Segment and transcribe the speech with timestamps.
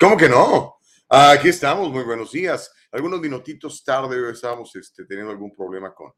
[0.00, 0.78] ¿Cómo que no?
[1.10, 2.72] Aquí estamos, muy buenos días.
[2.90, 6.10] Algunos minutitos tarde estábamos este, teniendo algún problema con,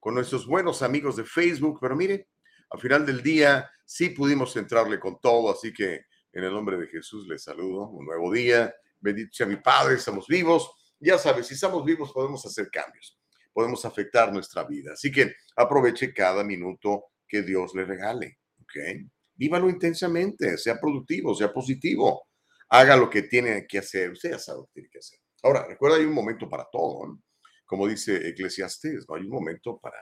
[0.00, 2.30] con nuestros buenos amigos de Facebook, pero mire,
[2.70, 6.88] al final del día sí pudimos entrarle con todo, así que en el nombre de
[6.88, 11.54] Jesús les saludo, un nuevo día, bendito sea mi Padre, estamos vivos, ya sabes, si
[11.54, 13.16] estamos vivos podemos hacer cambios,
[13.52, 19.06] podemos afectar nuestra vida, así que aproveche cada minuto que Dios le regale, ¿ok?
[19.36, 22.26] Vívalo intensamente, sea productivo, sea positivo,
[22.74, 25.18] haga lo que tiene que hacer, usted ya sabe lo que tiene que hacer.
[25.42, 27.22] Ahora, recuerda, hay un momento para todo, ¿no?
[27.64, 29.14] como dice Eclesiastes, ¿no?
[29.14, 29.98] hay un momento para,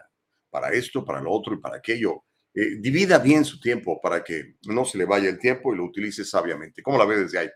[0.50, 2.24] para esto, para lo otro y para aquello.
[2.54, 5.84] Eh, divida bien su tiempo para que no se le vaya el tiempo y lo
[5.84, 6.82] utilice sabiamente.
[6.82, 7.48] ¿Cómo la ve desde ahí?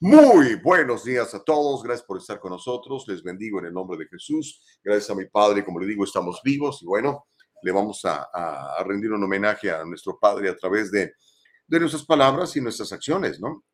[0.00, 1.82] Muy buenos días a todos.
[1.82, 3.04] Gracias por estar con nosotros.
[3.08, 4.62] Les bendigo en el nombre de Jesús.
[4.84, 7.26] Gracias a mi Padre, como le digo, estamos vivos y bueno,
[7.62, 11.14] le vamos a, a rendir un homenaje a nuestro Padre a través de,
[11.66, 13.64] de nuestras palabras y nuestras acciones, ¿no?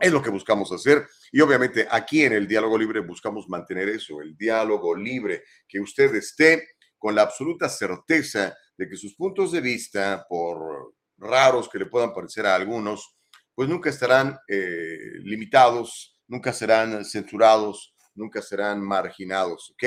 [0.00, 4.22] Es lo que buscamos hacer y obviamente aquí en el diálogo libre buscamos mantener eso,
[4.22, 9.60] el diálogo libre, que usted esté con la absoluta certeza de que sus puntos de
[9.60, 13.16] vista, por raros que le puedan parecer a algunos,
[13.54, 19.84] pues nunca estarán eh, limitados, nunca serán censurados, nunca serán marginados, ¿ok?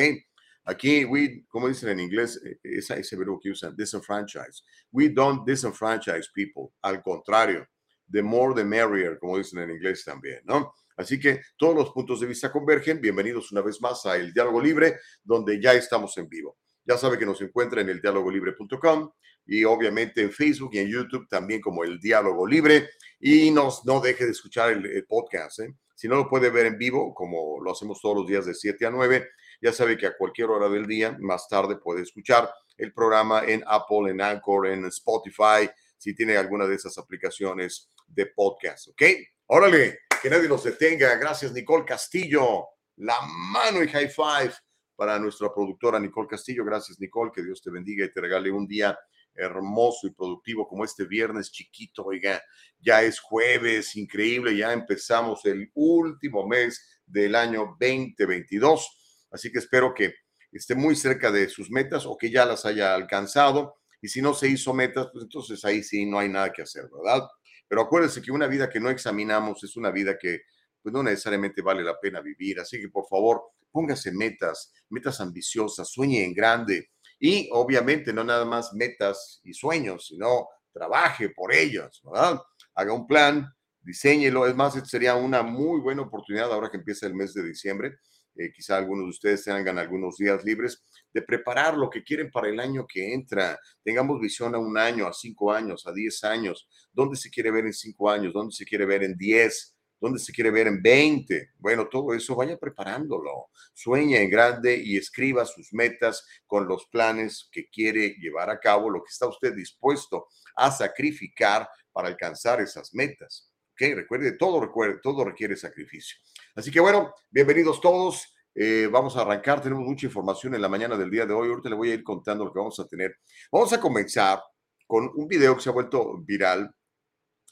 [0.65, 4.63] Aquí, we, como dicen en inglés, eh, esa, ese verbo que usan, disenfranchise.
[4.91, 6.69] We don't disenfranchise people.
[6.81, 7.67] Al contrario,
[8.13, 10.73] the more the merrier, como dicen en inglés también, ¿no?
[10.95, 13.01] Así que todos los puntos de vista convergen.
[13.01, 16.55] Bienvenidos una vez más a El Diálogo Libre, donde ya estamos en vivo.
[16.85, 19.11] Ya sabe que nos encuentra en el dialogolibre.com
[19.47, 22.91] y obviamente en Facebook y en YouTube también como El Diálogo Libre.
[23.19, 25.61] Y nos, no deje de escuchar el, podcast.
[25.61, 25.73] ¿eh?
[25.95, 28.85] Si no lo puede ver en vivo, como lo hacemos todos los días de 7
[28.85, 29.27] a 9,
[29.59, 32.47] ya sabe que a cualquier hora del día, más tarde puede escuchar
[32.77, 35.67] el programa en Apple, en Anchor, en Spotify,
[36.03, 39.03] si tiene alguna de esas aplicaciones de podcast, ¿ok?
[39.45, 41.15] Órale, que nadie nos detenga.
[41.15, 42.65] Gracias, Nicole Castillo.
[42.97, 44.53] La mano y high five
[44.97, 46.65] para nuestra productora Nicole Castillo.
[46.65, 47.31] Gracias, Nicole.
[47.33, 48.99] Que Dios te bendiga y te regale un día
[49.33, 52.03] hermoso y productivo como este viernes chiquito.
[52.03, 52.43] Oiga,
[52.81, 54.57] ya es jueves, increíble.
[54.57, 59.27] Ya empezamos el último mes del año 2022.
[59.31, 60.15] Así que espero que
[60.51, 63.77] esté muy cerca de sus metas o que ya las haya alcanzado.
[64.03, 66.89] Y si no se hizo metas, pues entonces ahí sí no hay nada que hacer,
[66.91, 67.25] ¿verdad?
[67.69, 70.41] Pero acuérdense que una vida que no examinamos es una vida que
[70.81, 72.59] pues, no necesariamente vale la pena vivir.
[72.59, 73.41] Así que por favor,
[73.71, 80.07] póngase metas, metas ambiciosas, sueñe en grande y obviamente no nada más metas y sueños,
[80.07, 82.41] sino trabaje por ellos, ¿verdad?
[82.75, 84.45] Haga un plan, diseñelo.
[84.45, 87.99] Es más, sería una muy buena oportunidad ahora que empieza el mes de diciembre.
[88.35, 90.83] Eh, quizá algunos de ustedes tengan algunos días libres
[91.13, 93.59] de preparar lo que quieren para el año que entra.
[93.83, 96.67] Tengamos visión a un año, a cinco años, a diez años.
[96.91, 98.33] ¿Dónde se quiere ver en cinco años?
[98.33, 99.75] ¿Dónde se quiere ver en diez?
[99.99, 101.51] ¿Dónde se quiere ver en veinte?
[101.59, 103.47] Bueno, todo eso vaya preparándolo.
[103.73, 108.89] Sueña en grande y escriba sus metas con los planes que quiere llevar a cabo,
[108.89, 110.27] lo que está usted dispuesto
[110.57, 113.52] a sacrificar para alcanzar esas metas.
[113.91, 116.17] Recuerde, todo, recuerde, todo requiere sacrificio.
[116.55, 118.33] Así que bueno, bienvenidos todos.
[118.55, 121.49] Eh, vamos a arrancar, tenemos mucha información en la mañana del día de hoy.
[121.49, 123.17] Ahorita le voy a ir contando lo que vamos a tener.
[123.51, 124.41] Vamos a comenzar
[124.87, 126.73] con un video que se ha vuelto viral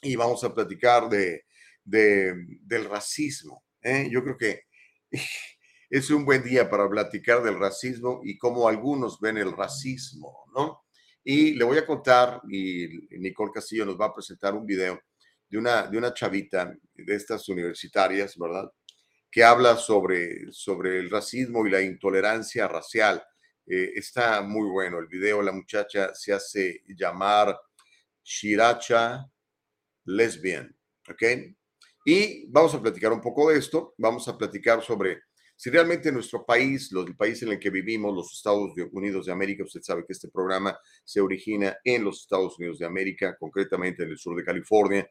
[0.00, 1.44] y vamos a platicar de,
[1.84, 3.64] del racismo.
[3.82, 4.08] ¿eh?
[4.10, 4.62] Yo creo que
[5.90, 10.84] es un buen día para platicar del racismo y cómo algunos ven el racismo, ¿no?
[11.24, 12.88] Y le voy a contar, y
[13.18, 14.98] Nicole Castillo nos va a presentar un video
[15.52, 18.72] de una, de una chavita de estas universitarias, ¿verdad?
[19.30, 23.22] que habla sobre, sobre el racismo y la intolerancia racial.
[23.66, 25.42] Eh, está muy bueno el video.
[25.42, 27.54] La muchacha se hace llamar
[28.22, 29.26] Shiracha
[30.06, 30.74] Lesbian.
[31.10, 31.22] ¿Ok?
[32.06, 33.94] Y vamos a platicar un poco de esto.
[33.98, 35.20] Vamos a platicar sobre
[35.54, 39.64] si realmente nuestro país, el país en el que vivimos, los Estados Unidos de América,
[39.64, 44.10] usted sabe que este programa se origina en los Estados Unidos de América, concretamente en
[44.10, 45.08] el sur de California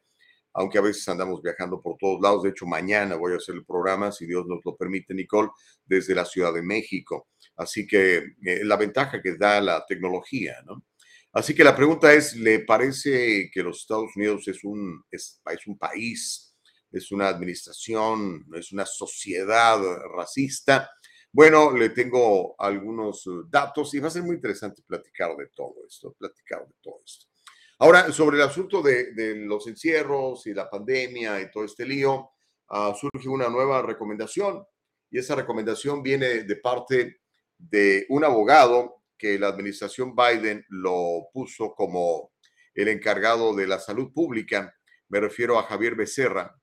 [0.54, 2.42] aunque a veces andamos viajando por todos lados.
[2.42, 5.50] De hecho, mañana voy a hacer el programa, si Dios nos lo permite, Nicole,
[5.84, 7.28] desde la Ciudad de México.
[7.56, 10.84] Así que eh, la ventaja que da la tecnología, ¿no?
[11.32, 15.66] Así que la pregunta es, ¿le parece que los Estados Unidos es un, es, es
[15.66, 16.54] un país,
[16.90, 19.78] es una administración, es una sociedad
[20.14, 20.90] racista?
[21.32, 26.12] Bueno, le tengo algunos datos y va a ser muy interesante platicar de todo esto,
[26.12, 27.31] platicar de todo esto.
[27.78, 32.30] Ahora, sobre el asunto de, de los encierros y la pandemia y todo este lío,
[32.70, 34.64] uh, surge una nueva recomendación
[35.10, 37.20] y esa recomendación viene de parte
[37.58, 42.32] de un abogado que la administración Biden lo puso como
[42.74, 44.74] el encargado de la salud pública.
[45.08, 46.58] Me refiero a Javier Becerra,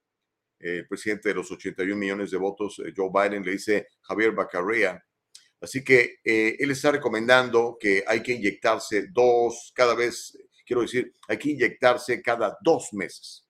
[0.60, 2.82] el presidente de los 81 millones de votos.
[2.84, 5.02] Eh, Joe Biden le dice Javier Bacarrea.
[5.62, 10.38] Así que eh, él está recomendando que hay que inyectarse dos, cada vez,
[10.70, 13.46] quiero decir, hay que inyectarse cada dos meses.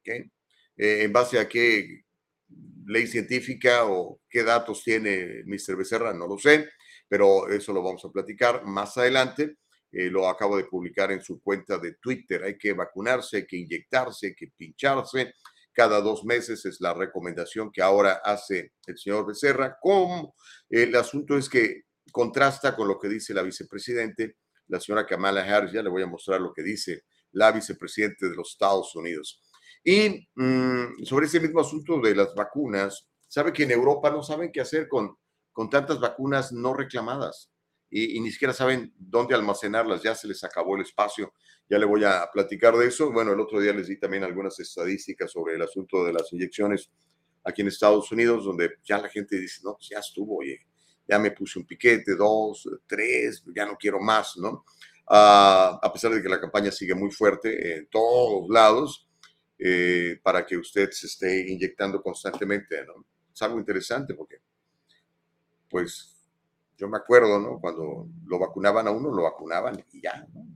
[0.00, 0.30] ¿okay?
[0.76, 2.04] Eh, ¿En base a qué
[2.86, 5.76] ley científica o qué datos tiene Mr.
[5.76, 6.14] Becerra?
[6.14, 6.68] No lo sé
[7.08, 9.56] pero eso lo vamos a platicar más adelante.
[9.90, 12.44] Eh, lo acabo de publicar en su cuenta de Twitter.
[12.44, 15.32] Hay que vacunarse, hay que inyectarse, hay que pincharse.
[15.72, 19.78] Cada dos meses es la recomendación que ahora hace el señor Becerra.
[19.80, 20.34] Como
[20.68, 24.36] el asunto es que contrasta con lo que dice la vicepresidente,
[24.68, 25.72] la señora Kamala Harris.
[25.72, 29.42] Ya le voy a mostrar lo que dice la vicepresidente de los Estados Unidos.
[29.84, 34.50] Y mm, sobre ese mismo asunto de las vacunas, sabe que en Europa no saben
[34.52, 35.16] qué hacer con
[35.58, 37.50] con tantas vacunas no reclamadas
[37.90, 41.32] y, ni siquiera saben dónde almacenarlas, ya se les acabó el espacio.
[41.68, 43.10] Ya le voy a platicar de eso.
[43.10, 46.92] Bueno, el otro día les di también algunas estadísticas sobre el asunto de las inyecciones
[47.42, 50.60] aquí en Estados Unidos, donde ya la gente dice, no, pues ya estuvo, oye,
[51.08, 54.64] ya me puse un piquete, dos, tres, ya no quiero más, ¿no?
[55.10, 59.08] Uh, a pesar de que la campaña sigue muy fuerte en todos lados,
[59.58, 63.06] eh, para que usted se esté inyectando constantemente, ¿no?
[63.32, 64.36] Es algo interesante porque
[65.70, 66.14] pues
[66.76, 67.58] yo me acuerdo, ¿no?
[67.58, 70.46] Cuando lo vacunaban a uno, lo vacunaban y ya, ¿no?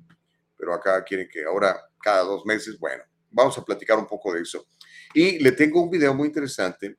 [0.57, 4.43] Pero acá quieren que ahora cada dos meses, bueno, vamos a platicar un poco de
[4.43, 4.67] eso.
[5.15, 6.99] Y le tengo un video muy interesante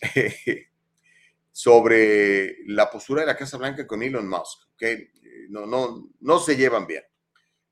[1.52, 5.10] sobre la postura de la Casa Blanca con Elon Musk, que
[5.48, 7.02] no, no, no se llevan bien.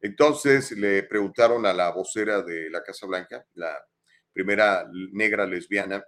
[0.01, 3.77] Entonces le preguntaron a la vocera de la Casa Blanca, la
[4.33, 6.05] primera negra lesbiana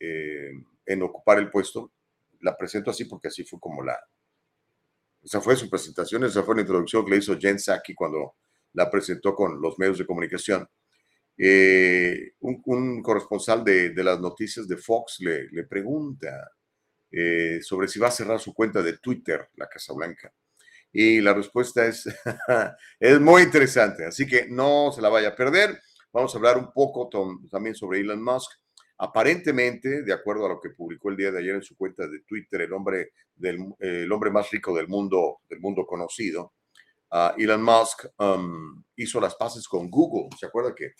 [0.00, 0.50] eh,
[0.86, 1.92] en ocupar el puesto,
[2.40, 3.98] la presento así porque así fue como la,
[5.22, 8.36] esa fue su presentación, esa fue la introducción que le hizo Jen Psaki cuando
[8.72, 10.68] la presentó con los medios de comunicación.
[11.36, 16.50] Eh, un, corresponsal de, las noticias de Fox le, le pregunta
[17.10, 20.32] eh, sobre si va a cerrar su cuenta de Twitter, la Casa Blanca.
[20.92, 22.04] Y la respuesta es,
[23.00, 25.80] es muy interesante, así que no se la vaya a perder.
[26.12, 27.08] Vamos a hablar un poco
[27.50, 28.50] también sobre Elon Musk
[29.00, 32.20] Aparentemente, de acuerdo a lo que publicó el día de ayer en su cuenta de
[32.22, 36.54] Twitter, el hombre, del, el hombre más rico del mundo, del mundo conocido,
[37.12, 40.36] uh, Elon Musk um, hizo las paces con Google.
[40.36, 40.94] ¿Se acuerda que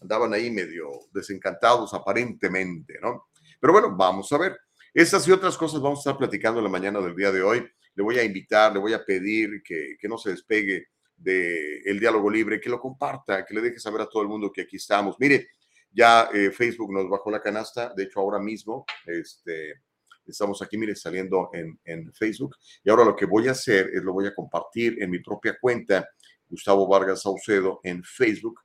[0.00, 3.28] andaban ahí medio desencantados aparentemente, ¿no?
[3.60, 4.58] Pero bueno, vamos a ver.
[4.94, 7.66] Estas y otras cosas vamos a estar platicando en la mañana del día de hoy.
[7.96, 10.86] Le voy a invitar, le voy a pedir que, que no se despegue
[11.16, 14.52] del el diálogo libre, que lo comparta, que le deje saber a todo el mundo
[14.52, 15.16] que aquí estamos.
[15.18, 15.48] Mire,
[15.90, 19.82] ya eh, Facebook nos bajó la canasta, de hecho ahora mismo este,
[20.24, 22.54] estamos aquí, mire, saliendo en, en, Facebook.
[22.84, 25.58] Y ahora lo que voy a hacer es lo voy a compartir en mi propia
[25.60, 26.08] cuenta,
[26.48, 28.60] Gustavo Vargas Saucedo, en Facebook.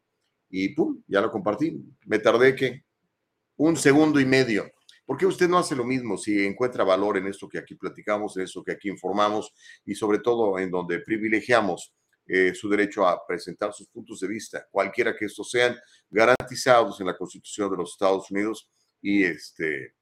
[0.47, 1.75] Y pum, ya lo compartí.
[2.05, 2.83] Me tardé que
[3.55, 4.71] un segundo y medio.
[5.09, 8.37] ¿Por qué usted no hace lo mismo si encuentra valor en esto que aquí platicamos,
[8.37, 9.51] en esto que aquí informamos
[9.83, 11.95] y sobre todo en donde privilegiamos
[12.27, 15.75] eh, su derecho a presentar sus puntos de vista, cualquiera que estos sean,
[16.11, 18.69] garantizados en la Constitución de los Estados Unidos
[19.01, 19.95] y, este,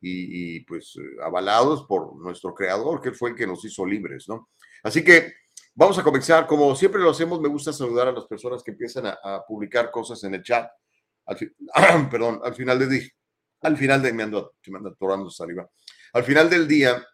[0.00, 4.48] y, pues eh, avalados por nuestro creador, que fue el que nos hizo libres, ¿no?
[4.82, 5.30] Así que
[5.74, 6.46] vamos a comenzar.
[6.46, 10.24] Como siempre lo hacemos, me gusta saludar a las personas que empiezan a, publicar cosas
[10.24, 10.70] en el chat.
[11.26, 13.10] Al perdón, al final del día,
[13.64, 14.54] al final de, me ando,
[14.86, 15.68] atorando saliva.
[16.12, 17.04] Al final del día,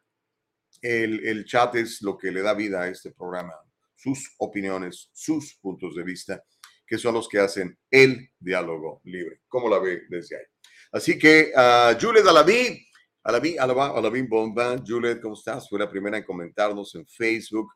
[0.82, 3.54] el, el chat es lo que le da vida a este programa
[4.00, 6.42] sus opiniones, sus puntos de vista,
[6.86, 9.42] que son los que hacen el diálogo libre.
[9.46, 10.44] ¿Cómo la ve desde ahí?
[10.92, 12.86] Así que, uh, Juliet Alaví,
[13.22, 15.68] Alaví, Alaví Bomba, Juliet, ¿cómo estás?
[15.68, 17.70] Fue la primera en comentarnos en Facebook.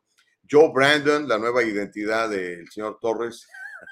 [0.49, 3.47] Joe Brandon, la nueva identidad del señor Torres.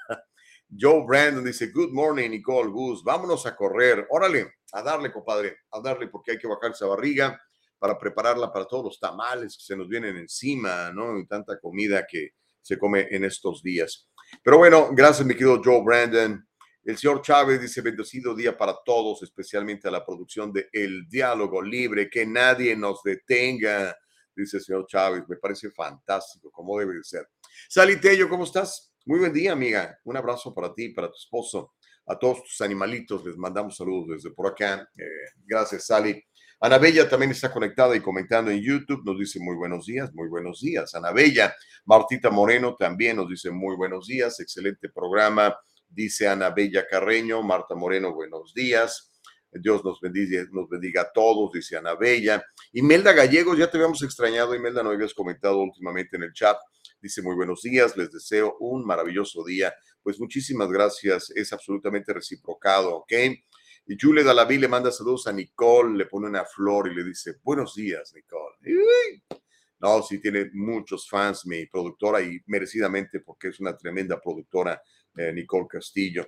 [0.68, 4.06] Joe Brandon dice, good morning, Nicole Gus, vámonos a correr.
[4.10, 7.40] Órale, a darle, compadre, a darle porque hay que bajar esa barriga
[7.78, 11.18] para prepararla para todos los tamales que se nos vienen encima, ¿no?
[11.18, 14.08] Y tanta comida que se come en estos días.
[14.42, 16.44] Pero bueno, gracias, mi querido Joe Brandon.
[16.82, 21.62] El señor Chávez dice, bendecido día para todos, especialmente a la producción de El Diálogo
[21.62, 23.96] Libre, que nadie nos detenga,
[24.34, 25.22] dice el señor Chávez.
[25.28, 27.28] Me parece fantástico, como debe de ser.
[27.68, 28.92] Sally Tello, ¿cómo estás?
[29.06, 29.98] Muy buen día, amiga.
[30.04, 31.74] Un abrazo para ti, para tu esposo,
[32.06, 33.24] a todos tus animalitos.
[33.24, 34.88] Les mandamos saludos desde por acá.
[34.96, 35.04] Eh,
[35.46, 36.22] gracias, Sally.
[36.60, 39.02] Ana Bella también está conectada y comentando en YouTube.
[39.04, 40.94] Nos dice muy buenos días, muy buenos días.
[40.94, 41.54] Ana Bella.
[41.84, 44.40] Martita Moreno también nos dice muy buenos días.
[44.40, 45.54] Excelente programa.
[45.88, 47.42] Dice Ana Bella Carreño.
[47.42, 49.10] Marta Moreno, buenos días.
[49.60, 52.44] Dios nos bendiga, nos bendiga a todos, dice Ana Bella.
[52.72, 56.56] Imelda Gallegos, ya te habíamos extrañado, Imelda, no habías comentado últimamente en el chat.
[57.04, 59.74] Dice muy buenos días, les deseo un maravilloso día.
[60.02, 63.12] Pues muchísimas gracias, es absolutamente reciprocado, ¿ok?
[63.84, 67.34] Y Julie Dalaví le manda saludos a Nicole, le pone una flor y le dice,
[67.42, 68.56] buenos días, Nicole.
[69.80, 74.80] No, sí tiene muchos fans, mi productora, y merecidamente porque es una tremenda productora,
[75.14, 76.26] eh, Nicole Castillo.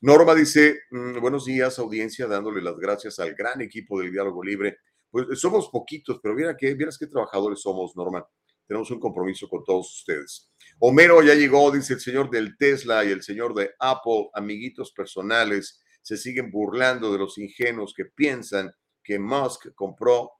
[0.00, 4.78] Norma dice, mm, buenos días, audiencia, dándole las gracias al gran equipo del Diálogo Libre.
[5.08, 8.26] Pues somos poquitos, pero mira qué, vieras qué trabajadores somos, Norma.
[8.66, 10.50] Tenemos un compromiso con todos ustedes.
[10.78, 15.82] Homero ya llegó, dice el señor del Tesla y el señor de Apple, amiguitos personales
[16.02, 20.30] se siguen burlando de los ingenuos que piensan que Musk compró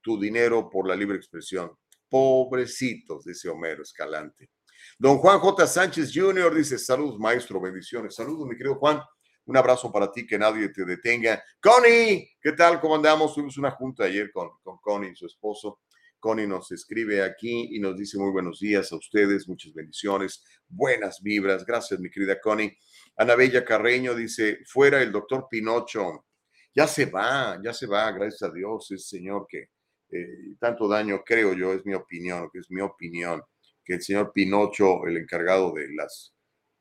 [0.00, 1.70] tu dinero por la libre expresión.
[2.08, 4.50] Pobrecitos, dice Homero Escalante.
[4.98, 5.66] Don Juan J.
[5.66, 6.54] Sánchez Jr.
[6.54, 8.14] dice, saludos maestro, bendiciones.
[8.14, 9.00] Saludos, mi querido Juan.
[9.44, 11.42] Un abrazo para ti, que nadie te detenga.
[11.60, 12.80] Connie, ¿qué tal?
[12.80, 13.34] ¿Cómo andamos?
[13.34, 15.80] Tuvimos una junta ayer con, con Connie, su esposo.
[16.22, 21.20] Connie nos escribe aquí y nos dice muy buenos días a ustedes, muchas bendiciones, buenas
[21.20, 21.66] vibras.
[21.66, 22.78] Gracias, mi querida Connie.
[23.16, 26.26] Ana Bella Carreño dice, fuera el doctor Pinocho.
[26.72, 29.70] Ya se va, ya se va, gracias a Dios, ese señor que
[30.10, 33.42] eh, tanto daño, creo yo, es mi opinión, que es mi opinión,
[33.84, 36.32] que el señor Pinocho, el encargado de las,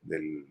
[0.01, 0.45] del,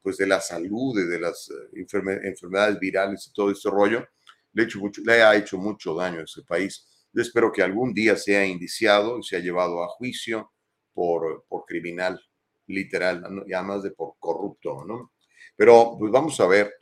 [0.00, 1.86] pues de la salud, de las eh,
[2.24, 4.08] enfermedades virales y todo este rollo,
[4.54, 4.66] le,
[5.04, 6.86] le ha hecho mucho daño a ese país.
[7.12, 10.52] Yo espero que algún día sea indiciado y sea llevado a juicio
[10.92, 12.20] por, por criminal,
[12.66, 15.12] literal, y además de por corrupto, ¿no?
[15.56, 16.74] Pero pues vamos a ver.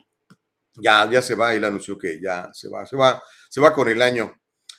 [0.75, 3.89] Ya, ya se va, él anunció que ya se va, se va, se va con
[3.89, 4.33] el año.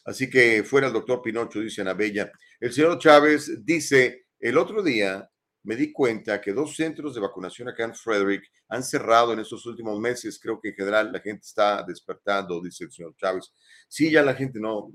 [0.04, 2.32] Así que fuera el doctor Pinocho, dice Ana Bella.
[2.58, 5.28] El señor Chávez dice, el otro día
[5.62, 9.66] me di cuenta que dos centros de vacunación acá en Frederick han cerrado en estos
[9.66, 10.38] últimos meses.
[10.40, 13.52] Creo que en general la gente está despertando, dice el señor Chávez.
[13.88, 14.92] Sí, ya la gente no,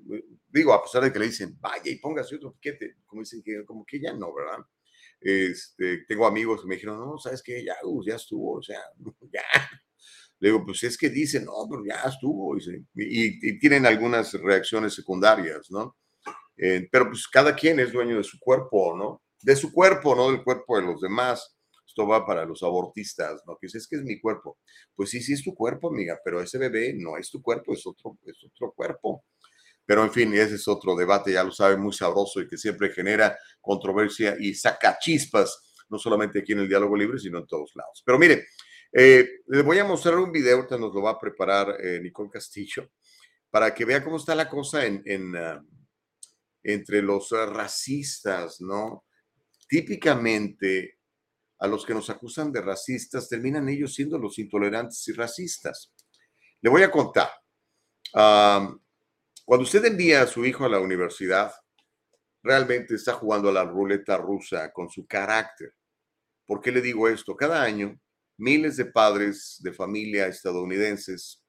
[0.47, 3.63] digo, a pesar de que le dicen, vaya y póngase otro piquete, como dicen que,
[3.65, 4.65] como que ya no, ¿verdad?
[5.21, 7.63] Este, tengo amigos que me dijeron, no, ¿sabes qué?
[7.63, 8.81] Ya, ya estuvo, o sea,
[9.33, 9.43] ya.
[10.39, 12.55] Le digo, pues es que dicen, no, pero ya estuvo.
[12.95, 15.95] Y, tienen algunas reacciones secundarias, ¿no?
[16.57, 19.21] Eh, pero pues cada quien es dueño de su cuerpo, ¿no?
[19.45, 21.55] De su cuerpo, no del cuerpo de los demás.
[21.85, 23.55] Esto va para los abortistas, ¿no?
[23.61, 24.57] Que es que es mi cuerpo.
[24.95, 27.85] Pues sí, sí es tu cuerpo, amiga, pero ese bebé no es tu cuerpo, es
[27.85, 29.23] otro, es otro cuerpo.
[29.85, 32.89] Pero en fin, ese es otro debate, ya lo sabe, muy sabroso y que siempre
[32.89, 37.71] genera controversia y saca chispas, no solamente aquí en el Diálogo Libre, sino en todos
[37.75, 38.01] lados.
[38.03, 38.47] Pero mire,
[38.91, 42.31] eh, les voy a mostrar un video, ahorita nos lo va a preparar eh, Nicole
[42.31, 42.89] Castillo,
[43.51, 45.63] para que vea cómo está la cosa en, ah,
[46.63, 49.05] entre los racistas, ¿no?
[49.67, 50.99] Típicamente,
[51.59, 55.93] a los que nos acusan de racistas, terminan ellos siendo los intolerantes y racistas.
[56.61, 57.29] Le voy a contar.
[58.11, 61.53] Cuando usted envía a su hijo a la universidad,
[62.43, 65.73] realmente está jugando a la ruleta rusa con su carácter.
[66.45, 67.35] ¿Por qué le digo esto?
[67.35, 67.99] Cada año,
[68.37, 71.43] miles de padres de familia estadounidenses,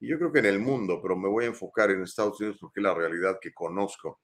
[0.00, 2.58] y yo creo que en el mundo, pero me voy a enfocar en Estados Unidos
[2.60, 4.20] porque es la realidad que conozco,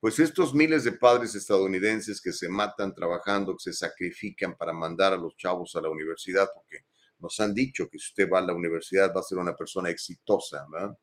[0.00, 5.12] pues estos miles de padres estadounidenses que se matan trabajando, que se sacrifican para mandar
[5.12, 6.84] a los chavos a la universidad, porque
[7.18, 9.90] nos han dicho que si usted va a la universidad va a ser una persona
[9.90, 10.96] exitosa, ¿verdad?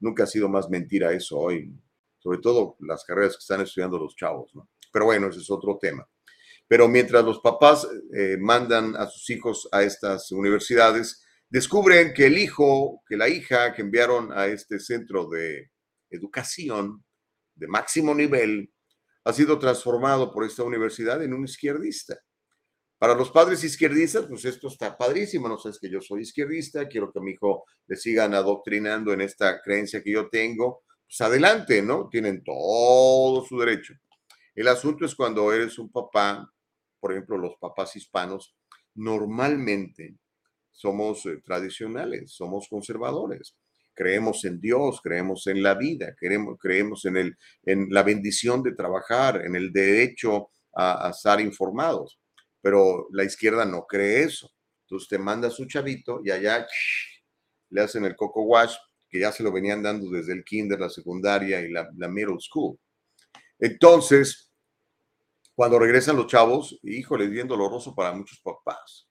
[0.00, 1.72] nunca ha sido más mentira eso hoy,
[2.18, 4.68] sobre todo las carreras que están estudiando los chavos, ¿no?
[4.92, 6.08] Pero bueno, ese es otro tema.
[6.68, 12.38] Pero mientras los papás eh, mandan a sus hijos a estas universidades, descubren que el
[12.38, 15.70] hijo, que la hija que enviaron a este centro de
[16.10, 17.04] educación
[17.56, 18.72] de máximo nivel,
[19.24, 22.16] ha sido transformado por esta universidad en un izquierdista.
[22.98, 27.12] Para los padres izquierdistas, pues esto está padrísimo, no sabes que yo soy izquierdista, quiero
[27.12, 32.08] que mi hijo le sigan adoctrinando en esta creencia que yo tengo, pues adelante, ¿no?
[32.08, 33.94] Tienen todo su derecho.
[34.54, 36.50] El asunto es cuando eres un papá,
[36.98, 38.56] por ejemplo, los papás hispanos,
[38.94, 40.16] normalmente
[40.72, 43.56] somos eh, tradicionales, somos conservadores.
[43.96, 48.74] Creemos en Dios, creemos en la vida, creemos, creemos en, el, en la bendición de
[48.74, 52.20] trabajar, en el derecho a, a estar informados
[52.66, 54.50] pero la izquierda no cree eso.
[54.82, 56.66] Entonces te manda su chavito y allá
[57.70, 58.74] le hacen el coco wash,
[59.08, 62.76] que ya se lo venían dando desde el kinder, la secundaria y la, middle school.
[63.60, 64.50] Entonces,
[65.54, 69.05] cuando regresan los chavos, híjole, es bien doloroso para muchos papás.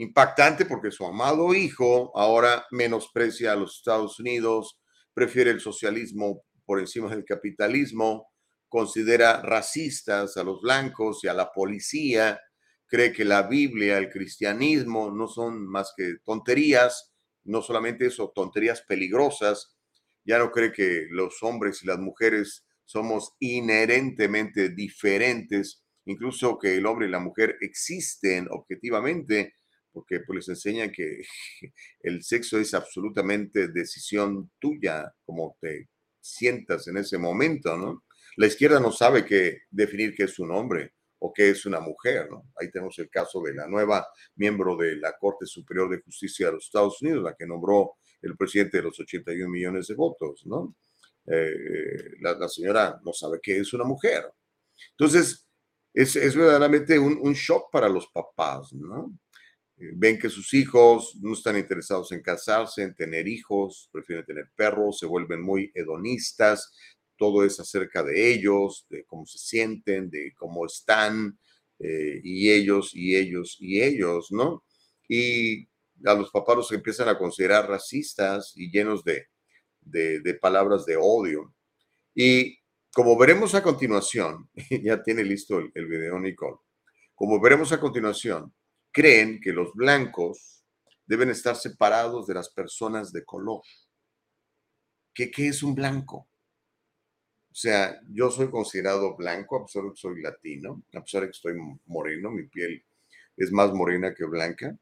[0.00, 4.80] Impactante porque su amado hijo ahora menosprecia a los Estados Unidos,
[5.12, 8.30] prefiere el socialismo por encima del capitalismo,
[8.66, 12.40] considera racistas a los blancos y a la policía,
[12.86, 17.12] cree que la Biblia, el cristianismo no son más que tonterías,
[17.44, 19.76] no solamente eso, tonterías peligrosas,
[20.24, 26.86] ya no cree que los hombres y las mujeres somos inherentemente diferentes, incluso que el
[26.86, 29.52] hombre y la mujer existen objetivamente,
[29.92, 31.22] porque pues, les enseñan que
[32.00, 35.88] el sexo es absolutamente decisión tuya, como te
[36.20, 38.04] sientas en ese momento, ¿no?
[38.36, 42.30] La izquierda no sabe qué definir qué es un hombre o qué es una mujer,
[42.30, 42.44] ¿no?
[42.56, 44.06] Ahí tenemos el caso de la nueva
[44.36, 48.36] miembro de la Corte Superior de Justicia de los Estados Unidos, la que nombró el
[48.36, 50.76] presidente de los 81 millones de votos, ¿no?
[51.26, 54.32] Eh, la, señora no sabe qué es una mujer.
[54.92, 55.46] Entonces,
[55.92, 59.12] es, verdaderamente un, shock para los papás, ¿no?
[59.80, 64.50] Eh, ven que sus hijos no están interesados en casarse, en tener hijos, prefieren tener
[64.54, 66.70] perros, se vuelven muy hedonistas,
[67.16, 71.38] todo es acerca de ellos, de cómo se sienten, de cómo están,
[71.78, 74.64] eh, y ellos, y ellos, y ellos, ¿no?
[75.08, 75.66] Y
[76.04, 79.28] a los papás los empiezan a considerar racistas y llenos de,
[79.80, 81.54] de, palabras de odio.
[82.14, 82.58] Y
[82.92, 84.50] como veremos a continuación,
[84.82, 86.58] ya tiene listo el, el, video Nicole,
[87.14, 88.52] como veremos a continuación,
[88.92, 90.64] creen que los blancos
[91.06, 93.62] deben estar separados de las personas de color.
[95.12, 96.28] ¿Qué, qué es un blanco?
[97.50, 101.26] O sea, yo soy considerado blanco, a pesar de que soy latino, a pesar de
[101.28, 101.54] que estoy
[101.86, 102.84] moreno, mi piel
[103.36, 104.76] es más morena que blanca.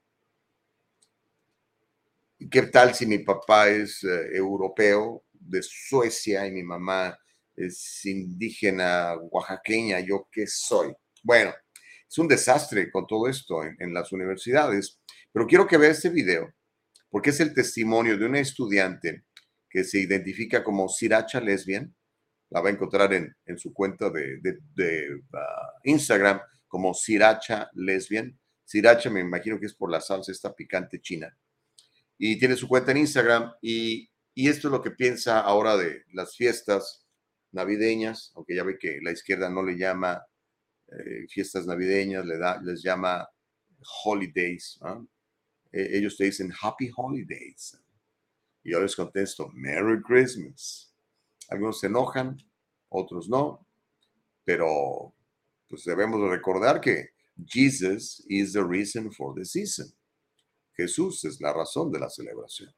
[2.50, 7.19] ¿Qué tal si mi papá es eh, europeo de Suecia y mi mamá
[7.57, 10.00] es indígena oaxaqueña?
[10.00, 10.93] ¿Yo qué soy?
[11.23, 11.53] Bueno,
[12.09, 14.99] es un desastre con todo esto en, las universidades,
[15.33, 16.53] pero quiero que vea este video
[17.11, 19.25] porque es el testimonio de una estudiante
[19.71, 21.94] que se identifica como siracha lesbian.
[22.51, 24.40] La va a encontrar en, su cuenta de,
[25.35, 28.38] ah, Instagram como siracha lesbian.
[28.64, 31.35] Siracha me imagino que es por la salsa esta picante china
[32.18, 36.37] y tiene su cuenta en Instagram y, esto es lo que piensa ahora de las
[36.37, 37.05] fiestas
[37.51, 40.25] navideñas, aunque ya ve que la izquierda no le llama
[40.90, 43.29] eh, fiestas navideñas, le da, les llama
[44.05, 44.79] holidays.
[45.72, 47.79] E, ellos te dicen Happy Holidays.
[48.64, 50.92] Y yo les contesto Merry Christmas.
[51.48, 52.37] Algunos se enojan,
[52.88, 53.66] otros no,
[54.44, 55.14] pero
[55.68, 57.11] pues debemos recordar que
[57.46, 59.92] Jesus is the reason for the season.
[60.74, 62.72] Jesús es la razón de la celebración.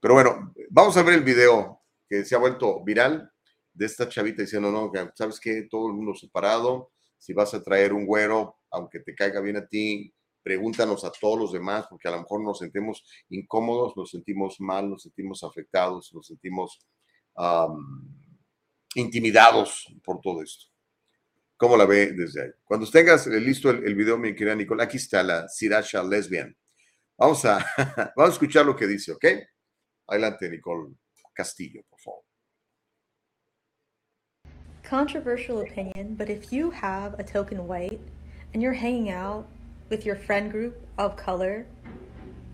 [0.00, 3.30] Pero bueno, vamos a ver el video que se ha vuelto viral
[3.74, 7.92] de esta chavita diciendo, no, sabes que todo el mundo separado, si vas a traer
[7.92, 12.12] un güero, aunque te caiga bien a ti, pregúntanos a todos los demás, porque a
[12.12, 16.78] lo mejor nos sentimos incómodos, nos sentimos mal, nos sentimos afectados, nos sentimos
[18.94, 20.66] intimidados por todo esto.
[21.56, 22.50] ¿Cómo la ve desde ahí?
[22.64, 26.56] Cuando tengas listo el, video, mi querida Nicole, aquí está la Sirasha Lesbian.
[27.16, 27.58] Vamos a,
[28.16, 29.24] vamos a escuchar lo que dice, ¿ok?
[30.06, 30.94] Adelante, Nicole
[31.34, 32.27] Castillo, por favor.
[34.88, 38.00] Controversial opinion, but if you have a token white
[38.54, 39.46] and you're hanging out
[39.90, 41.66] with your friend group of color,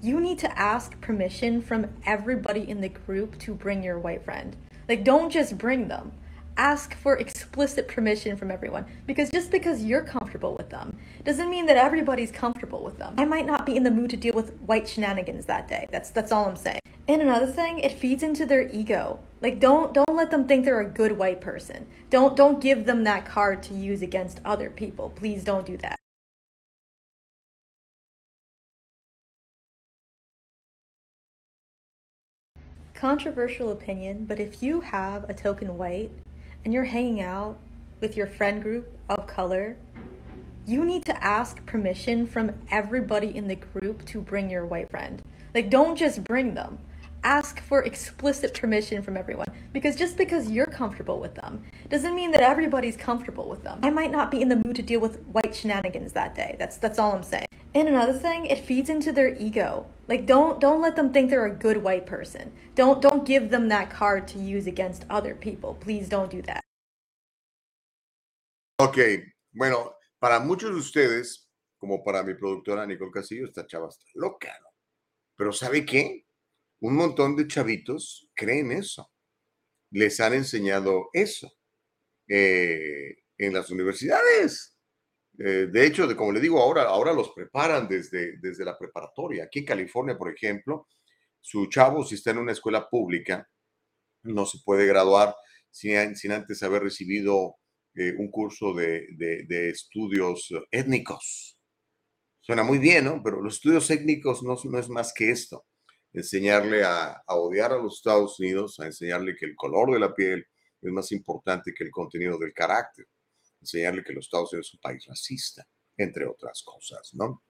[0.03, 4.57] you need to ask permission from everybody in the group to bring your white friend.
[4.89, 6.11] Like, don't just bring them
[6.57, 11.67] ask for explicit permission from everyone because just because you're comfortable with them doesn't mean
[11.67, 13.15] that everybody's comfortable with them.
[13.19, 15.89] I might not be in the mood to deal with white shenanigans that day.
[15.91, 16.81] That's that's all I'm saying.
[17.07, 19.19] And another thing, it feeds into their ego.
[19.43, 21.87] Like don't don't let them think they're a good white person.
[22.09, 25.11] Don't don't give them that card to use against other people.
[25.11, 25.99] Please don't do that.
[32.95, 36.11] Controversial opinion, but if you have a token white
[36.65, 37.59] and you're hanging out
[38.01, 39.77] with your friend group of color,
[40.65, 45.21] you need to ask permission from everybody in the group to bring your white friend.
[45.55, 46.79] Like, don't just bring them.
[47.69, 52.43] For explicit permission from everyone because just because you're comfortable with them doesn't mean that
[52.43, 53.81] everybody's comfortable with them.
[53.83, 56.57] I might not be in the mood to deal with white shenanigans that day.
[56.59, 57.47] That's that's all I'm saying.
[57.75, 59.87] And another thing, it feeds into their ego.
[60.09, 62.53] Like don't don't let them think they're a good white person.
[62.75, 65.75] Don't don't give them that card to use against other people.
[65.81, 66.61] Please don't do that.
[68.79, 68.99] Ok,
[69.53, 71.49] bueno, para muchos de ustedes,
[71.79, 74.69] como para mi productora Nicole Castillo, esta chava está loca, ¿no?
[75.37, 76.24] Pero ¿sabe qué?
[76.85, 79.11] Un montón de chavitos creen eso.
[79.91, 81.51] Les han enseñado eso
[82.29, 84.77] eh, en las universidades.
[85.39, 89.45] Eh, de hecho, de, como le digo, ahora, ahora los preparan desde, desde la preparatoria.
[89.45, 90.89] Aquí en California, por ejemplo,
[91.41, 93.49] su chavo, si está en una escuela pública,
[94.25, 95.35] no se puede graduar
[95.71, 95.97] sin,
[96.33, 97.57] antes haber recibido
[97.95, 101.59] eh, un curso de, de, estudios étnicos.
[102.43, 103.23] Suena muy bien, ¿no?
[103.23, 105.65] Pero los estudios étnicos no, no es más que esto.
[106.15, 110.47] Enseñarle a, odiar a los Estados Unidos, a enseñarle que el color de la piel
[110.81, 113.07] es más importante que el contenido del carácter
[113.65, 117.45] enseñarle que los Estados Unidos es un país racista, entre otras cosas, ¿no?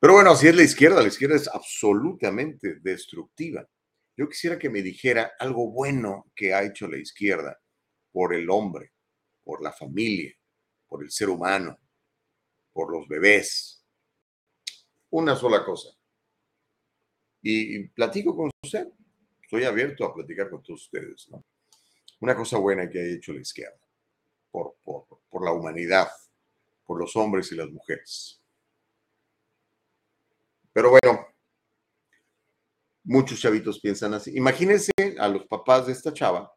[0.00, 3.66] Pero bueno, así es la izquierda, la izquierda es absolutamente destructiva.
[4.16, 7.58] Yo quisiera que me dijera algo bueno que ha hecho la izquierda
[8.12, 8.92] por el hombre,
[9.42, 10.32] por la familia,
[10.86, 11.78] por el ser humano,
[12.72, 13.84] por los bebés.
[15.10, 15.90] Una sola cosa.
[17.46, 18.88] Y, platico con usted.
[19.42, 21.28] Estoy abierto a platicar con todos ustedes.
[22.20, 23.78] Una cosa buena que ha hecho la izquierda
[24.50, 26.08] por, por, la humanidad,
[26.86, 28.40] por los hombres y las mujeres.
[30.72, 31.26] Pero bueno,
[33.04, 34.34] muchos chavitos piensan así.
[34.36, 36.50] Imagínense a los papás de esta chava,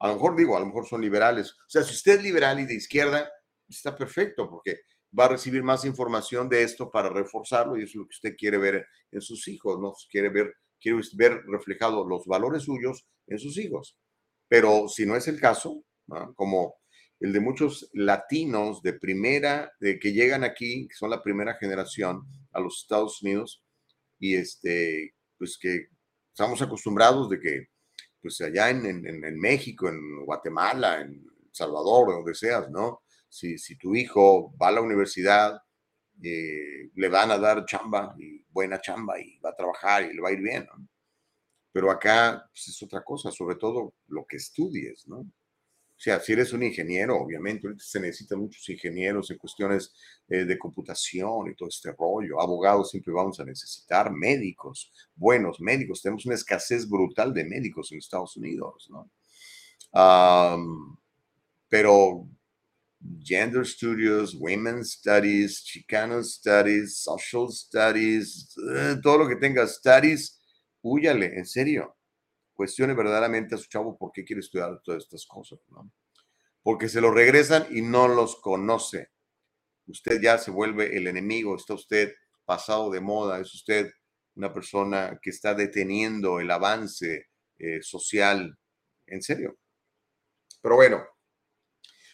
[0.00, 1.52] a lo mejor digo, a lo mejor son liberales.
[1.52, 3.30] O sea, si usted es liberal y de izquierda,
[3.68, 4.80] está perfecto porque
[5.18, 8.36] va a recibir más información de esto para reforzarlo y eso es lo que usted
[8.36, 9.94] quiere ver en sus hijos, ¿no?
[10.10, 13.96] Quiere ver, quiere ver reflejados los valores suyos en sus hijos.
[14.48, 15.84] Pero si no es el caso,
[16.34, 16.76] como
[17.20, 22.22] el de muchos latinos de primera, de que llegan aquí, que son la primera generación
[22.52, 23.62] a los Estados Unidos,
[24.18, 25.88] y este, pues que
[26.30, 27.68] estamos acostumbrados de que,
[28.20, 33.02] pues allá en, en, México, en Guatemala, en Salvador, donde seas, ¿no?
[33.36, 35.60] Si, si tu hijo va a la universidad,
[36.22, 40.22] eh, le van a dar chamba, y buena chamba, y va a trabajar y le
[40.22, 40.88] va a ir bien, ¿no?
[41.70, 45.18] Pero acá pues, es otra cosa, sobre todo lo que estudies, ¿no?
[45.18, 49.94] O sea, si eres un ingeniero, obviamente, se necesitan muchos ingenieros en cuestiones
[50.28, 52.40] eh, de computación y todo este rollo.
[52.40, 56.02] Abogados siempre vamos a necesitar, médicos, buenos médicos.
[56.02, 59.10] Tenemos una escasez brutal de médicos en Estados Unidos, ¿no?
[61.68, 62.28] pero
[63.22, 70.40] gender studies, women's studies, Chicano studies, social studies, eh, todo lo que tenga studies,
[70.82, 71.96] húyale, en serio
[72.56, 75.92] cuestione verdaderamente a su chavo por qué quiere estudiar todas estas cosas, ¿no?
[76.62, 79.10] Porque se lo regresan y no los conoce.
[79.86, 82.14] Usted ya se vuelve el enemigo, está usted
[82.44, 83.92] pasado de moda, es usted
[84.34, 87.26] una persona que está deteniendo el avance
[87.58, 88.58] eh, social,
[89.06, 89.58] en serio.
[90.60, 91.04] Pero bueno,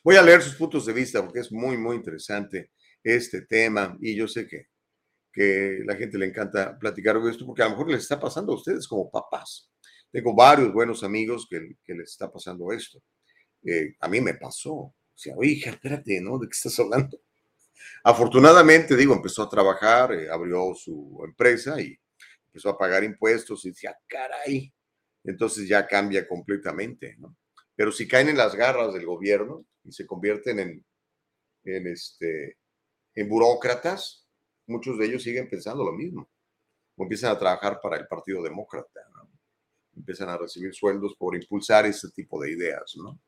[0.02, 2.70] voy a leer sus puntos de vista porque es muy, muy interesante
[3.02, 4.68] este tema y yo sé que,
[5.32, 8.52] que la gente le encanta platicar de esto porque a lo mejor les está pasando
[8.52, 9.70] a ustedes como papás.
[10.10, 13.02] Tengo varios buenos amigos que, que les está pasando esto.
[13.64, 14.72] Eh, a mí me pasó.
[14.72, 16.38] O sea, oye, espérate, ¿no?
[16.38, 17.18] ¿De qué estás hablando?
[18.04, 21.98] Afortunadamente, digo, empezó a trabajar, eh, abrió su empresa y
[22.46, 24.72] empezó a pagar impuestos y decía, caray,
[25.24, 27.36] entonces ya cambia completamente, ¿no?
[27.82, 30.60] Pero si caen en las garras del gobierno y se convierten
[31.64, 32.56] en, este,
[33.12, 34.28] en burócratas,
[34.68, 36.30] muchos de ellos siguen pensando lo mismo.
[36.94, 39.28] O empiezan a trabajar para el Partido Demócrata, ¿no?
[39.96, 43.18] empiezan a recibir sueldos por impulsar ese tipo de ideas, ¿no?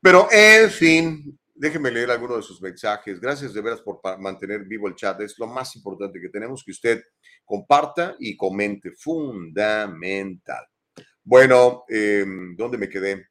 [0.00, 3.18] Pero, en fin, déjeme leer algunos de sus mensajes.
[3.18, 5.20] Gracias de veras por mantener vivo el chat.
[5.22, 7.02] Es lo más importante que tenemos que usted
[7.44, 8.92] comparta y comente.
[8.92, 10.64] Fundamental.
[11.24, 13.29] Bueno, em, ¿dónde me quedé?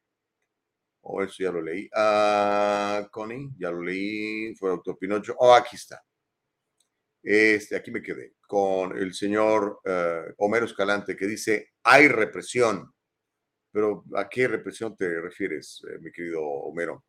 [1.02, 1.88] Oh, eso ya lo leí.
[1.94, 4.54] Ah, Connie, ya lo leí.
[4.54, 5.34] Fue Doctor Pinocho.
[5.38, 6.02] Oh, aquí está.
[7.22, 12.92] Este, aquí me quedé con el señor uh, Homero Escalante que dice, hay represión.
[13.72, 17.04] Pero ¿a qué represión te refieres, eh, mi querido Homero?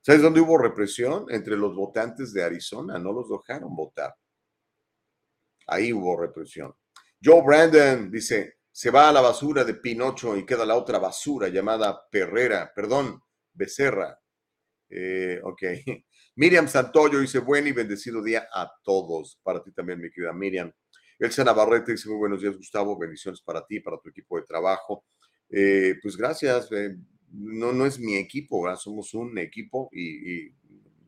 [0.00, 1.26] ¿Sabes dónde hubo represión?
[1.30, 4.14] Entre los votantes de Arizona, no los dejaron votar.
[5.68, 6.74] Ahí hubo represión.
[7.24, 11.48] Joe Brandon dice, se va a la basura de Pinocho y queda la otra basura
[11.48, 14.18] llamada Perrera, perdón, Becerra.
[14.88, 15.62] Eh, ok.
[16.36, 19.38] Miriam Santoyo dice, buen y bendecido día a todos.
[19.42, 20.72] Para ti también, mi querida Miriam.
[21.18, 22.98] Elsa Navarrete dice, muy buenos días, Gustavo.
[22.98, 25.04] Bendiciones para ti, para tu equipo de trabajo.
[25.48, 26.70] Eh, pues gracias.
[26.72, 26.96] Eh,
[27.32, 30.50] no, no es mi equipo, somos un equipo y,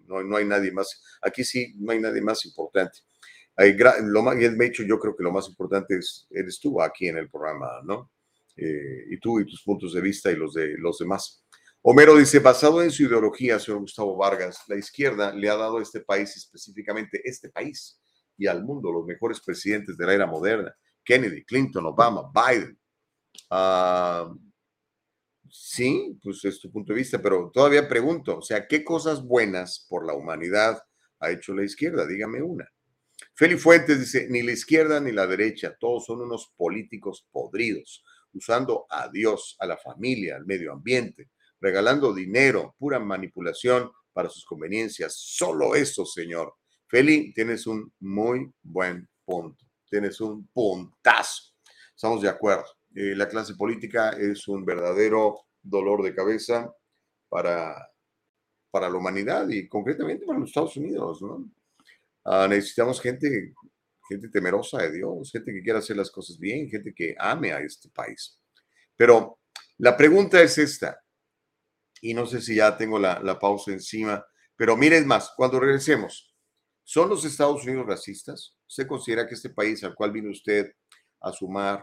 [0.06, 1.02] no, no, hay nadie más.
[1.22, 3.00] Aquí sí, no hay nadie más importante.
[4.02, 7.18] Lo más, de hecho, yo creo que lo más importante es, eres tú aquí en
[7.18, 8.10] el programa, ¿no?
[8.56, 11.43] Eh, y tú y tus puntos de vista y los de los demás.
[11.86, 15.82] Homero dice, basado en su ideología, señor Gustavo Vargas, la izquierda le ha dado a
[15.82, 18.00] este país, específicamente este país
[18.38, 20.74] y al mundo, los mejores presidentes de la era moderna.
[21.04, 22.78] Kennedy, Clinton, Obama, Biden.
[23.50, 24.32] Ah,
[25.50, 29.84] sí, pues es tu punto de vista, pero todavía pregunto, o sea, ¿qué cosas buenas
[29.86, 30.82] por la humanidad
[31.20, 32.06] ha hecho la izquierda?
[32.06, 32.66] Dígame una.
[33.34, 38.86] Feli Fuentes dice, ni la izquierda ni la derecha, todos son unos políticos podridos, usando
[38.88, 41.28] a Dios, a la familia, al medio ambiente,
[41.64, 45.14] regalando dinero, pura manipulación para sus conveniencias.
[45.16, 46.54] Solo eso, señor.
[46.86, 49.64] Feli, tienes un muy buen punto.
[49.88, 51.54] Tienes un puntazo.
[51.96, 52.66] Estamos de acuerdo.
[52.94, 56.70] Eh, la clase política es un verdadero dolor de cabeza
[57.30, 57.74] para,
[58.70, 61.22] para la humanidad y concretamente para los Estados Unidos.
[61.22, 61.50] ¿no?
[62.26, 63.54] Ah, necesitamos gente,
[64.06, 67.60] gente temerosa de Dios, gente que quiera hacer las cosas bien, gente que ame a
[67.60, 68.38] este país.
[68.94, 69.38] Pero
[69.78, 71.03] la pregunta es esta,
[72.04, 74.22] y no sé si ya tengo la, la pausa encima,
[74.56, 76.36] pero miren más, cuando regresemos,
[76.82, 78.58] ¿son los Estados Unidos racistas?
[78.68, 80.70] ¿Usted considera que este país al cual vino usted
[81.22, 81.82] a sumar,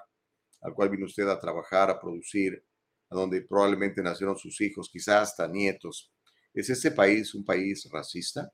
[0.62, 2.64] al cual vino usted a trabajar, a producir,
[3.10, 6.14] a donde probablemente nacieron sus hijos, quizás hasta nietos,
[6.54, 8.54] ¿es este país un país racista?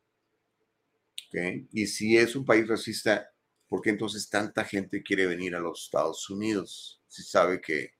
[1.74, 3.30] Y si es un país racista,
[3.68, 7.02] ¿por qué entonces tanta gente quiere venir a los Estados Unidos?
[7.10, 7.98] Si sabe que,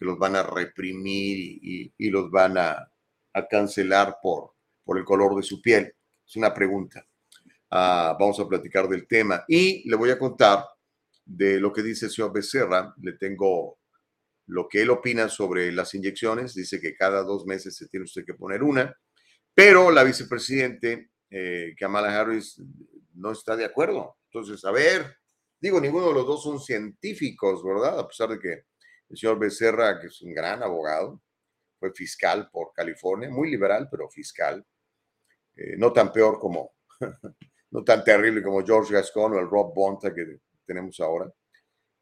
[0.00, 2.90] los van a reprimir y, los van a,
[3.48, 4.52] cancelar por,
[4.84, 5.94] por el color de su piel.
[6.26, 7.06] Es una pregunta.
[7.70, 10.64] Ah, vamos a platicar del tema y le voy a contar
[11.24, 12.94] de lo que dice el señor Becerra.
[13.00, 13.78] Le tengo
[14.46, 16.54] lo que él opina sobre las inyecciones.
[16.54, 18.94] Dice que cada dos meses se tiene usted que poner una,
[19.54, 22.60] pero la vicepresidente eh, Kamala Harris
[23.14, 24.16] no está de acuerdo.
[24.32, 25.16] Entonces, a ver,
[25.60, 27.98] digo, ninguno de los dos son científicos, ¿verdad?
[28.00, 28.64] A pesar de que
[29.08, 31.22] el señor Becerra, que es un gran abogado,
[31.80, 34.64] fue fiscal por California, muy liberal, pero fiscal,
[35.56, 36.74] eh, no tan peor como,
[37.70, 41.32] no tan terrible como George Gascon o el Rob Bonta que tenemos ahora,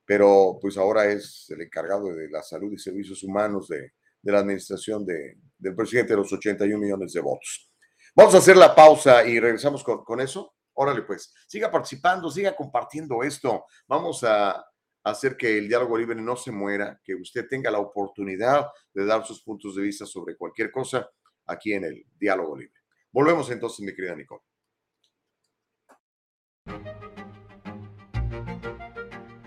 [0.05, 4.41] pero pues ahora es el encargado de la salud y servicios humanos de, de la
[4.41, 7.71] administración de, del presidente de los 81 millones de votos.
[8.15, 10.55] Vamos a hacer la pausa y regresamos con, eso.
[10.75, 13.65] Órale, pues, siga participando, siga compartiendo esto.
[13.87, 14.65] Vamos a
[15.11, 19.25] hacer que el diálogo libre no se muera, que usted tenga la oportunidad de dar
[19.25, 21.09] sus puntos de vista sobre cualquier cosa
[21.47, 22.81] aquí en el diálogo libre.
[23.11, 24.43] Volvemos entonces, mi querida Nicole.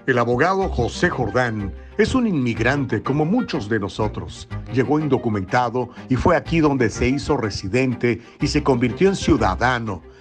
[0.07, 4.49] El abogado José Jordán es un inmigrante como muchos de nosotros.
[4.73, 10.01] Llegó indocumentado y fue aquí donde se hizo residente y se convirtió en ciudadano.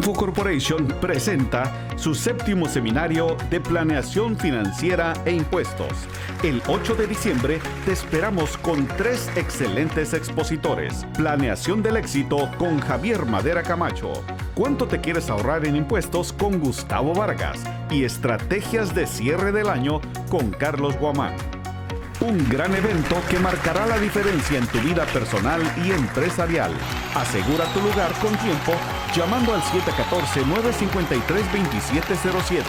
[0.00, 5.92] Triunfo Corporation presenta su séptimo seminario de planeación financiera e impuestos.
[6.42, 11.04] El 8 de diciembre te esperamos con tres excelentes expositores.
[11.18, 14.24] Planeación del éxito con Javier Madera Camacho.
[14.54, 17.62] ¿Cuánto te quieres ahorrar en impuestos con Gustavo Vargas?
[17.90, 21.59] Y estrategias de cierre del año con Carlos Guamán.
[22.20, 26.70] Un gran evento que marcará la diferencia en tu vida personal y empresarial.
[27.14, 28.74] Asegura tu lugar con tiempo
[29.16, 32.62] llamando al 714-953-2707.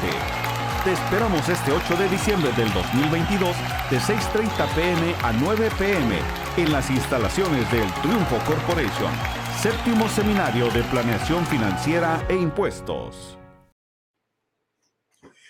[0.86, 3.54] Te esperamos este 8 de diciembre del 2022
[3.92, 6.18] de 6.30 pm a 9 pm
[6.56, 9.12] en las instalaciones del Triunfo Corporation.
[9.62, 13.38] Séptimo Seminario de Planeación Financiera e Impuestos.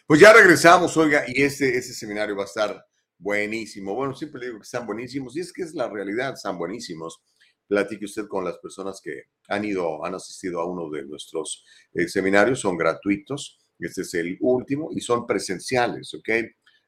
[0.07, 2.83] Pues ya regresamos, oiga, y este, ese seminario va a estar
[3.21, 3.93] buenísimo.
[3.95, 7.21] Bueno, siempre digo que están buenísimos y es que es la realidad, están buenísimos.
[7.67, 12.07] Platique usted con las personas que han ido, han asistido a uno de nuestros eh,
[12.07, 13.59] seminarios, son gratuitos.
[13.79, 16.29] Este es el último y son presenciales, ¿ok?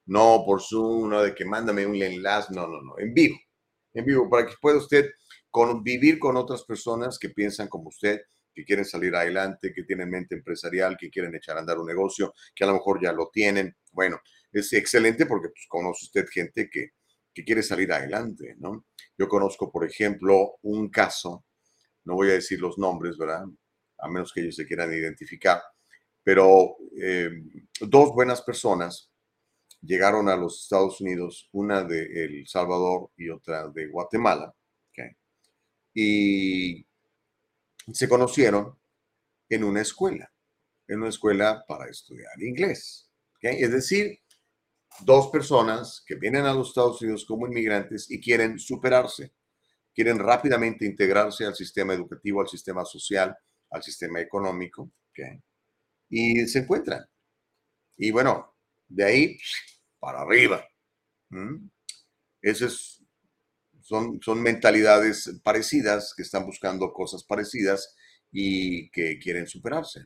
[0.07, 3.37] No por Zoom, no de que mándame un enlace, no, no, no, en vivo,
[3.93, 5.09] en vivo, para que pueda usted
[5.49, 8.21] convivir con otras personas que piensan como usted,
[8.53, 12.33] que quieren salir adelante, que tienen mente empresarial, que quieren echar a andar un negocio,
[12.53, 13.75] que a lo mejor ya lo tienen.
[13.91, 14.19] Bueno,
[14.53, 16.91] es excelente porque pues, conoce usted gente que,
[17.43, 18.85] quiere salir adelante, ¿no?
[19.17, 21.45] Yo conozco, por ejemplo, un caso,
[22.05, 23.45] no voy a decir los nombres, ¿verdad?
[23.97, 25.59] A menos que ellos se quieran identificar,
[26.23, 27.31] pero eh,
[27.81, 29.11] dos buenas personas
[29.81, 34.53] llegaron a los Estados Unidos, una de El Salvador y otra de Guatemala,
[35.93, 36.85] y
[37.91, 38.77] se conocieron
[39.49, 40.31] en una escuela,
[40.87, 43.09] en una escuela para estudiar inglés.
[43.41, 44.19] Es decir,
[45.01, 49.33] dos personas que vienen a los Estados Unidos como inmigrantes y quieren superarse,
[49.93, 53.35] quieren rápidamente integrarse al sistema educativo, al sistema social,
[53.69, 54.91] al sistema económico,
[56.09, 57.05] y se encuentran.
[57.97, 58.55] Y bueno,
[58.87, 59.37] de ahí
[59.99, 60.67] para arriba.
[62.41, 63.03] Esos
[63.81, 67.95] son, son mentalidades parecidas, que están buscando cosas parecidas
[68.31, 70.05] y que quieren superarse.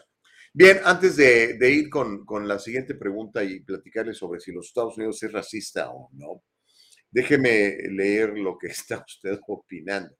[0.55, 5.23] Bien, antes de, ir con, la siguiente pregunta y platicarle sobre si los Estados Unidos
[5.23, 6.43] es racista o no,
[7.09, 10.15] déjeme leer lo que está usted opinando.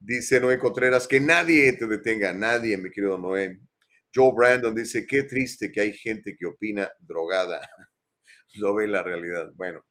[0.00, 3.60] Dice Noé Contreras, que nadie te detenga, nadie, mi querido Noé.
[4.12, 7.60] Joe Brandon dice, qué triste que hay gente que opina drogada.
[8.54, 9.52] Lo ve la realidad.
[9.54, 9.86] Bueno,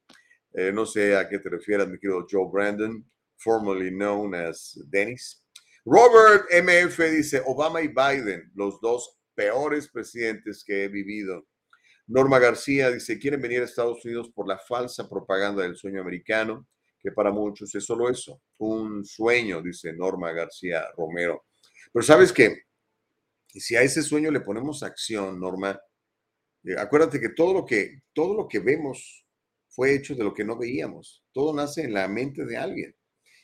[0.54, 5.46] eh, no sé a qué te refieras, mi querido Joe Brandon, formerly known as Dennis.
[5.86, 11.48] Robert MF dice, Obama y Biden, los dos peores presidentes que he vivido.
[12.08, 16.68] Norma García dice, quieren venir a Estados Unidos por la falsa propaganda del sueño americano,
[17.00, 21.46] que para muchos es solo eso, un sueño, dice Norma García Romero.
[21.92, 22.64] Pero sabes que
[23.48, 25.80] si a ese sueño le ponemos acción, Norma,
[26.64, 29.26] eh, acuérdate que todo lo que todo lo que vemos
[29.68, 31.24] fue hecho de lo que no veíamos.
[31.32, 32.96] Todo nace en la mente de alguien.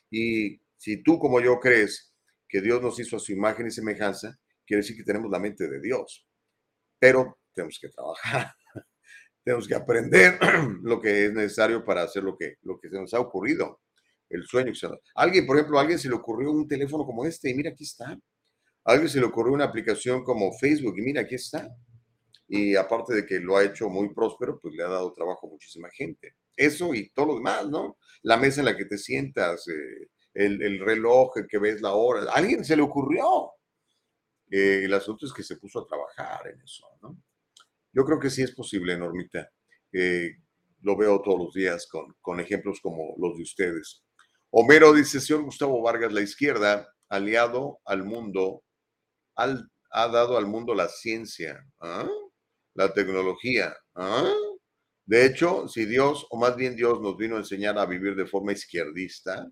[0.09, 2.13] Y si tú como yo crees
[2.47, 5.67] que Dios nos hizo a su imagen y semejanza, quiere decir que tenemos la mente
[5.67, 6.27] de Dios.
[6.99, 8.53] Pero tenemos que trabajar,
[9.43, 10.37] tenemos que aprender
[10.83, 13.79] lo que es necesario para hacer lo que, lo que se nos ha ocurrido,
[14.29, 14.73] el sueño.
[15.15, 17.85] Alguien, por ejemplo, a alguien se le ocurrió un teléfono como este y mira, aquí
[17.85, 18.11] está.
[18.11, 21.67] A alguien se le ocurrió una aplicación como Facebook y mira, aquí está.
[22.49, 25.49] Y aparte de que lo ha hecho muy próspero, pues le ha dado trabajo a
[25.49, 26.35] muchísima gente.
[26.55, 27.97] Eso y todo lo demás, ¿no?
[28.23, 31.93] La mesa en la que te sientas, eh, el, el, reloj, el que ves la
[31.93, 32.31] hora.
[32.31, 33.51] A alguien se le ocurrió.
[34.49, 37.17] Eh, el asunto es que se puso a trabajar en eso, ¿no?
[37.93, 39.49] Yo creo que sí es posible, Normita.
[40.81, 44.03] lo veo todos los días con, con ejemplos como los de ustedes.
[44.51, 48.63] Homero dice, señor Gustavo Vargas, la izquierda, aliado al mundo,
[49.35, 52.07] ha dado al mundo la ciencia, ¿ah?
[52.73, 53.75] la tecnología.
[53.95, 54.33] ¿ah?
[55.05, 58.25] De hecho, si Dios, o más bien Dios, nos vino a enseñar a vivir de
[58.25, 59.47] forma izquierdista,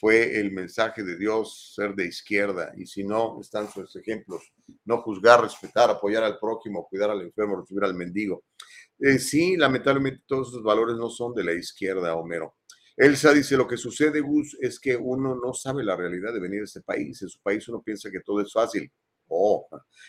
[0.00, 2.72] fue el mensaje de Dios ser de izquierda.
[2.74, 4.50] Y si no, están sus ejemplos.
[4.86, 8.44] No juzgar, respetar, apoyar al prójimo, cuidar al enfermo, recibir al mendigo.
[8.98, 12.56] Eh, sí, lamentablemente todos esos valores no son de la izquierda, Homero.
[12.96, 16.62] Elsa dice, lo que sucede, Gus, es que uno no sabe la realidad de venir
[16.62, 17.20] a este país.
[17.20, 18.90] En su país uno piensa que todo es fácil.
[19.28, 19.68] Oh,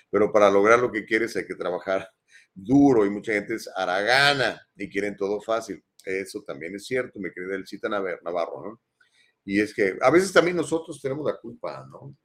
[0.10, 2.10] pero para lograr lo que quieres hay que trabajar
[2.54, 5.84] duro y mucha gente es aragana y quieren todo fácil.
[6.06, 8.82] Eso también es cierto, me querida Elcita Navarro, ¿no?
[9.46, 12.16] Y es que a veces también nosotros tenemos la culpa, ¿no?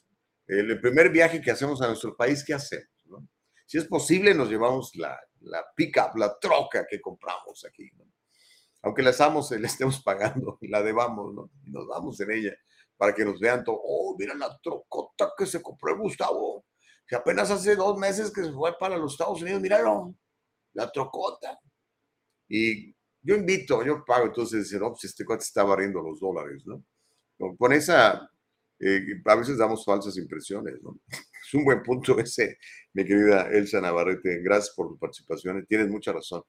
[0.47, 2.87] El primer viaje que hacemos a nuestro país, ¿qué hacemos?
[3.67, 8.05] Si es posible, nos llevamos la, la pick-up, la troca que compramos aquí, ¿no?
[8.83, 11.51] Aunque la estamos, le estemos pagando, la debamos, ¿no?
[11.65, 12.57] Y nos vamos en ella
[12.97, 13.81] para que nos vean todo.
[13.83, 16.65] Oh, mira la trocota que se compró Gustavo,
[17.07, 20.15] que apenas hace dos meses que se fue para los Estados Unidos, míralo,
[20.75, 21.59] la trocota.
[22.49, 26.63] Y yo invito, yo pago, entonces dicen, no, pues este cuate está barriendo los dólares,
[26.65, 26.85] ¿no?
[27.59, 28.31] Con esa,
[28.79, 30.75] Eh, a veces damos falsas impresiones.
[31.47, 32.59] Es un buen punto ese,
[32.93, 34.41] mi querida Elsa Navarrete.
[34.43, 35.65] Gracias por tu participación.
[35.67, 36.43] Tienes mucha razón.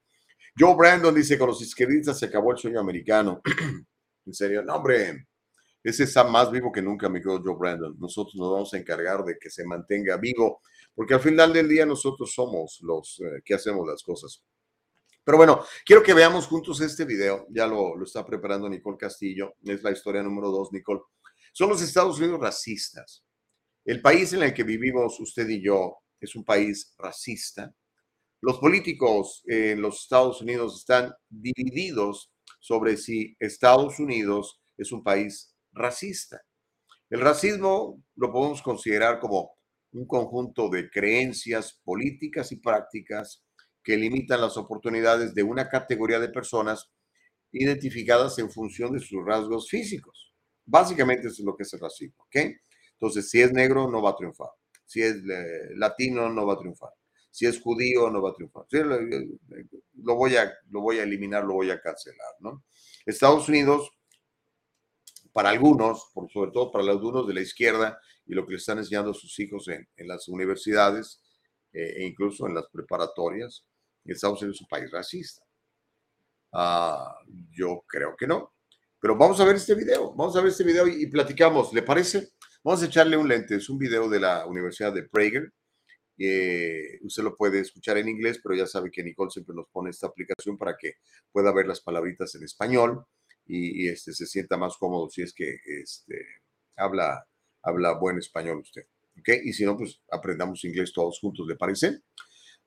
[0.58, 3.42] Joe Brandon dice, con los izquierdistas se acabó el sueño americano.
[4.26, 5.28] en serio, no, hombre,
[5.84, 7.96] ese está más vivo que nunca, mi querido Joe Brandon.
[8.00, 10.62] Nosotros nos vamos a encargar de que se mantenga vivo,
[10.96, 14.44] porque al final del día nosotros somos los eh, que hacemos las cosas.
[15.28, 17.48] Pero bueno, quiero que veamos juntos este video.
[17.50, 19.56] Ya lo, está preparando Nicole Castillo.
[19.62, 21.02] Es la historia número dos, Nicole.
[21.52, 23.26] Son los Estados Unidos racistas.
[23.84, 27.76] El país en el que vivimos usted y yo es un país racista.
[28.40, 35.54] Los políticos en los Estados Unidos están divididos sobre si Estados Unidos es un país
[35.74, 36.42] racista.
[37.10, 39.58] El racismo lo podemos considerar como
[39.92, 43.44] un conjunto de creencias políticas y prácticas
[43.88, 46.92] que limitan las oportunidades de una categoría de personas
[47.54, 50.34] identificadas en función de sus rasgos físicos.
[50.66, 52.36] Básicamente eso es lo que es el racismo, ¿ok?
[52.92, 54.50] Entonces, si es negro, no va a triunfar.
[54.86, 56.90] Si es eh, latino, no va a triunfar.
[57.32, 58.66] Si es judío, no va a triunfar.
[58.72, 62.66] lo, voy a, lo voy a eliminar, lo voy a cancelar, ¿no?
[63.06, 63.90] Estados Unidos,
[65.32, 68.80] para algunos, por, sobre todo para algunos de la izquierda y lo que le están
[68.80, 71.22] enseñando a sus hijos en, las universidades
[71.72, 73.64] eh, e incluso en las preparatorias,
[74.14, 75.44] Estados Unidos es un país racista.
[76.54, 77.16] Ah,
[77.52, 78.54] yo creo que no.
[79.00, 81.84] Pero vamos a ver este video, vamos a ver este video y, y platicamos, ¿le
[81.84, 82.30] parece?
[82.64, 85.54] Vamos a echarle un lente, es un video de la Universidad de Prager.
[86.18, 89.92] Eh, usted lo puede escuchar en inglés, pero ya sabe que Nicole siempre nos pone
[89.92, 90.96] esta aplicación para que
[91.32, 93.06] pueda ver las palabritas en español
[93.46, 96.26] y, este, se sienta más cómodo si es que este,
[96.76, 97.26] habla,
[97.62, 98.86] habla buen español usted.
[99.44, 102.02] Y si no, pues aprendamos inglés todos juntos, ¿le parece?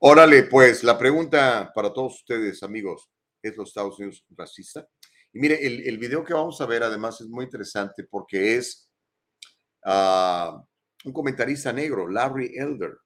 [0.03, 3.11] Órale, pues la pregunta para todos ustedes, amigos,
[3.43, 4.89] ¿es los Estados Unidos racista?
[5.31, 8.91] Y mire, el, el video que vamos a ver además es muy interesante porque es
[9.85, 12.97] un comentarista negro, Larry Elder.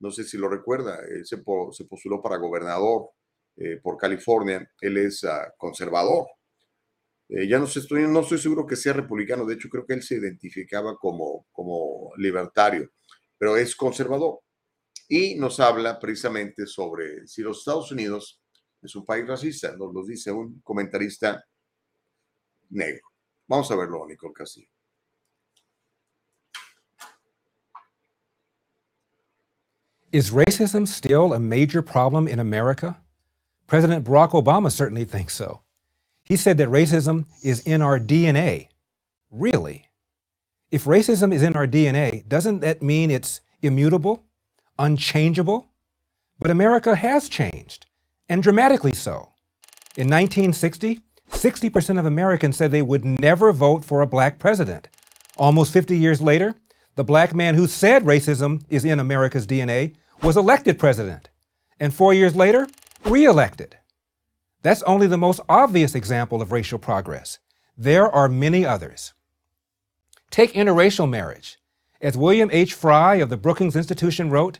[0.00, 3.08] No sé si lo recuerda, él se, postuló para gobernador
[3.56, 4.70] eh, por California.
[4.82, 6.26] Él es ah, conservador.
[7.30, 10.02] Eh, ya no, estoy, no estoy seguro que sea republicano, de hecho creo que él
[10.02, 12.90] se identificaba como, como libertario,
[13.38, 14.40] pero es conservador.
[15.08, 18.40] Y nos habla precisamente sobre si los Estados Unidos
[18.82, 21.42] es un país racista, nos lo dice un comentarista
[22.70, 23.02] negro.
[23.48, 24.68] Vamos a verlo, Nicole Castillo.
[30.12, 32.96] Is racism still a major problem in America?
[33.66, 35.60] President Barack Obama certainly thinks so.
[36.22, 38.68] He said that racism is in our DNA.
[39.30, 39.88] Really?
[40.70, 44.24] If racism is in our DNA, doesn't that mean it's immutable,
[44.78, 45.68] unchangeable?
[46.38, 47.86] But America has changed,
[48.28, 49.32] and dramatically so.
[49.96, 51.00] In 1960,
[51.30, 54.88] 60% of Americans said they would never vote for a black president.
[55.36, 56.54] Almost 50 years later,
[56.94, 61.28] the black man who said racism is in America's DNA, was elected president,
[61.78, 62.66] and four years later,
[63.04, 63.76] reelected.
[64.62, 67.38] That's only the most obvious example of racial progress.
[67.76, 69.12] There are many others.
[70.30, 71.58] Take interracial marriage.
[72.00, 72.74] As William H.
[72.74, 74.58] Fry of the Brookings Institution wrote,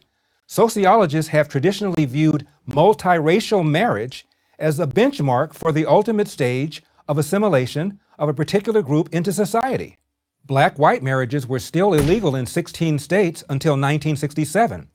[0.48, 4.26] sociologists have traditionally viewed multiracial marriage
[4.58, 9.98] as a benchmark for the ultimate stage of assimilation of a particular group into society.
[10.44, 14.88] Black white marriages were still illegal in 16 states until 1967,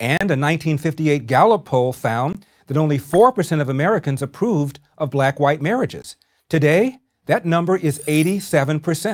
[0.00, 5.62] and a 1958 Gallup poll found that only 4% of Americans approved of black white
[5.62, 6.16] marriages.
[6.48, 9.06] Today, that number is 87%.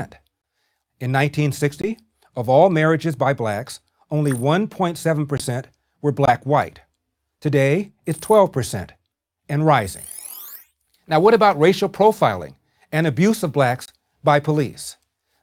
[1.00, 1.98] In 1960,
[2.34, 3.80] of all marriages by blacks,
[4.10, 5.64] only 1.7%
[6.02, 6.80] were black white.
[7.40, 8.90] Today, it's 12%
[9.48, 10.02] and rising.
[11.08, 12.54] Now, what about racial profiling
[12.90, 13.86] and abuse of blacks
[14.22, 14.96] by police?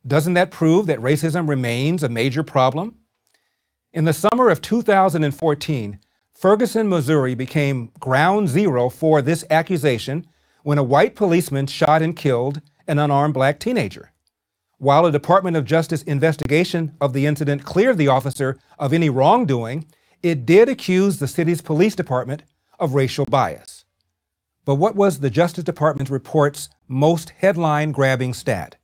[0.06, 2.96] Doesn't that prove that racism remains a major problem?
[3.92, 6.00] In the summer of 2014,
[6.34, 10.26] Ferguson, Missouri became ground zero for this accusation
[10.64, 14.12] when a white policeman shot and killed an unarmed black teenager.
[14.78, 19.86] While a Department of Justice investigation of the incident cleared the officer of any wrongdoing,
[20.22, 22.44] it did accuse the city's police department
[22.80, 23.86] of racial bias.
[24.66, 28.76] But what was the Justice Department's report's most headline grabbing stat?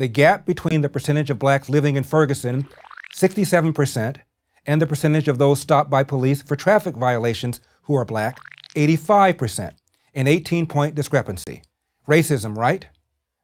[0.00, 2.66] the gap between the percentage of blacks living in Ferguson,
[3.14, 4.16] 67%,
[4.64, 8.38] and the percentage of those stopped by police for traffic violations who are black,
[8.74, 9.72] 85%,
[10.14, 11.62] an 18 point discrepancy.
[12.08, 12.86] Racism, right?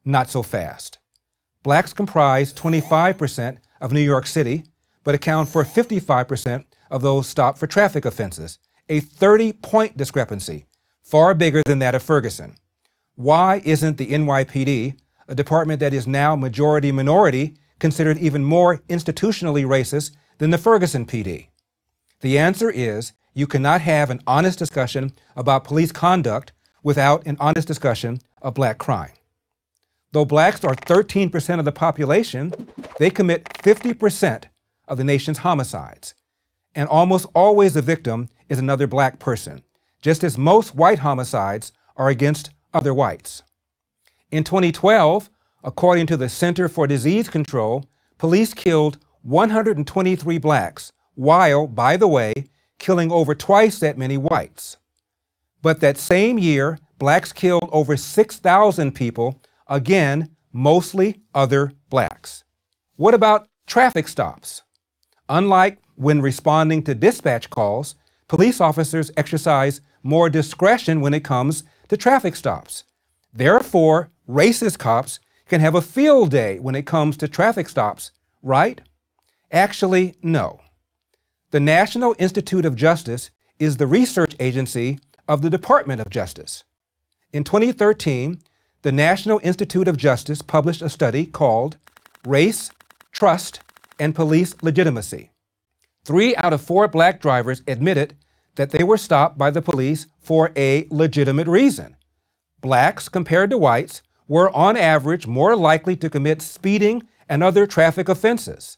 [0.03, 0.97] Not so fast.
[1.61, 4.63] Blacks comprise 25% of New York City,
[5.03, 8.59] but account for 55% of those stopped for traffic offenses,
[8.89, 10.65] a 30 point discrepancy,
[11.01, 12.55] far bigger than that of Ferguson.
[13.15, 19.65] Why isn't the NYPD a department that is now majority minority, considered even more institutionally
[19.65, 21.47] racist than the Ferguson PD?
[22.21, 27.67] The answer is you cannot have an honest discussion about police conduct without an honest
[27.67, 29.11] discussion of black crime.
[30.11, 32.53] Though blacks are 13% of the population,
[32.97, 34.45] they commit 50%
[34.87, 36.15] of the nation's homicides.
[36.77, 39.63] And almost always the victim is another black person,
[39.99, 43.41] just as most white homicides are against other whites.
[44.29, 45.27] In 2012,
[45.63, 47.83] according to the Center for Disease Control,
[48.19, 52.45] police killed 123 blacks, while, by the way,
[52.77, 54.77] killing over twice that many whites.
[55.63, 62.43] But that same year, blacks killed over 6,000 people, again, mostly other blacks.
[62.97, 64.61] What about traffic stops?
[65.27, 67.95] Unlike when responding to dispatch calls,
[68.27, 72.83] police officers exercise more discretion when it comes to traffic stops.
[73.33, 78.79] Therefore, racist cops can have a field day when it comes to traffic stops, right?
[79.51, 80.61] Actually, no.
[81.51, 86.63] The National Institute of Justice is the research agency of the Department of Justice.
[87.33, 88.39] In 2013,
[88.83, 91.77] the National Institute of Justice published a study called
[92.25, 92.69] Race,
[93.11, 93.61] Trust,
[93.99, 95.31] and Police Legitimacy.
[96.07, 98.15] Three out of four black drivers admitted
[98.55, 101.97] that they were stopped by the police for a legitimate reason.
[102.61, 108.07] Blacks, compared to whites, were on average more likely to commit speeding and other traffic
[108.07, 108.77] offenses.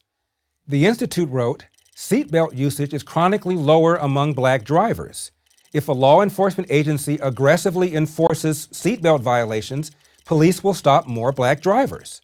[0.67, 5.29] The Institute wrote seatbelt usage is chronically lower among black drivers.
[5.71, 9.91] If a law enforcement agency aggressively enforces seatbelt violations,
[10.25, 12.21] police will stop more black drivers.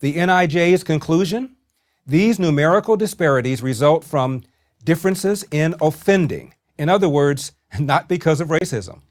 [0.00, 1.57] The NIJ's conclusion?
[2.08, 4.42] These numerical disparities result from
[4.82, 6.54] differences in offending.
[6.78, 9.02] In other words, not because of racism.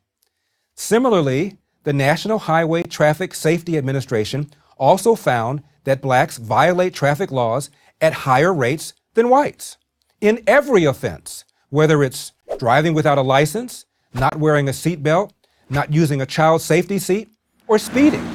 [0.73, 7.69] Similarly, the National Highway Traffic Safety Administration also found that blacks violate traffic laws
[8.01, 9.77] at higher rates than whites
[10.19, 15.31] in every offense, whether it's driving without a license, not wearing a seatbelt,
[15.69, 17.29] not using a child safety seat,
[17.67, 18.25] or speeding.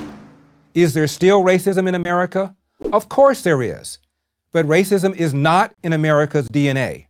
[0.73, 2.55] Is there still racism in America?
[2.93, 3.99] Of course there is.
[4.53, 7.07] But racism is not in America's DNA.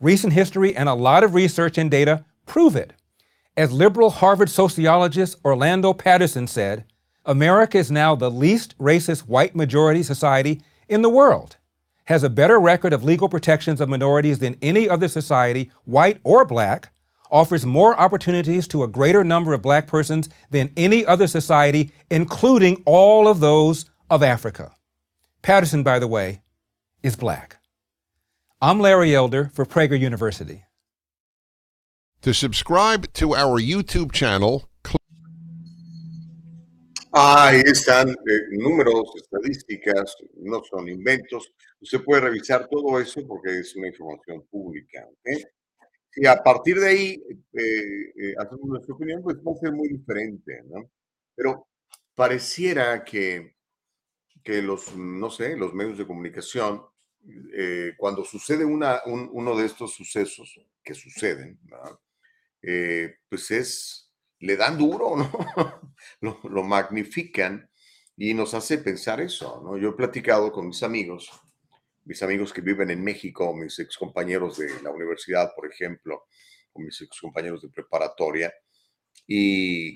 [0.00, 2.92] Recent history and a lot of research and data prove it.
[3.56, 6.84] As liberal Harvard sociologist Orlando Patterson said,
[7.24, 11.56] America is now the least racist white majority society in the world,
[12.06, 16.44] has a better record of legal protections of minorities than any other society, white or
[16.44, 16.92] black,
[17.30, 22.82] offers more opportunities to a greater number of black persons than any other society, including
[22.84, 24.72] all of those of Africa.
[25.40, 26.42] Patterson, by the way,
[27.02, 27.58] is black.
[28.60, 30.64] I'm Larry Elder for Prager University.
[32.22, 34.68] To subscribe to our YouTube channel,
[37.14, 41.52] Ahí están eh, números, estadísticas, no son inventos.
[41.78, 45.06] Usted puede revisar todo eso porque es una información pública.
[45.06, 45.42] ¿ok?
[46.16, 47.22] Y a partir de ahí
[47.52, 50.90] eh, eh, hacemos nuestra opinión, pues va a ser muy diferente, ¿no?
[51.34, 51.68] Pero
[52.14, 53.56] pareciera que,
[54.42, 56.82] que los, no sé, los medios de comunicación,
[57.54, 61.58] eh, cuando sucede una, un- uno de estos sucesos que suceden.
[62.62, 64.10] Eh, pues es,
[64.40, 65.30] le dan duro, ¿no?
[66.20, 67.68] lo, lo magnifican
[68.16, 69.76] y nos hace pensar eso, ¿no?
[69.78, 71.30] Yo he platicado con mis amigos,
[72.04, 76.24] mis amigos que viven en México, mis excompañeros de la universidad, por ejemplo,
[76.72, 78.52] o mis excompañeros de preparatoria,
[79.26, 79.94] y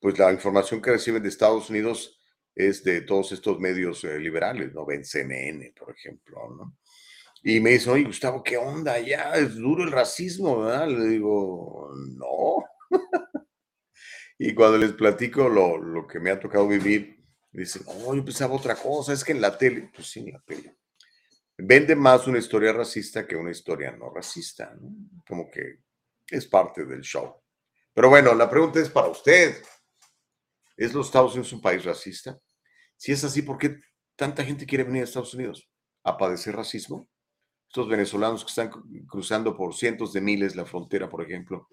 [0.00, 2.18] pues la información que reciben de Estados Unidos
[2.54, 4.86] es de todos estos medios eh, liberales, ¿no?
[4.86, 6.76] Ven CNN, por ejemplo, ¿no?
[7.42, 8.98] Y me dicen, oye, Gustavo, ¿qué onda?
[9.00, 10.88] Ya es duro el racismo, ¿verdad?
[10.88, 12.64] Le digo, no.
[14.38, 18.54] y cuando les platico lo, lo que me ha tocado vivir, dicen, oh, yo pensaba
[18.54, 20.78] otra cosa, es que en la tele, pues sí, en la tele.
[21.58, 24.90] Vende más una historia racista que una historia no racista, ¿no?
[25.26, 25.80] Como que
[26.26, 27.42] es parte del show.
[27.92, 29.62] Pero bueno, la pregunta es para usted.
[30.76, 32.38] ¿Es los Estados Unidos un país racista?
[32.96, 33.76] Si es así, ¿por qué
[34.16, 35.68] tanta gente quiere venir a Estados Unidos?
[36.04, 37.08] ¿A padecer racismo?
[37.68, 41.68] Estos venezolanos que están cru- cruzando por cientos de miles la frontera, por ejemplo,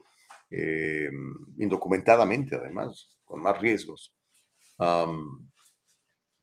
[0.49, 1.09] eh,
[1.57, 4.13] indocumentadamente además, con más riesgos.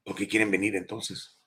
[0.05, 1.41] ¿Por qué quieren venir entonces?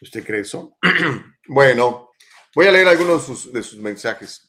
[0.00, 0.78] ¿Usted cree eso?
[1.48, 2.10] bueno,
[2.54, 4.48] voy a leer algunos de sus, mensajes.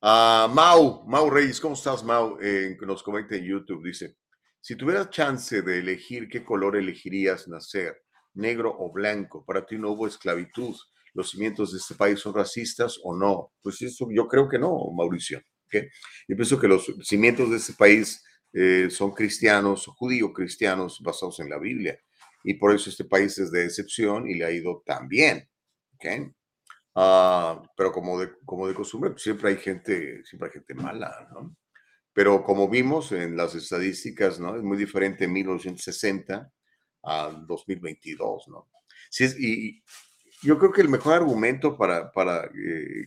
[0.00, 2.38] Ah, Mau, Mau Reyes, ¿cómo estás, Mau?
[2.86, 4.16] Nos comenta en YouTube, dice,
[4.64, 8.02] si tuvieras chance de elegir qué color elegirías nacer,
[8.32, 10.74] negro o blanco, para ti no hubo esclavitud,
[11.12, 13.52] los cimientos de este país son racistas o no?
[13.60, 15.42] Pues eso yo creo que no, Mauricio.
[15.66, 15.84] ¿ok?
[16.28, 21.58] Yo pienso que los cimientos de este país eh, son cristianos, judío-cristianos basados en la
[21.58, 22.00] Biblia.
[22.42, 25.46] y por eso este país es de excepción y le ha ido tan bien.
[25.96, 26.06] ¿ok?
[26.94, 31.28] Ah, pero como de, como de costumbre, pues, siempre hay gente, siempre hay gente mala,
[31.34, 31.54] ¿no?
[32.14, 34.56] Pero como vimos en las estadísticas, ¿no?
[34.56, 36.50] Es muy diferente en 1960
[37.02, 38.70] a 2022, ¿no?
[39.10, 39.82] Sí y
[40.44, 43.06] yo creo que el mejor argumento para, para eh,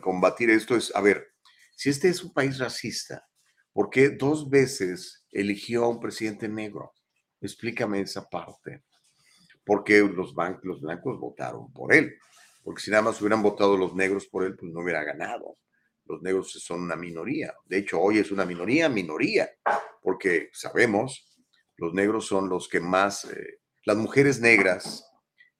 [0.00, 1.28] combatir esto es, a ver,
[1.76, 3.28] si este es un país racista,
[3.72, 6.92] ¿por qué dos veces eligió a un presidente negro?
[7.40, 8.84] Explícame esa parte.
[9.64, 12.16] Porque los, los blancos votaron por él.
[12.62, 15.56] Porque si nada más hubieran votado los negros por él, pues no hubiera ganado.
[16.06, 17.54] Los negros son una minoría.
[17.64, 19.48] De hecho, hoy es una minoría, minoría,
[20.02, 21.34] porque sabemos,
[21.76, 25.10] los negros son los que más, eh, las mujeres negras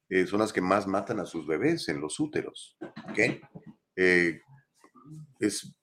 [0.09, 2.76] eh, son las que más matan a sus bebés en los úteros.
[3.11, 3.40] ¿okay?
[3.97, 4.40] Eh,
[5.40, 5.74] es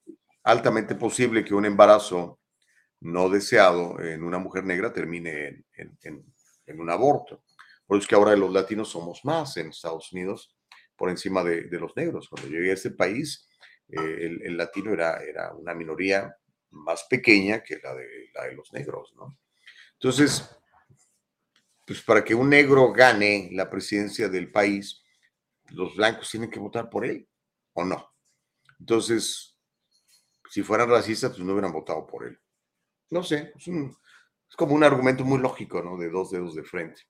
[0.43, 2.39] altamente posible que un embarazo
[3.01, 7.43] no deseado en una mujer negra termine en, un aborto.
[7.85, 10.55] Por eso es que ahora los latinos somos más en Estados Unidos
[10.95, 12.29] por encima de, los negros.
[12.29, 13.49] Cuando llegué a este país,
[13.91, 16.35] eh, el, latino era, era una minoría
[16.71, 19.37] más pequeña que la de, la de los negros, ¿no?
[19.93, 20.49] Entonces,
[21.85, 25.03] pues para que un negro gane la presidencia del país,
[25.69, 27.27] los blancos tienen que votar por él,
[27.73, 28.13] ¿o no?
[28.79, 29.57] Entonces,
[30.49, 32.39] si fueran racistas, pues no hubieran votado por él.
[33.09, 35.97] No sé, es, es como un argumento muy lógico, ¿no?
[35.97, 37.01] De dos dedos de frente.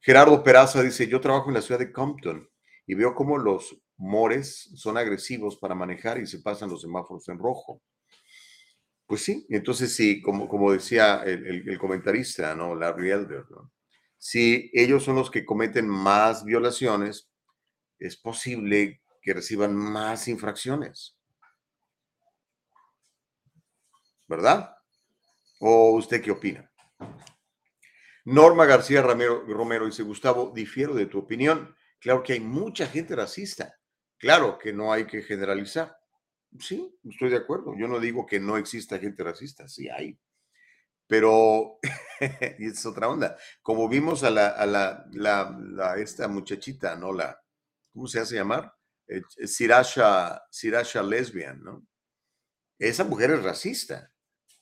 [0.00, 2.48] Gerardo Peraza dice, yo trabajo en la ciudad de Compton
[2.86, 7.38] y veo cómo los mores son agresivos para manejar y se pasan los semáforos en
[7.38, 7.82] rojo.
[9.06, 12.74] Pues sí, entonces sí, como, como decía el, comentarista, ¿no?
[12.74, 13.70] Larry Elder, ¿no?
[14.16, 17.28] Si ellos son los que cometen más violaciones,
[17.98, 21.18] es posible que reciban más infracciones.
[24.26, 24.74] ¿Verdad?
[25.60, 26.70] ¿O usted qué opina?
[28.24, 31.76] Norma García Romero, Romero dice, Gustavo, difiero de tu opinión.
[32.00, 33.78] Claro que hay mucha gente racista.
[34.18, 35.96] Claro que no hay que generalizar.
[36.58, 37.74] Sí, estoy de acuerdo.
[37.76, 40.18] Yo no digo que no exista gente racista, sí hay.
[41.06, 41.78] Pero,
[42.58, 43.36] y es otra onda.
[43.62, 47.12] Como vimos a la, esta muchachita, ¿no?
[47.12, 47.40] La,
[47.92, 48.74] ¿cómo se hace llamar?
[49.06, 51.86] Eh, Sirasha, Sirasha lesbian, ¿no?
[52.78, 54.12] Esa mujer es racista,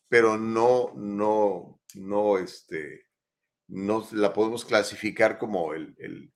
[0.08, 3.06] pero no, no, no, este,
[3.68, 6.32] no la podemos clasificar como el,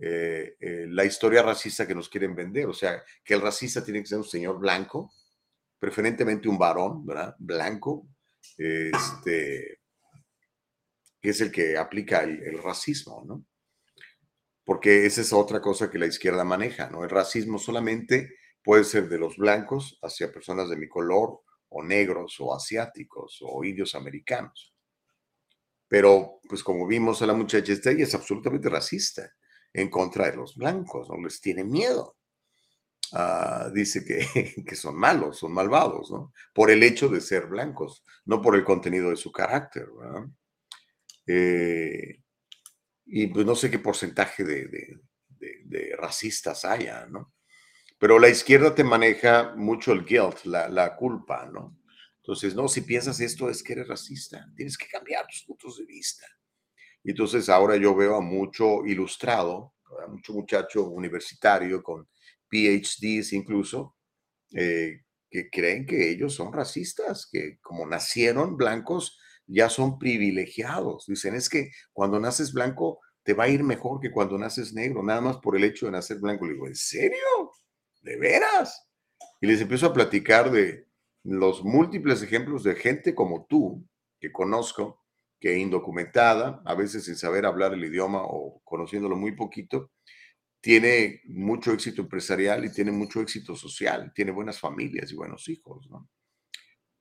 [0.00, 2.66] eh, eh, la historia racista que nos quieren vender.
[2.66, 5.12] O sea, que el racista tiene que ser un señor blanco,
[5.78, 7.34] preferentemente un varón, ¿verdad?
[7.38, 8.08] Blanco,
[8.56, 9.80] este,
[11.20, 13.44] que es el que aplica el, racismo, ¿no?
[14.64, 17.02] Porque esa es otra cosa que la izquierda maneja, ¿no?
[17.02, 21.40] El racismo solamente puede ser de los blancos hacia personas de mi color,
[21.70, 24.74] o negros, o asiáticos, o indios americanos.
[25.86, 29.30] Pero, pues como vimos a la muchacha esta, ella es absolutamente racista
[29.72, 32.16] en contra de los blancos, no les tiene miedo.
[33.12, 36.32] Ah, dice que, que, son malos, son malvados, ¿no?
[36.52, 40.26] Por el hecho de ser blancos, no por el contenido de su carácter, ¿verdad?
[41.26, 42.22] Eh,
[43.06, 45.00] y pues no sé qué porcentaje de, de,
[45.64, 47.34] de, racistas haya, ¿no?
[47.98, 51.78] Pero la izquierda te maneja mucho el guilt, la, la culpa, ¿no?
[52.18, 55.86] Entonces, no, si piensas esto es que eres racista, tienes que cambiar tus puntos de
[55.86, 56.26] vista.
[57.10, 62.08] Entonces ahora yo veo a mucho ilustrado, a mucho muchacho universitario con
[62.50, 63.96] PhDs incluso,
[64.54, 71.06] eh, que creen que ellos son racistas, que como nacieron blancos ya son privilegiados.
[71.06, 75.02] Dicen, es que cuando naces blanco te va a ir mejor que cuando naces negro,
[75.02, 76.46] nada más por el hecho de nacer blanco.
[76.46, 77.52] Le digo, ¿en serio?
[78.02, 78.86] ¿De veras?
[79.40, 80.86] Y les empiezo a platicar de
[81.24, 83.86] los múltiples ejemplos de gente como tú,
[84.20, 85.02] que conozco,
[85.40, 89.92] que indocumentada, a veces sin saber hablar el idioma o conociéndolo muy poquito,
[90.60, 95.88] tiene mucho éxito empresarial y tiene mucho éxito social, tiene buenas familias y buenos hijos,
[95.88, 96.08] ¿no?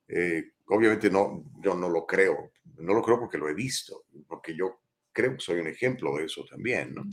[0.08, 4.56] Eh, obviamente no, yo no lo creo, no lo creo porque lo he visto, porque
[4.56, 4.82] yo
[5.12, 7.04] creo que soy un ejemplo de eso también, ¿no?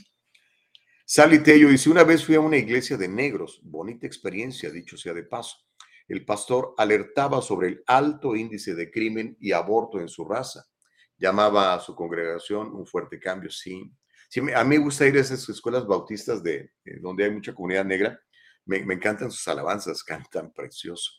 [1.07, 5.13] Sally Tello dice, una vez fui a una iglesia de negros, bonita experiencia, dicho sea
[5.13, 5.57] de paso.
[6.09, 10.67] El pastor alertaba sobre el alto índice de crimen y aborto en su raza
[11.19, 13.93] llamaba a su congregación un fuerte cambio, sí.
[14.29, 17.85] sí a mí me gusta ir a esas escuelas bautistas de, donde hay mucha comunidad
[17.85, 18.21] negra.
[18.67, 21.13] Me, encantan sus alabanzas, cantan precioso.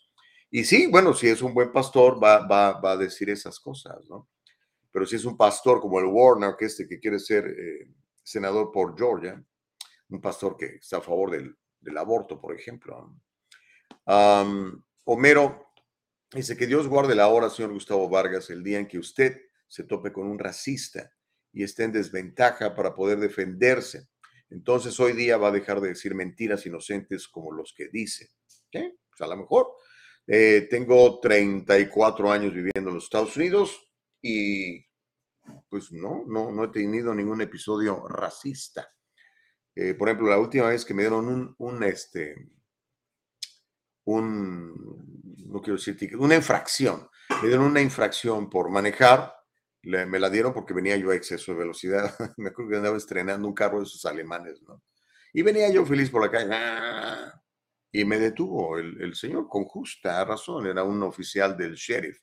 [0.50, 4.06] Y sí, bueno, si es un buen pastor, va, va, va a decir esas cosas,
[4.10, 4.30] ¿no?
[4.92, 7.90] Pero si es un pastor como el Warner, que este que quiere ser eh,
[8.24, 9.44] senador por Georgia,
[10.10, 13.14] un pastor que está a favor del, del aborto, por ejemplo.
[15.04, 15.74] Homero
[16.32, 19.84] dice que Dios guarde la hora, señor Gustavo Vargas, el día en que usted se
[19.84, 21.12] tope con un racista
[21.52, 24.10] y está en desventaja para poder defenderse.
[24.50, 28.32] Entonces hoy día va a dejar de decir mentiras inocentes como los que dice.
[28.68, 28.94] ¿Okay?
[29.10, 29.68] Pues a lo mejor
[30.28, 33.90] eh, tengo 34 años viviendo en los Estados Unidos
[34.22, 34.86] y
[35.70, 38.92] pues no, no, no he tenido ningún episodio racista.
[39.76, 42.50] Eh, por ejemplo, la última vez que me dieron un, este,
[44.06, 44.74] un,
[45.48, 47.10] no quiero decir una infracción.
[47.42, 49.36] Me dieron una infracción por manejar,
[49.86, 52.14] me la dieron porque venía yo a exceso de velocidad.
[52.38, 54.82] me acuerdo que andaba estrenando un carro de esos alemanes, ¿no?
[55.34, 56.50] Y venía yo feliz por la calle.
[56.54, 57.42] ¡ah!
[57.92, 62.20] Y me detuvo el, señor con justa razón, era un oficial del sheriff.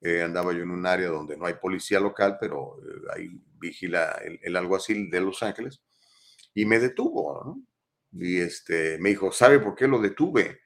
[0.00, 4.12] Eh, andaba yo en un área donde no hay policía local, pero eh, ahí vigila
[4.24, 5.82] el, el, alguacil de Los Ángeles.
[6.54, 7.62] Y me detuvo, ¿no?
[8.12, 10.60] Y este, me dijo, ¿sabe por qué lo detuve?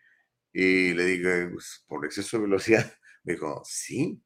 [0.52, 2.92] Y le dije, pues, por exceso de velocidad.
[3.24, 4.20] Me dijo, sí,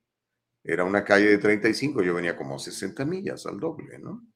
[0.66, 4.26] era una calle de 35, yo venía como 60 millas al doble, ¿no?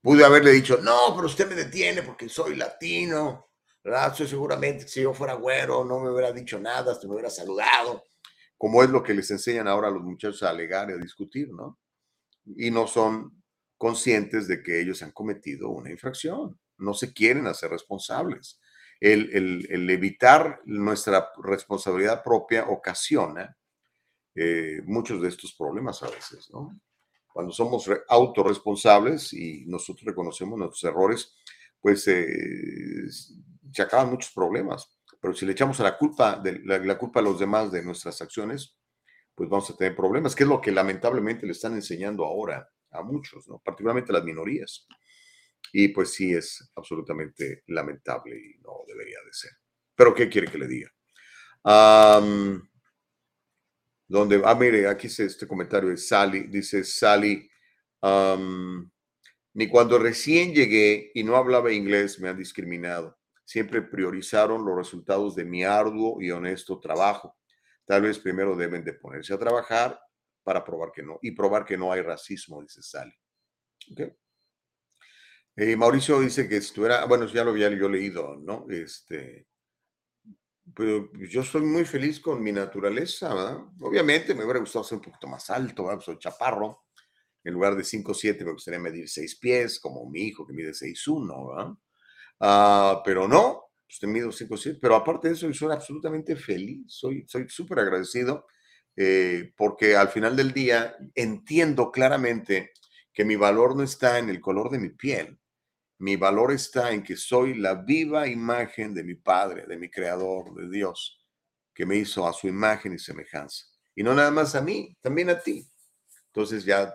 [0.00, 3.50] Pude haberle dicho, no, pero usted me detiene porque soy latino,
[3.82, 4.14] ¿verdad?
[4.14, 8.04] Soy seguramente, si yo fuera güero, no me hubiera dicho nada, hasta me hubiera saludado,
[8.56, 11.52] como es lo que les enseñan ahora a los muchachos a alegar y a discutir,
[11.52, 11.78] ¿no?
[12.44, 13.42] Y no son
[13.76, 18.60] conscientes de que ellos han cometido una infracción, no se quieren hacer responsables
[19.00, 23.56] el, evitar nuestra responsabilidad propia ocasiona
[24.36, 26.78] eh, muchos de estos problemas a veces, ¿no?
[27.32, 31.34] Cuando somos autorresponsables y nosotros reconocemos nuestros errores,
[31.80, 33.08] pues eh,
[33.72, 34.90] se acaban muchos problemas.
[35.20, 38.20] Pero si le echamos a la culpa, de, la, culpa a los demás de nuestras
[38.20, 38.76] acciones,
[39.34, 43.02] pues vamos a tener problemas, que es lo que lamentablemente le están enseñando ahora a
[43.02, 43.58] muchos, ¿no?
[43.58, 44.86] particularmente a las minorías.
[45.72, 49.52] Y pues sí es absolutamente lamentable y no debería de ser.
[49.94, 50.92] Pero ¿qué quiere que le diga?
[54.08, 57.48] Donde, ah, mire, aquí dice este comentario de Sally, dice Sally,
[59.54, 63.18] ni cuando recién llegué y no hablaba inglés me han discriminado.
[63.44, 67.36] Siempre priorizaron los resultados de mi arduo y honesto trabajo.
[67.84, 69.98] Tal vez primero deben de ponerse a trabajar
[70.42, 73.14] para probar que no, y probar que no hay racismo, dice Sally.
[73.92, 74.12] Okay.
[75.56, 78.66] Eh, Mauricio dice que esto era, bueno, ya lo había yo leído, ¿no?
[78.68, 79.46] Este,
[80.74, 83.58] pero yo soy muy feliz con mi naturaleza, ¿verdad?
[83.80, 86.02] Obviamente me hubiera gustado ser un poquito más alto, ¿verdad?
[86.02, 86.84] Soy chaparro.
[87.44, 91.48] En lugar de 5'7 me gustaría medir 6 pies, como mi hijo que mide 6'1,
[91.48, 91.72] ¿verdad?
[92.40, 94.78] Ah, pero no, pues te mido 5'7.
[94.80, 98.46] Pero aparte de eso, yo soy absolutamente feliz, soy súper agradecido,
[98.96, 102.72] eh, porque al final del día entiendo claramente
[103.12, 105.38] que mi valor no está en el color de mi piel,
[105.98, 110.54] mi valor está en que soy la viva imagen de mi Padre, de mi Creador,
[110.54, 111.24] de Dios,
[111.74, 113.64] que me hizo a su imagen y semejanza.
[113.94, 115.66] Y no nada más a mí, también a ti.
[116.26, 116.94] Entonces ya,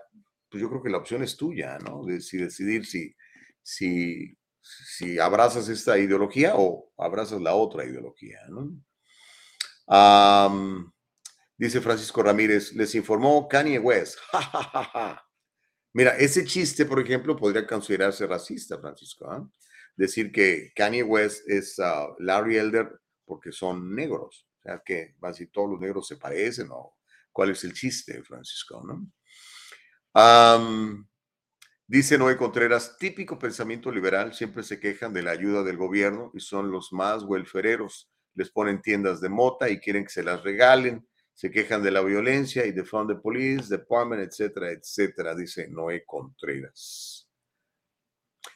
[0.50, 2.04] pues yo creo que la opción es tuya, ¿no?
[2.20, 3.16] Si decidir si,
[3.64, 8.72] si, si abrazas esta ideología o abrazas la otra ideología, ¿no?
[11.58, 14.18] dice Francisco Ramírez, les informó Kanye West.
[14.32, 15.31] Ja,
[15.94, 19.30] Mira, ese chiste, por ejemplo, podría considerarse racista, Francisco.
[19.30, 19.48] ¿ah?
[19.96, 22.90] Decir que Kanye West es ah, Larry Elder
[23.26, 24.48] porque son negros.
[24.60, 26.98] O sea, que si todos los negros se parecen o
[27.32, 29.08] cuál es el chiste, Francisco, ¿no?
[31.88, 36.40] dice Noé Contreras, típico pensamiento liberal, siempre se quejan de la ayuda del gobierno y
[36.42, 38.12] son los más welfereros.
[38.36, 41.06] Les ponen tiendas de mota y quieren que se las regalen
[41.42, 46.04] se quejan de la violencia y de Fund the Police Department, etcétera, etcétera, dice Noé
[46.06, 47.28] Contreras.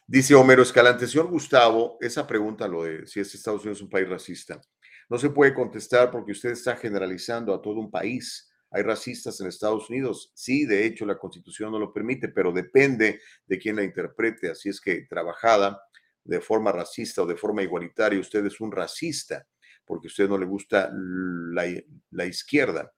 [0.05, 4.07] Dice Homero Escalante, señor Gustavo, esa pregunta, lo de si es Estados Unidos un país
[4.07, 4.61] racista,
[5.09, 8.51] no se puede contestar porque usted está generalizando a todo un país.
[8.69, 10.31] Hay racistas en Estados Unidos.
[10.35, 14.51] Sí, de hecho, la constitución no lo permite, pero depende de quién la interprete.
[14.51, 15.81] Así es que trabajada
[16.23, 19.43] de forma racista o de forma igualitaria, usted es un racista
[19.85, 22.91] porque a usted no le gusta la, izquierda.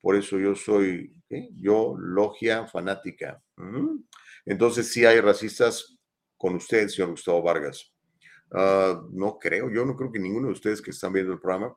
[0.00, 1.14] Por eso yo soy,
[1.56, 3.42] yo, logia fanática.
[4.44, 5.98] Entonces, sí hay racistas
[6.36, 7.92] con usted, señor Gustavo Vargas.
[8.52, 11.76] Ah, no creo, yo no creo que ninguno de ustedes que están viendo el programa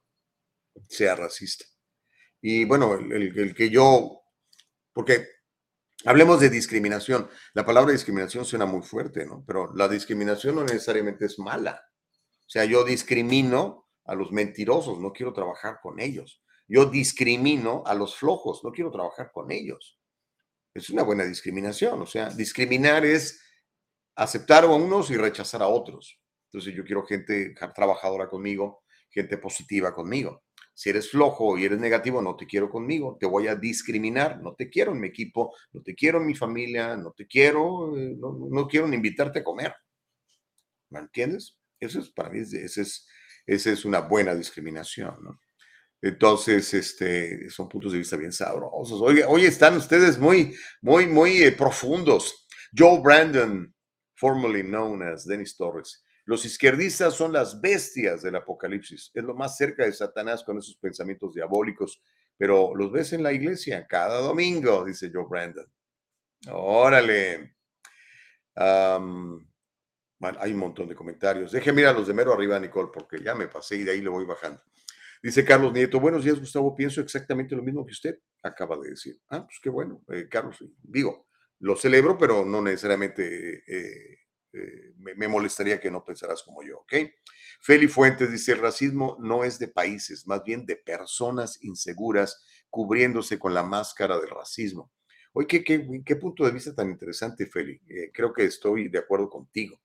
[0.88, 1.66] sea racista.
[2.41, 4.22] Y bueno, el, el que yo,
[4.93, 5.28] porque
[6.05, 7.30] hablemos de discriminación.
[7.53, 9.43] La palabra discriminación suena muy fuerte, ¿no?
[9.45, 11.82] Pero la discriminación no necesariamente es mala.
[12.39, 16.41] O sea, yo discrimino a los mentirosos, no quiero trabajar con ellos.
[16.68, 19.99] Yo discrimino a los flojos, no quiero trabajar con ellos.
[20.74, 23.41] Es una buena discriminación, o sea, discriminar es
[24.16, 26.20] aceptar a unos y rechazar a otros.
[26.45, 30.43] Entonces yo quiero gente trabajadora conmigo, gente positiva conmigo.
[30.74, 34.56] Si eres flojo y eres negativo, no te quiero conmigo, te voy a discriminar, no
[34.56, 38.16] te quiero en mi equipo, no te quiero en mi familia, no te quiero, eh,
[38.18, 39.76] no, quiero ni invitarte a comer.
[40.89, 41.58] ¿Me entiendes?
[41.80, 43.08] Eso es para mí, ese es,
[43.46, 45.39] esa es una buena discriminación.
[46.02, 49.00] Entonces, este, son puntos de vista bien sabrosos.
[49.02, 52.48] Hoy, hoy están ustedes muy, muy, muy eh, profundos.
[52.76, 53.74] Joe Brandon,
[54.16, 56.04] formerly known as Dennis Torres.
[56.26, 59.12] Los izquierdistas son las bestias del apocalipsis.
[59.14, 62.02] Es lo más cerca de Satanás con esos pensamientos diabólicos.
[62.38, 65.68] Pero los ves en la iglesia cada domingo, dice Joe Brandon.
[66.50, 67.56] Órale.
[70.39, 71.51] Hay un montón de comentarios.
[71.51, 74.09] Deje mirar los de mero arriba, Nicole, porque ya me pasé y de ahí le
[74.09, 74.61] voy bajando.
[75.24, 76.76] Dice Carlos Nieto, buenos días, Gustavo.
[76.76, 79.19] Pienso exactamente lo mismo que usted acaba de decir.
[79.30, 80.63] Ah, pues qué bueno, eh, Carlos.
[80.82, 81.28] Digo,
[81.59, 84.17] lo celebro, pero no necesariamente eh,
[84.53, 86.93] eh, me, molestaría que no pensaras como yo, ¿ok?
[87.61, 93.38] Feli Fuentes dice, el racismo no es de países, más bien de personas inseguras cubriéndose
[93.38, 94.91] con la máscara del racismo.
[95.34, 97.80] Oye, ¿qué, qué, qué punto de vista tan interesante, Feli?
[98.11, 99.80] creo que estoy de acuerdo contigo.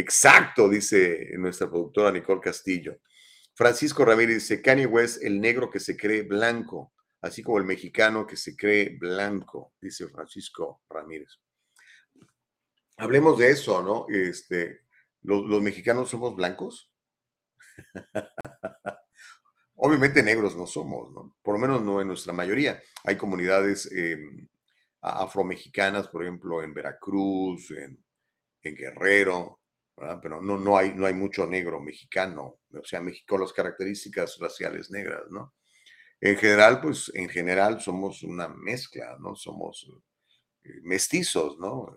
[0.00, 3.00] Exacto, dice nuestra productora Nicole Castillo.
[3.54, 8.26] Francisco Ramírez dice, Kanye West, el negro que se cree blanco, así como el mexicano
[8.26, 11.38] que se cree blanco, dice Francisco Ramírez.
[12.96, 14.06] Hablemos de eso, ¿no?
[14.08, 14.86] Este,
[15.20, 16.90] ¿los, mexicanos somos blancos?
[19.74, 21.36] Obviamente negros no somos, ¿no?
[21.42, 22.82] Por lo menos no en nuestra mayoría.
[23.04, 24.48] Hay comunidades em,
[25.02, 28.02] afromexicanas, por ejemplo, en Veracruz, en
[28.62, 29.59] Guerrero,
[30.22, 34.90] pero no, no, hay, no hay mucho negro mexicano, o sea, México las características raciales
[34.90, 35.54] negras, ¿no?
[36.20, 39.34] En general, pues en general somos una mezcla, ¿no?
[39.34, 39.90] Somos
[40.64, 41.94] eh, mestizos, ¿no?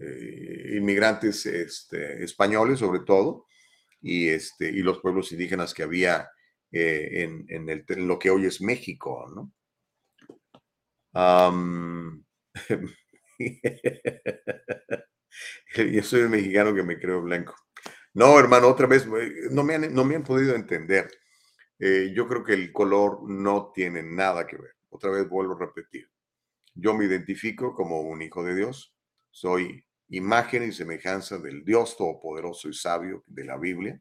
[0.00, 3.46] Eh, inmigrantes este, españoles sobre todo,
[4.00, 6.30] y, este, y los pueblos indígenas que había
[6.72, 9.52] eh, en, en, el, lo que hoy es México, ¿no?
[15.92, 17.54] Yo soy un mexicano que me creo blanco.
[18.14, 21.10] No, hermano, otra vez, eh, no me han, no me han podido entender.
[21.78, 24.76] Eh, yo creo que el color no tiene nada que ver.
[24.90, 26.08] Otra vez vuelvo a repetir.
[26.74, 28.94] Yo me identifico como un hijo de Dios.
[29.30, 34.00] Soy imagen y semejanza del Dios todopoderoso y sabio de la Biblia.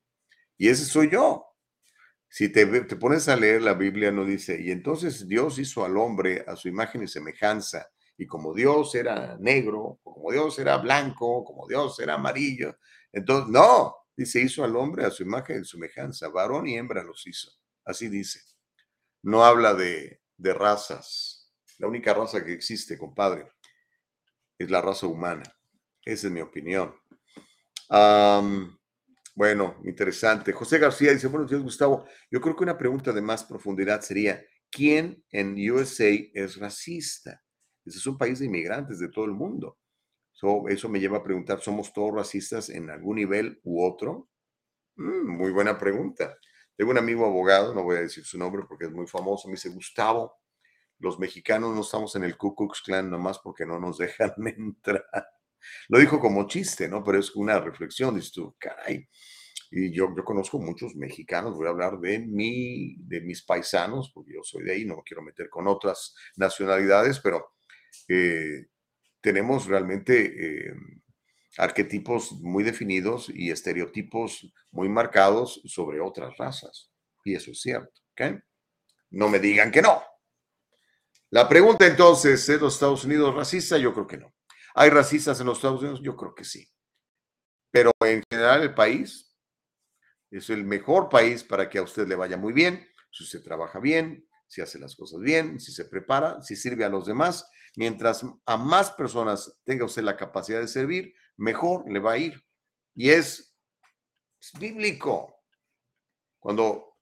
[0.58, 1.48] Y ese soy yo.
[2.30, 5.98] Si te, te pones a leer la Biblia, no dice, y entonces Dios hizo al
[5.98, 7.88] hombre a su imagen y semejanza
[8.24, 12.78] y como Dios era negro, como Dios era blanco, como Dios era amarillo,
[13.12, 17.28] entonces, no, dice, hizo al hombre a su imagen y semejanza, varón y hembra los
[17.28, 17.52] hizo.
[17.86, 18.42] Así dice.
[19.22, 21.54] No habla de, razas.
[21.78, 23.52] La única raza que existe, compadre,
[24.58, 25.44] es la raza humana.
[26.04, 26.96] Esa es mi opinión.
[29.36, 30.54] bueno, interesante.
[30.54, 32.06] José García dice, buenos días, Gustavo.
[32.32, 37.44] Yo creo que una pregunta de más profundidad sería, ¿quién en USA es racista?
[37.86, 39.78] Es un país de inmigrantes de todo el mundo.
[40.70, 44.30] eso me lleva a preguntar, ¿somos todos racistas en algún nivel u otro?
[44.96, 46.38] Mm, muy buena pregunta.
[46.76, 49.54] Tengo un amigo abogado, no voy a decir su nombre porque es muy famoso, me
[49.54, 50.40] dice, Gustavo,
[51.00, 55.06] los mexicanos no estamos en el Ku Klux Klan nomás porque no nos dejan entrar.
[55.88, 57.04] Lo dijo como chiste, ¿no?
[57.04, 59.08] Pero es una reflexión, dices tú, caray.
[59.72, 64.34] Y yo, yo conozco muchos mexicanos, voy a hablar de, mi, de mis paisanos, porque
[64.34, 67.54] yo soy de ahí, no me quiero meter con otras nacionalidades, pero
[68.08, 68.68] eh,
[69.22, 70.74] tenemos realmente eh,
[71.58, 76.92] arquetipos muy definidos y estereotipos muy marcados sobre otras razas.
[77.24, 78.02] Y eso es cierto.
[79.12, 80.04] No me digan que no.
[81.30, 83.78] La pregunta entonces, ¿es los Estados Unidos racista?
[83.78, 84.34] Yo creo que no.
[84.76, 86.02] ¿Hay racistas en los Estados Unidos?
[86.04, 86.68] Yo creo que sí.
[87.72, 89.36] Pero en general el país
[90.30, 93.80] es el mejor país para que a usted le vaya muy bien, si usted trabaja
[93.80, 98.26] bien, si hace las cosas bien, si se prepara, si sirve a los demás Mientras
[98.46, 102.44] a más personas tenga usted la capacidad de servir, mejor le va a ir.
[102.96, 103.56] Y es,
[104.60, 105.42] bíblico.
[106.40, 106.98] Cuando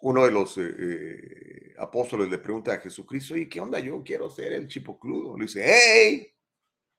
[0.00, 3.78] uno de los eh, eh, apóstoles le pregunta a Jesucristo, ¿y qué onda?
[3.78, 5.36] Yo quiero ser el chipocludo.
[5.36, 6.34] Le dice, ¡hey!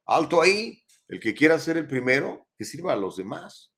[0.05, 0.82] Alto ahí.
[1.07, 3.74] El que quiera ser el primero, que sirva a los demás.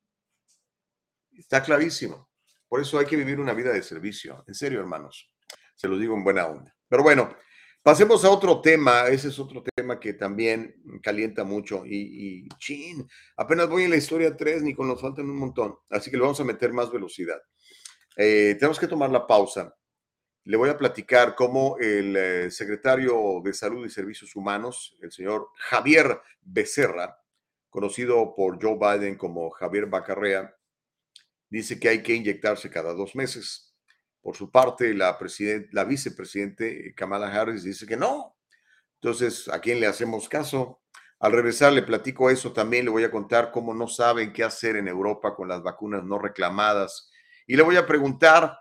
[1.32, 2.30] Está clarísimo.
[2.68, 4.44] Por eso hay que vivir una vida de servicio.
[4.46, 5.32] En serio, hermanos.
[5.76, 6.76] Se los digo en buena onda.
[6.88, 7.36] Pero bueno,
[7.84, 13.06] Pasemos a otro tema, ese es otro tema que también calienta mucho y, chin,
[13.36, 16.40] apenas voy en la historia 3, Nico, nos faltan un montón, así que le vamos
[16.40, 17.42] a meter más velocidad.
[18.16, 19.76] Eh, tenemos que tomar la pausa.
[20.46, 25.50] Le voy a platicar cómo el eh, secretario de Salud y Servicios Humanos, el señor
[25.58, 27.20] Javier Becerra,
[27.70, 30.56] conocido por Joe Biden como Javier Bacarrea,
[31.50, 33.73] dice que hay que inyectarse cada dos meses.
[34.24, 35.18] Por su parte, la,
[35.72, 38.38] la vicepresidente Kamala Harris dice que no.
[39.02, 40.80] Entonces, ¿a quién le hacemos caso?
[41.20, 44.78] Al regresar le platico eso también, le voy a contar cómo no saben qué hacer
[44.78, 47.12] en Europa con las vacunas no reclamadas.
[47.46, 48.58] Y le voy a preguntar,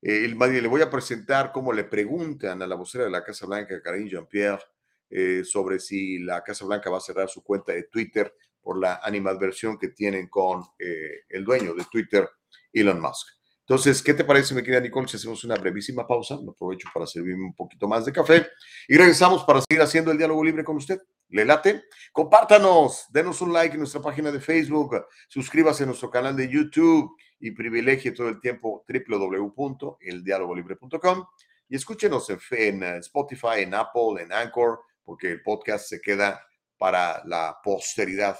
[0.00, 3.82] eh, le voy a presentar cómo le preguntan a la vocera de la Casa Blanca,
[3.82, 4.62] Karine Jean-Pierre,
[5.10, 9.00] eh, sobre si la Casa Blanca va a cerrar su cuenta de Twitter por la
[9.02, 12.28] animadversión que tienen con eh, el dueño de Twitter,
[12.72, 13.39] Elon Musk.
[13.70, 16.36] Entonces, ¿qué te parece, mi querida Nicole, si hacemos una brevísima pausa?
[16.42, 18.48] Me aprovecho para servirme un poquito más de café
[18.88, 21.00] y regresamos para seguir haciendo el diálogo libre con usted.
[21.28, 21.84] ¿Le late?
[22.10, 27.16] Compártanos, denos un like en nuestra página de Facebook, suscríbase a nuestro canal de YouTube
[27.38, 31.26] y privilegie todo el tiempo www.eldialogolibre.com
[31.68, 36.44] y escúchenos en, en Spotify, en Apple, en Anchor, porque el podcast se queda
[36.76, 38.36] para la posteridad.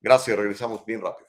[0.00, 1.28] Gracias, regresamos bien rápido.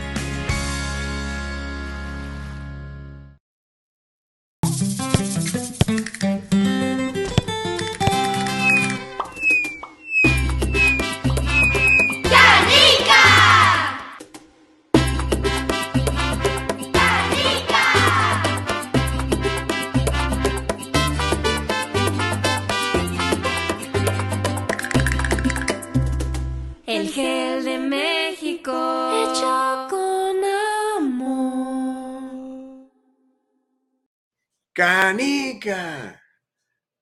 [34.81, 36.19] ¡Canica!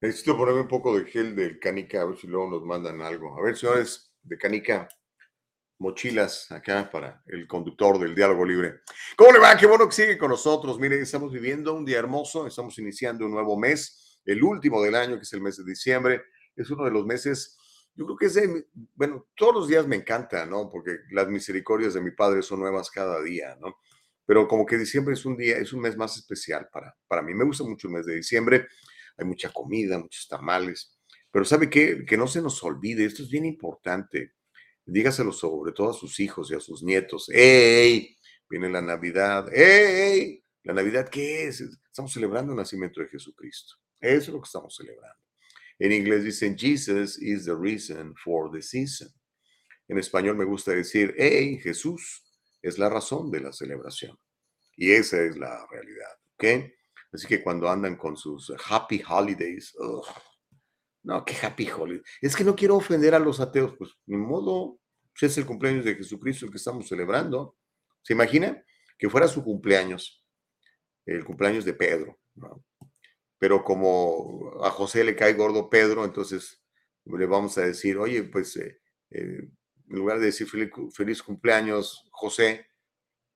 [0.02, 3.40] Necesito ponerme un poco de gel del canica, a ver si luego nos mandan algo.
[3.40, 4.90] A ver, señores de canica,
[5.78, 8.82] mochilas acá para el conductor del diálogo libre.
[9.16, 9.56] ¿Cómo le va?
[9.56, 10.78] Qué bueno que sigue con nosotros.
[10.78, 15.16] Miren, estamos viviendo un día hermoso, estamos iniciando un nuevo mes, el último del año,
[15.16, 16.24] que es el mes de diciembre.
[16.58, 17.56] Es uno de los meses
[17.96, 18.66] yo creo que es de,
[18.96, 20.70] bueno, todos los días me encanta, ¿no?
[20.70, 23.76] Porque las misericordias de mi padre son nuevas cada día, ¿no?
[24.30, 27.34] Pero como que diciembre es un día, es un mes más especial para, para mí.
[27.34, 28.68] Me gusta mucho el mes de diciembre.
[29.18, 30.96] Hay mucha comida, muchos tamales.
[31.32, 32.06] Pero ¿sabe qué?
[32.06, 34.34] Que no se nos olvide, esto es bien importante.
[34.86, 37.28] Dígaselo sobre todo a sus hijos y a sus nietos.
[37.34, 38.16] ¡Ey!
[38.48, 39.52] Viene la Navidad.
[39.52, 40.44] ¡Ey!
[40.62, 41.62] ¿La Navidad qué es?
[41.62, 43.78] Estamos celebrando el nacimiento de Jesucristo.
[44.00, 45.24] Eso es lo que estamos celebrando.
[45.80, 49.10] En inglés dicen Jesus is the reason for the season.
[49.88, 52.29] En español me gusta decir, hey, Jesús
[52.62, 54.18] es la razón de la celebración.
[54.76, 56.72] Y esa es la realidad, ¿ok?
[57.12, 59.76] Así que cuando andan con sus happy holidays,
[61.04, 62.04] no, qué happy holidays.
[62.22, 64.80] Es que no quiero ofender a los ateos, pues ni modo,
[65.12, 67.58] pues, es el cumpleaños de Jesucristo el que estamos celebrando.
[68.02, 68.64] ¿Se imagina?
[68.98, 70.24] Que fuera su cumpleaños,
[71.06, 72.64] el cumpleaños de Pedro, ¿no?
[73.40, 76.62] pero como a José le cae gordo Pedro, entonces
[77.06, 78.82] le vamos a decir, oye, pues eh,
[79.12, 79.50] eh,
[79.90, 82.68] en lugar de decir feliz, cumpleaños, José,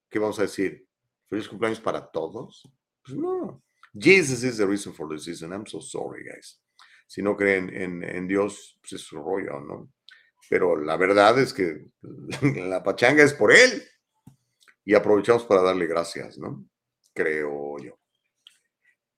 [0.09, 0.87] ¿qué vamos a decir?
[1.27, 2.69] ¿Feliz cumpleaños para todos?
[3.03, 3.63] Pues no.
[3.93, 5.51] Jesus is the reason for the season.
[5.51, 6.61] I'm so sorry, guys.
[7.07, 9.91] Si no creen en, en Dios, pues es su rollo, ¿no?
[10.49, 11.85] Pero la verdad es que
[12.41, 13.83] la pachanga es por Él.
[14.85, 16.65] Y aprovechamos para darle gracias, ¿no?
[17.13, 17.97] Creo yo.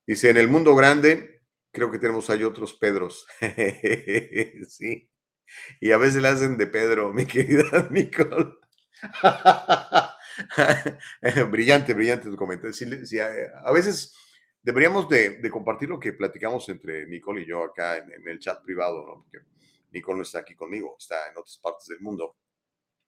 [0.06, 3.26] Dice, en el mundo grande, creo que tenemos hay otros Pedros.
[4.70, 5.10] sí.
[5.80, 8.54] Y a veces le hacen de Pedro, mi querida Nicole.
[11.50, 12.76] brillante, brillante tu comentario.
[13.64, 14.16] a veces
[14.62, 18.64] deberíamos de, compartir lo que platicamos entre Nicole y yo acá en, en, el chat
[18.64, 19.24] privado, ¿no?
[19.24, 19.46] Porque
[19.92, 22.38] Nicole no está aquí conmigo, está en otras partes del mundo.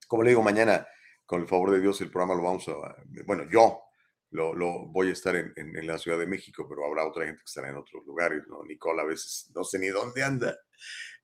[0.06, 0.86] Como le digo, mañana,
[1.26, 3.82] con el favor de Dios, el programa lo vamos a, bueno, yo
[4.30, 7.68] lo, voy a estar en, la Ciudad de México, pero habrá otra gente que estará
[7.68, 8.64] en otros lugares, ¿no?
[8.64, 10.58] Nicole a veces no sé ni dónde anda.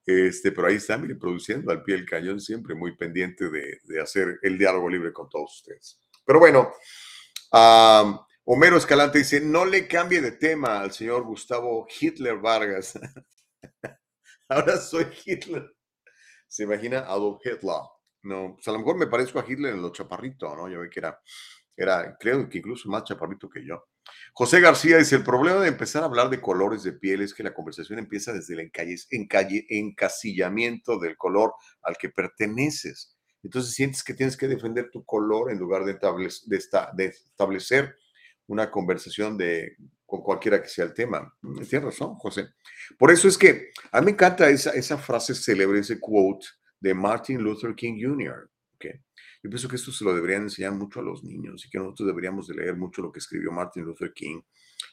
[0.06, 4.00] Este, pero ahí está, mire, produciendo al pie del cañón, siempre muy pendiente de, de
[4.00, 5.98] hacer el diálogo libre con todos ustedes.
[6.24, 6.72] Pero bueno,
[8.44, 12.98] Homero Escalante dice, no le cambie de tema al señor Gustavo Hitler Vargas.
[14.48, 15.74] Ahora soy Hitler.
[16.46, 17.76] ¿Se imagina Adolf Hitler?
[18.22, 20.68] No, pues a lo mejor me parezco a Hitler en lo chaparrito, ¿no?
[20.68, 21.20] Yo ve que era,
[21.76, 23.86] era, creo que incluso más chaparrito que yo.
[24.32, 27.42] José García dice, el problema de empezar a hablar de colores de piel es que
[27.42, 28.70] la conversación empieza desde el
[29.68, 33.16] encasillamiento del color al que perteneces.
[33.44, 35.98] Entonces sientes que tienes que defender tu color en lugar de,
[37.06, 37.94] establecer
[38.46, 39.76] una conversación de,
[40.06, 41.32] con cualquiera que sea el tema.
[41.42, 42.48] Mm, tienes razón, José.
[42.98, 46.46] Por eso es que a mí me encanta esa, esa frase célebre, ese quote
[46.80, 48.50] de Martin Luther King Jr.
[49.44, 52.06] Yo pienso que esto se lo deberían enseñar mucho a los niños y que nosotros
[52.06, 54.40] deberíamos de leer mucho lo que escribió Martin Luther King.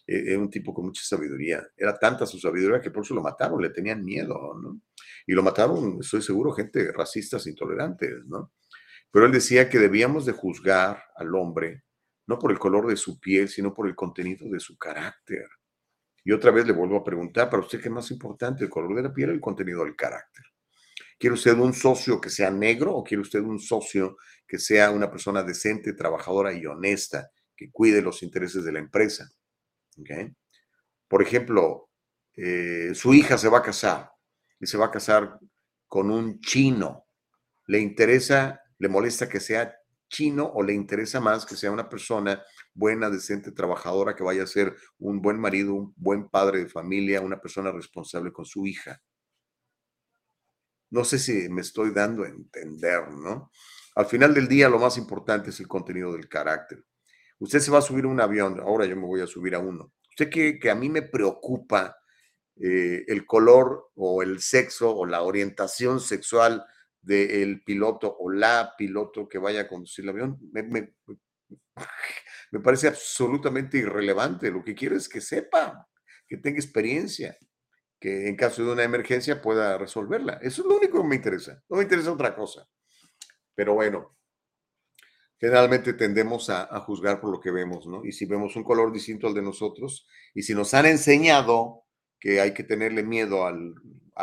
[0.05, 1.65] Eh, era un tipo con mucha sabiduría.
[1.77, 4.81] Era tanta su sabiduría que por eso lo mataron, le tenían miedo, ¿no?
[5.25, 8.51] Y lo mataron, estoy seguro, gente racistas intolerantes, ¿no?
[9.09, 11.85] Pero él decía que debíamos de juzgar al hombre
[12.27, 15.47] no por el color de su piel, sino por el contenido de su carácter.
[16.25, 18.95] Y otra vez le vuelvo a preguntar, para usted, ¿qué es más importante, el color
[18.97, 20.43] de la piel o el contenido del carácter?
[21.21, 24.17] ¿Quiere usted un socio que sea negro o quiere usted un socio
[24.47, 29.29] que sea una persona decente, trabajadora y honesta, que cuide los intereses de la empresa?
[31.07, 31.91] Por ejemplo,
[32.35, 34.09] eh, su hija se va a casar
[34.59, 35.37] y se va a casar
[35.87, 37.05] con un chino.
[37.67, 39.75] ¿Le interesa, le molesta que sea
[40.09, 42.41] chino o le interesa más que sea una persona
[42.73, 47.21] buena, decente, trabajadora, que vaya a ser un buen marido, un buen padre de familia,
[47.21, 48.99] una persona responsable con su hija?
[50.91, 53.51] No sé si me estoy dando a entender, ¿no?
[53.95, 56.85] Al final del día lo más importante es el contenido del carácter.
[57.39, 59.59] Usted se va a subir a un avión, ahora yo me voy a subir a
[59.59, 59.93] uno.
[60.09, 61.97] Usted que, que a mí me preocupa
[62.63, 66.63] eh, el color o el sexo o la orientación sexual
[67.01, 70.93] del piloto o la piloto que vaya a conducir el avión, me, me,
[72.63, 74.51] parece absolutamente irrelevante.
[74.51, 75.87] Lo que quiero es que sepa,
[76.27, 77.35] que tenga experiencia,
[78.01, 80.39] que en caso de una emergencia pueda resolverla.
[80.41, 81.63] Eso es lo único que me interesa.
[81.69, 82.67] No me interesa otra cosa.
[83.53, 84.17] Pero bueno,
[85.39, 88.03] generalmente tendemos a, juzgar por lo que vemos, ¿no?
[88.03, 91.83] Y si vemos un color distinto al de nosotros, y si nos han enseñado
[92.19, 93.75] que hay que tenerle miedo al,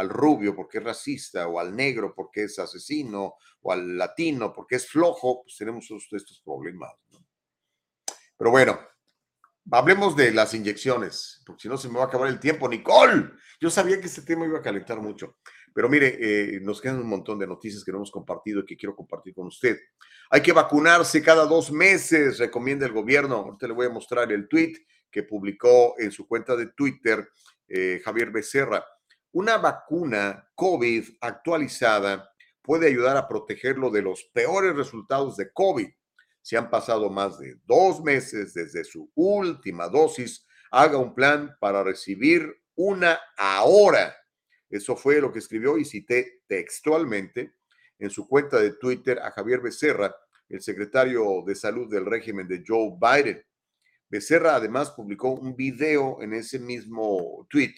[0.09, 4.89] rubio porque es racista, o al negro porque es asesino, o al latino porque es
[4.89, 6.93] flojo, pues tenemos estos problemas.
[8.37, 8.79] Pero bueno,
[9.71, 12.69] hablemos de las inyecciones, porque si no se me va a acabar el tiempo.
[12.69, 15.37] Nicole, yo sabía que este tema iba a calentar mucho.
[15.75, 18.77] Pero mire, eh, nos quedan un montón de noticias que no hemos compartido y que
[18.77, 19.79] quiero compartir con usted.
[20.31, 23.37] Hay que vacunarse cada dos meses, recomienda el gobierno.
[23.37, 24.75] Ahorita le voy a mostrar el tweet
[25.11, 27.29] que publicó en su cuenta de Twitter
[27.69, 28.85] eh, Javier Becerra.
[29.33, 32.31] Una vacuna COVID actualizada
[32.63, 35.89] puede ayudar a protegerlo de los peores resultados de COVID.
[36.49, 41.85] Si han pasado más de dos meses desde su última dosis, haga un plan para
[41.85, 44.17] recibir una ahora.
[44.71, 47.53] Eso fue lo que escribió y cité textualmente
[47.99, 50.17] en su cuenta de Twitter a Javier Becerra,
[50.49, 53.45] el secretario de salud del régimen de Joe Biden.
[54.09, 57.75] Becerra además publicó un video en ese mismo tweet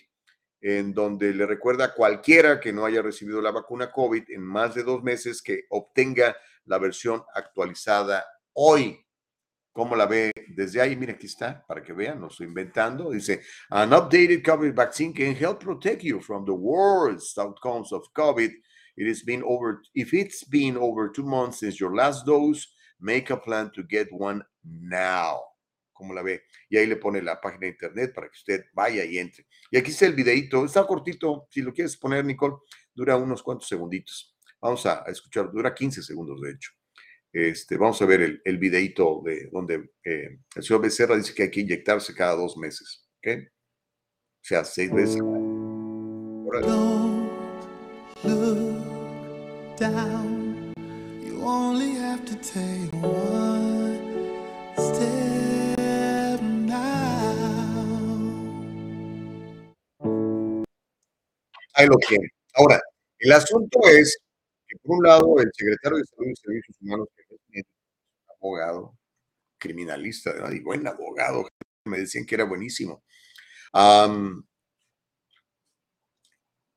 [0.61, 4.77] en donde le recuerda a cualquiera que no haya recibido la vacuna COVID en más
[4.77, 8.25] de dos meses que obtenga la versión actualizada
[8.61, 9.01] hoy.
[9.73, 10.97] ¿Cómo la ve desde ahí?
[10.97, 13.11] Mira, aquí está, para que vean, no estoy inventando.
[13.11, 13.41] Dice,
[13.71, 18.53] an updated COVID vaccine can help protect you from the worst outcomes of COVID.
[18.97, 22.67] It has been over, if it's been over two months since your last dose,
[23.01, 25.41] make a plan to get one now
[25.93, 26.43] como la ve.
[26.69, 29.47] Y ahí le pone la página de internet para que usted vaya y entre.
[29.71, 32.57] Y aquí está el videito, está cortito, si lo quieres poner, Nicole,
[32.95, 34.37] dura unos cuantos segunditos.
[34.61, 36.73] Vamos a, escuchar, dura 15 segundos, de hecho.
[37.33, 41.45] Este, vamos a ver el, el videito de donde eh, el señor Becerra dice que
[41.45, 43.09] hay que inyectarse cada dos meses.
[43.19, 43.29] ¿Ok?
[43.39, 45.21] O sea, seis veces.
[54.77, 55.41] step.
[61.75, 62.29] Ahí lo tiene.
[62.55, 62.79] Ahora,
[63.21, 64.19] el asunto es
[64.69, 67.09] que, por un lado, el secretario de Salud y Servicios Humanos,
[68.41, 68.99] abogado,
[69.59, 71.49] criminalista, y buen abogado,
[71.85, 73.05] me decían que era buenísimo.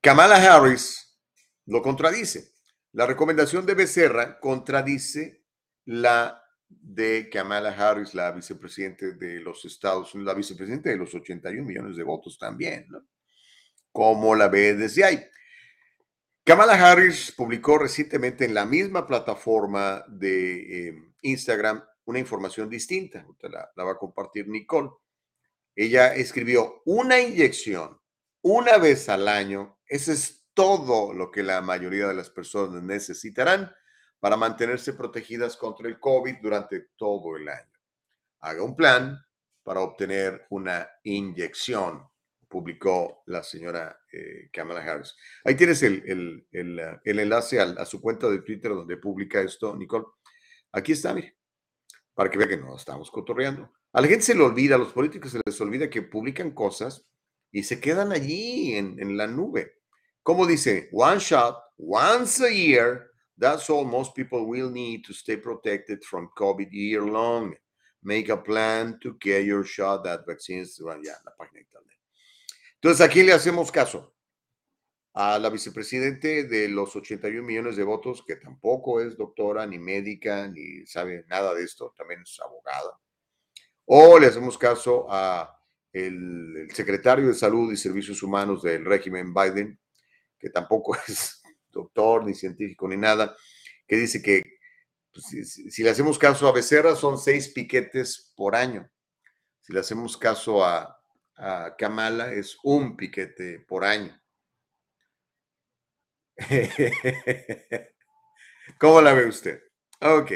[0.01, 1.17] Kamala Harris
[1.65, 2.51] lo contradice.
[2.91, 5.43] La recomendación de Becerra contradice
[5.85, 11.63] la de Kamala Harris, la vicepresidente de los Estados Unidos, la vicepresidenta de los 81
[11.63, 13.05] millones de votos también, ¿no?
[13.91, 15.23] ¿Cómo la ve desde ahí?
[16.45, 23.25] Kamala Harris publicó recientemente en la misma plataforma de eh, Instagram una información distinta.
[23.41, 24.89] La, la va a compartir Nicole.
[25.73, 27.97] Ella escribió una inyección
[28.41, 29.79] una vez al año.
[29.87, 33.73] Ese es todo lo que la mayoría de las personas necesitarán
[34.19, 37.79] para mantenerse protegidas contra el COVID durante todo el año.
[38.39, 39.17] Haga un plan
[39.63, 42.07] para obtener una inyección,
[42.53, 45.15] publicó la señora eh, Kamala Harris.
[45.43, 46.45] Ahí tienes el,
[47.03, 50.05] enlace a, su cuenta de Twitter donde publica esto, Nicole.
[50.71, 51.35] Aquí está, mire,
[52.13, 53.71] para que vea que no estamos cotorreando.
[53.91, 57.03] A la gente se le olvida, a los políticos se les olvida que publican cosas
[57.51, 59.79] y se quedan allí en, en la nube.
[60.21, 63.09] Como dice, one shot, once a year,
[63.39, 67.55] that's all most people will need to stay protected from COVID year long.
[68.03, 70.77] Make a plan to get your shot at vaccines.
[70.77, 72.02] ya, la página de internet.
[72.83, 74.13] Entonces, ¿a quién le hacemos caso?
[75.13, 80.49] A la vicepresidente de los 81 millones de votos, que tampoco es doctora, ni médica,
[80.49, 82.99] ni sabe nada de esto, también es abogada.
[83.85, 85.57] O le hacemos caso a
[85.93, 89.79] el secretario de Salud y Servicios Humanos del régimen Biden,
[90.37, 91.41] que tampoco es
[91.71, 93.33] doctor, ni científico, ni nada,
[93.87, 94.43] que dice que
[95.13, 98.91] pues, si, le hacemos caso a Becerra son seis piquetes por año.
[99.61, 100.99] Si le hacemos caso a,
[101.35, 104.19] a Kamala es un piquete por año.
[108.79, 109.61] ¿Cómo la ve usted?
[110.01, 110.31] Ok.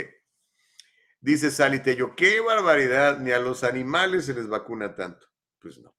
[1.19, 5.27] Dice Sally Tello, qué barbaridad, ni a los animales se les vacuna tanto.
[5.59, 5.95] Pues no.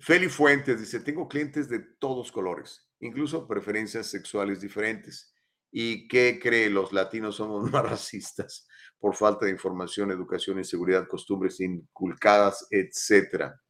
[0.00, 5.34] Feli Fuentes dice, tengo clientes de todos colores, incluso preferencias sexuales diferentes.
[5.70, 6.70] ¿Y qué cree?
[6.70, 8.66] Los latinos somos más racistas
[8.98, 13.60] por falta de información, educación y seguridad, costumbres inculcadas, etcétera.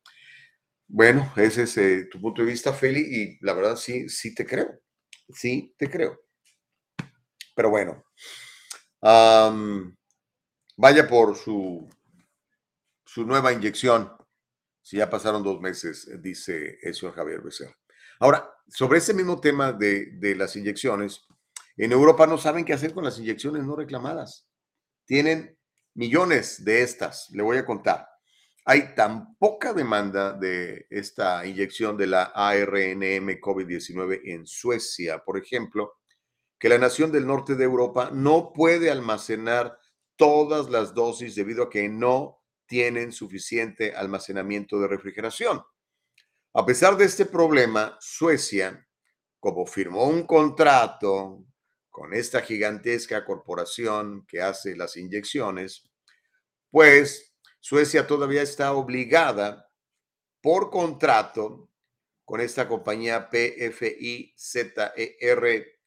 [0.89, 4.47] Bueno, ese es eh, tu punto de vista, Feli, y la verdad sí, sí te
[4.47, 4.81] creo.
[5.29, 6.21] Sí, te creo.
[7.55, 8.05] Pero bueno,
[10.77, 11.89] vaya por su,
[13.05, 14.13] su nueva inyección
[14.87, 17.77] si ya pasaron dos meses, dice el señor Javier Becerra.
[18.21, 21.27] Ahora, sobre ese mismo tema de, de las inyecciones,
[21.77, 24.46] en Europa no saben qué hacer con las inyecciones no reclamadas.
[25.07, 25.57] Tienen
[25.95, 28.09] millones de estas, le voy a contar.
[28.65, 35.95] Hay tan poca demanda de esta inyección de la ARNM COVID-19 en Suecia, por ejemplo,
[36.59, 39.79] que la nación del norte de Europa no puede almacenar
[40.17, 45.63] todas las dosis debido a que no tienen suficiente almacenamiento de refrigeración.
[46.55, 48.85] A pesar de este problema, Suecia,
[49.39, 51.45] como firmó un contrato
[51.97, 55.91] con esta gigantesca corporación que hace las inyecciones,
[56.71, 59.67] pues Suecia todavía está obligada
[60.43, 61.71] por contrato
[62.27, 65.81] con esta compañía PFI ZER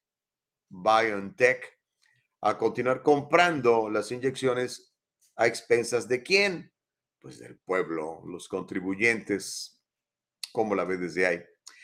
[0.70, 1.80] BioNTech
[2.42, 4.96] a continuar comprando las inyecciones
[5.36, 6.74] a expensas de quién?
[7.20, 9.80] Pues del pueblo, los contribuyentes.
[10.54, 11.44] ¿Cómo la ve desde ahí?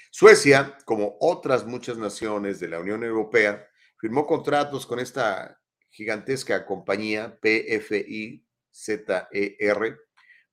[0.10, 3.69] Suecia, como otras muchas naciones de la Unión Europea,
[4.06, 5.60] firmó contratos con esta
[5.90, 8.45] gigantesca compañía PFIZER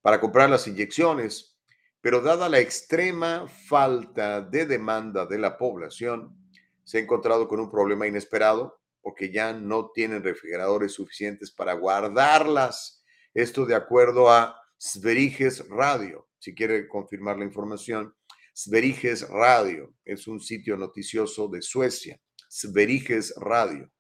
[0.01, 1.59] para comprar las inyecciones,
[2.01, 6.35] pero dada la extrema falta de demanda de la población,
[6.83, 13.05] se ha encontrado con un problema inesperado porque ya no tienen refrigeradores suficientes para guardarlas.
[13.35, 16.27] Esto de acuerdo a Sveriges Radio.
[16.39, 18.15] Si quiere confirmar la información,
[18.55, 22.19] Sveriges Radio es un sitio noticioso de Suecia.
[22.53, 23.91] Sveriges Radio.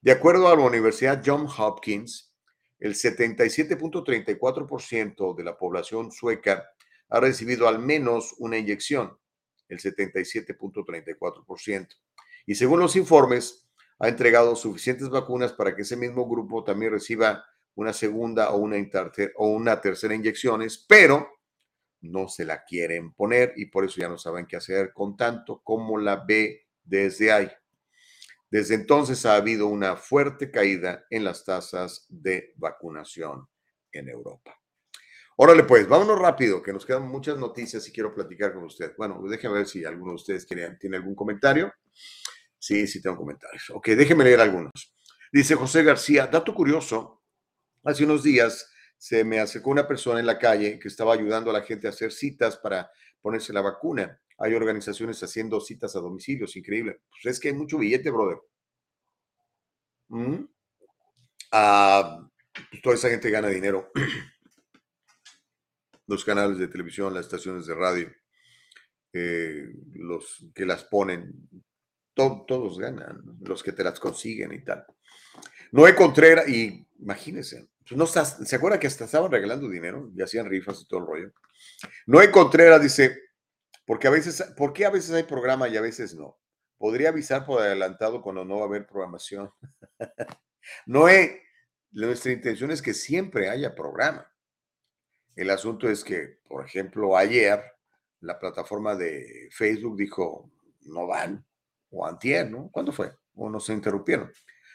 [0.00, 2.32] De acuerdo a la Universidad John Hopkins,
[2.78, 6.70] el 77.34% de la población sueca
[7.08, 9.18] ha recibido al menos una inyección,
[9.68, 11.88] el 77.34%.
[12.46, 13.68] Y según los informes,
[13.98, 17.44] ha entregado suficientes vacunas para que ese mismo grupo también reciba
[17.74, 18.76] una segunda o una,
[19.34, 21.28] o una tercera inyecciones, pero
[22.02, 25.60] no se la quieren poner y por eso ya no saben qué hacer con tanto
[25.64, 27.50] como la ve desde ahí.
[28.50, 33.46] Desde entonces ha habido una fuerte caída en las tasas de vacunación
[33.92, 34.58] en Europa.
[35.40, 38.94] Órale, pues, vámonos rápido, que nos quedan muchas noticias y quiero platicar con usted.
[38.96, 41.72] Bueno, déjeme ver si alguno de ustedes tiene, algún comentario.
[42.58, 43.70] Sí, sí tengo comentarios.
[43.70, 44.72] Ok, déjenme leer algunos.
[45.30, 47.22] Dice José García, dato curioso,
[47.84, 51.52] hace unos días se me acercó una persona en la calle que estaba ayudando a
[51.52, 54.20] la gente a hacer citas para ponerse la vacuna.
[54.38, 57.00] Hay organizaciones haciendo citas a domicilios, increíble.
[57.10, 58.38] Pues es que hay mucho billete, brother.
[61.50, 62.24] Ah,
[62.70, 63.90] pues toda esa gente gana dinero.
[66.06, 68.10] Los canales de televisión, las estaciones de radio,
[69.12, 71.50] eh, los que las ponen,
[72.14, 74.86] todos ganan, los que te las consiguen y tal.
[75.70, 80.46] Noé Contreras, y imagínense, pues no ¿se acuerda que hasta estaban regalando dinero y hacían
[80.46, 81.32] rifas y todo el rollo?
[82.06, 83.27] Noé Contreras dice,
[83.88, 86.38] porque a veces, ¿por qué a veces hay programa y a veces no?
[86.76, 89.50] Podría avisar por adelantado cuando no va a haber programación.
[90.84, 91.42] Noé,
[91.92, 94.30] nuestra intención es que siempre haya programa.
[95.34, 97.64] El asunto es que, por ejemplo, ayer
[98.20, 100.52] la plataforma de Facebook dijo,
[100.82, 101.46] no van,
[101.88, 102.68] o antier, ¿no?
[102.70, 103.14] ¿Cuándo fue?
[103.36, 104.30] O no se interrumpieron.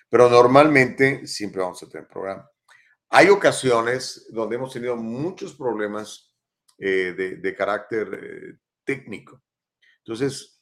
[0.09, 2.49] Pero normalmente siempre vamos a tener programa.
[3.09, 6.33] Hay ocasiones donde hemos tenido muchos problemas
[6.79, 9.41] eh, de, carácter eh, técnico.
[9.99, 10.61] Entonces,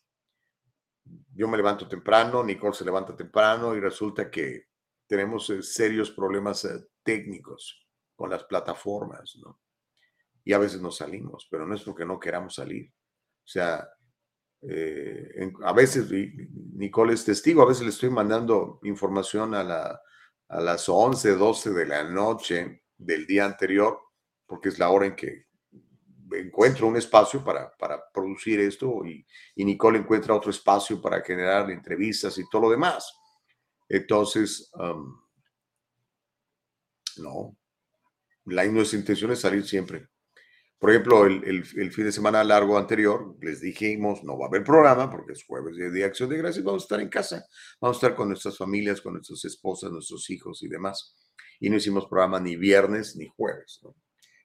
[1.33, 4.67] yo me levanto temprano, Nicole se levanta temprano y resulta que
[5.07, 6.67] tenemos eh, serios problemas
[7.03, 9.59] técnicos con las plataformas, ¿no?
[10.43, 12.87] Y a veces no salimos, pero no es porque no queramos salir.
[12.89, 13.87] O sea,
[14.61, 16.09] eh, a veces,
[16.73, 20.01] Nicole es testigo, a veces le estoy mandando información a, la,
[20.49, 23.99] a las 11, 12 de la noche del día anterior,
[24.45, 25.47] porque es la hora en que
[26.33, 29.25] encuentro un espacio para, para producir esto y,
[29.63, 33.13] Nicole encuentra otro espacio para generar entrevistas y todo lo demás.
[33.87, 34.71] Entonces,
[37.17, 37.57] no,
[38.45, 40.07] la nuestra intención es salir siempre.
[40.81, 45.11] Por ejemplo, el, fin de semana largo anterior les dijimos, no va a haber programa
[45.11, 47.45] porque es jueves de, acción de gracias, vamos a estar en casa,
[47.79, 51.15] vamos a estar con nuestras familias, con nuestras esposas, nuestros hijos y demás.
[51.59, 53.79] Y no hicimos programa ni viernes ni jueves,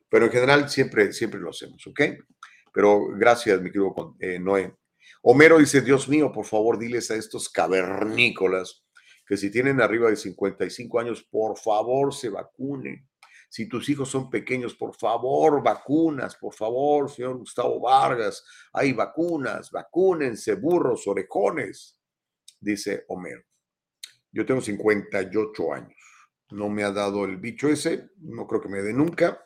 [0.09, 2.01] Pero en general siempre, siempre lo hacemos, ¿ok?
[2.73, 4.75] Pero gracias, mi querido eh, Noé.
[5.23, 8.85] Homero dice, Dios mío, por favor, diles a estos cavernícolas
[9.27, 13.07] que si tienen arriba de 55 años, por favor, se vacunen
[13.49, 19.71] si tus hijos son pequeños, por favor, vacunas, por favor, señor Gustavo Vargas, hay vacunas,
[19.71, 21.99] vacúnense, burros, orejones,
[22.61, 23.43] dice Homero.
[24.33, 25.97] Yo tengo 58 años,
[26.51, 29.46] no me ha dado el bicho ese, no creo que me dé nunca,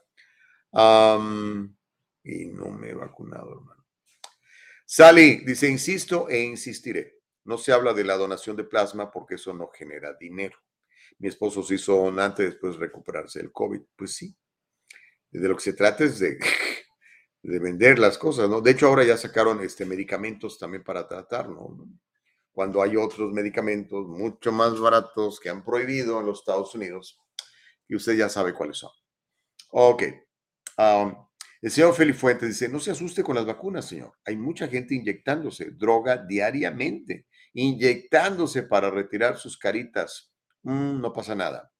[0.72, 3.86] y no me he vacunado, hermano.
[4.84, 7.20] Sally dice, insisto e insistiré.
[7.44, 10.58] No se habla de la donación de plasma porque eso no genera dinero
[11.20, 13.80] mi esposo se hizo donante después de recuperarse del COVID.
[13.94, 14.34] Pues sí,
[15.30, 16.38] de lo que se trata es de,
[17.42, 18.60] de vender las cosas, ¿no?
[18.60, 21.76] De hecho, ahora ya sacaron este, medicamentos también para tratar, ¿no?
[22.50, 27.18] Cuando hay otros medicamentos mucho más baratos que han prohibido en los Estados Unidos,
[27.86, 28.90] y usted ya sabe cuáles son.
[29.70, 30.02] Ok.
[31.62, 34.12] El señor Felipe Fuentes dice, no se asuste con las vacunas, señor.
[34.24, 40.30] Hay mucha gente inyectándose droga diariamente, inyectándose para retirar sus caritas
[40.62, 41.70] Mm, no pasa nada.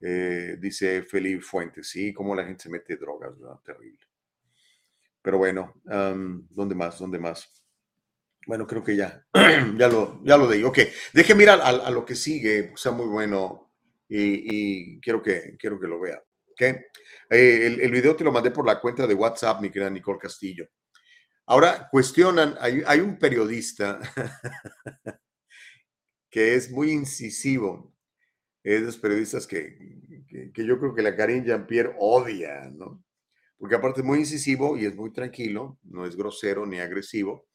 [0.00, 3.34] Eh, dice Felipe Fuentes, sí, como la gente se mete drogas,
[3.64, 4.06] Terrible.
[5.22, 6.98] Pero bueno, ¿dónde más?
[6.98, 7.52] ¿Dónde más?
[8.46, 9.26] Bueno, creo que ya,
[9.76, 10.46] ya lo, ya lo.
[10.66, 10.78] Ok,
[11.12, 13.70] deje mirar a, lo que sigue, sea muy bueno
[14.08, 16.22] y, quiero, que, quiero que lo vea.
[16.60, 16.76] ¿Ok?
[17.30, 20.18] Eh, el, el, video te lo mandé por la cuenta de WhatsApp, mi querida Nicole
[20.18, 20.68] Castillo.
[21.46, 24.00] Ahora cuestionan, hay, hay un periodista
[26.30, 27.94] que es muy incisivo
[28.62, 29.74] es de los periodistas que,
[30.52, 33.02] que, yo creo que la Karine Jean-Pierre odia, ¿no?
[33.56, 37.48] Porque aparte es muy incisivo y es muy tranquilo, no es grosero ni agresivo,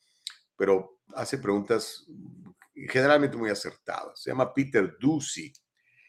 [0.56, 2.08] pero hace preguntas
[2.74, 4.22] generalmente muy acertadas.
[4.22, 5.54] Se llama Peter Ducey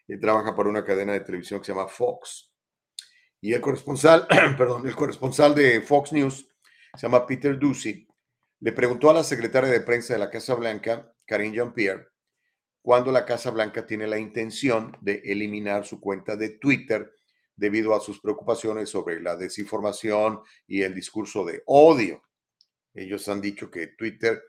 [0.09, 2.51] y trabaja para una cadena de televisión que se llama Fox.
[3.41, 4.27] Y el corresponsal,
[4.59, 6.49] perdón, el corresponsal de Fox News,
[6.95, 8.07] se llama Peter Ducey,
[8.61, 12.09] le preguntó a la secretaria de prensa de la Casa Blanca, Karine Jean-Pierre,
[12.81, 17.13] cuando la Casa Blanca tiene la intención de eliminar su cuenta de Twitter
[17.57, 22.23] debido a sus preocupaciones sobre la desinformación y el discurso de odio.
[22.95, 24.43] Ellos han dicho que Twitter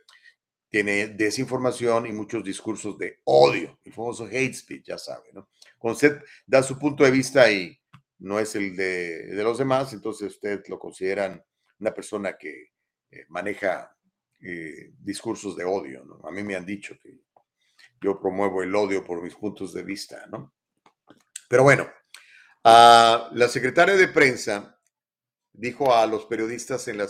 [0.69, 5.49] tiene desinformación y muchos discursos de odio, el famoso hate speech, ya sabe, ¿no?
[5.79, 7.79] Usted da su punto de vista y
[8.19, 11.43] no es el de, los demás, entonces usted lo consideran
[11.79, 12.71] una persona que
[13.11, 13.95] eh, maneja
[14.39, 16.21] eh, discursos de odio, ¿no?
[16.27, 17.21] A mí me han dicho que
[18.01, 20.53] yo promuevo el odio por mis puntos de vista, ¿no?
[21.49, 21.89] Pero bueno,
[22.63, 24.79] ah, la secretaria de prensa
[25.53, 27.07] dijo a los periodistas en la,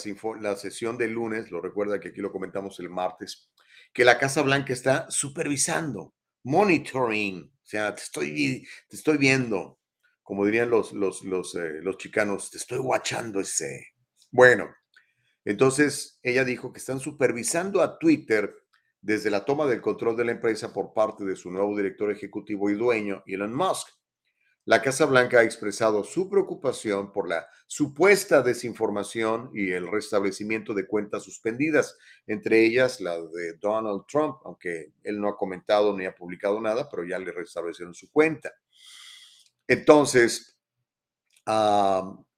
[0.56, 3.50] sesión del lunes, lo recuerda que aquí lo comentamos el martes,
[3.94, 6.14] que la Casa Blanca está supervisando,
[6.44, 9.80] monitoring, o sea, te estoy, te estoy viendo,
[10.28, 13.94] como dirían los, los, los, eh, los chicanos, te estoy watchando ese.
[14.30, 14.68] Bueno,
[15.46, 18.54] entonces ella dijo que están supervisando a Twitter
[19.00, 22.70] desde la toma del control de la empresa por parte de su nuevo director ejecutivo
[22.70, 23.88] y dueño, Elon Musk.
[24.66, 30.88] la Casa Blanca ha expresado su preocupación por la supuesta desinformación y el restablecimiento de
[30.88, 36.14] cuentas suspendidas, entre ellas la de Donald Trump, aunque él no ha comentado ni ha
[36.14, 38.52] publicado nada, pero ya le restablecieron su cuenta.
[39.68, 40.58] Entonces,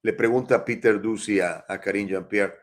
[0.02, 2.56] le pregunta Peter Ducey a, a Karine Jean-Pierre,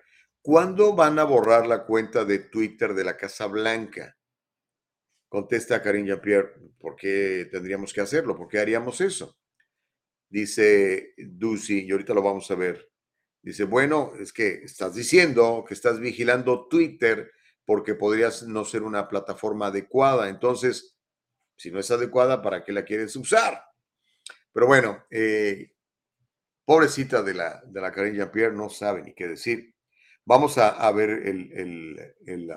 [0.42, 4.16] ¿cuándo van a borrar la cuenta de Twitter de la Casa Blanca?
[5.28, 8.36] Contesta Karine Jean-Pierre, ¿por qué tendríamos que hacerlo?
[8.36, 9.38] ¿Por qué haríamos eso?
[10.28, 12.90] Dice Ducey, y ahorita lo vamos a ver.
[13.42, 17.30] Dice, bueno, es que estás diciendo que estás vigilando Twitter
[17.64, 20.28] porque podrías no ser una plataforma adecuada.
[20.28, 20.96] Entonces,
[21.56, 23.62] si no es adecuada, ¿para qué la quieres usar?
[24.56, 25.70] Pero bueno, eh,
[26.64, 29.74] pobrecita de la, de la Karen Jean-Pierre, no sabe ni qué decir.
[30.24, 32.56] Vamos a, ver el...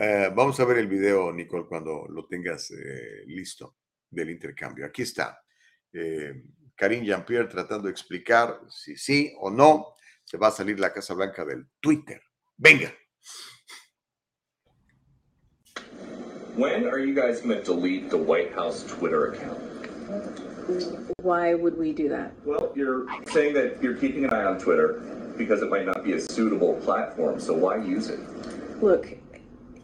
[0.00, 3.76] Eh, vamos a ver el video, Nicole, cuando lo tengas eh, listo
[4.10, 4.86] del intercambio.
[4.86, 5.44] Aquí está.
[5.92, 6.42] Eh,
[6.74, 9.94] Karine Jean-Pierre tratando de explicar si sí o no
[10.24, 12.20] se va a salir la Casa Blanca del Twitter.
[12.56, 12.92] Venga.
[16.56, 19.58] When are you guys going to delete the White House Twitter account?
[21.20, 22.32] Why would we do that?
[22.44, 25.02] Well, you're saying that you're keeping an eye on Twitter
[25.36, 27.40] because it might not be a suitable platform.
[27.40, 28.20] So why use it?
[28.80, 29.18] Look,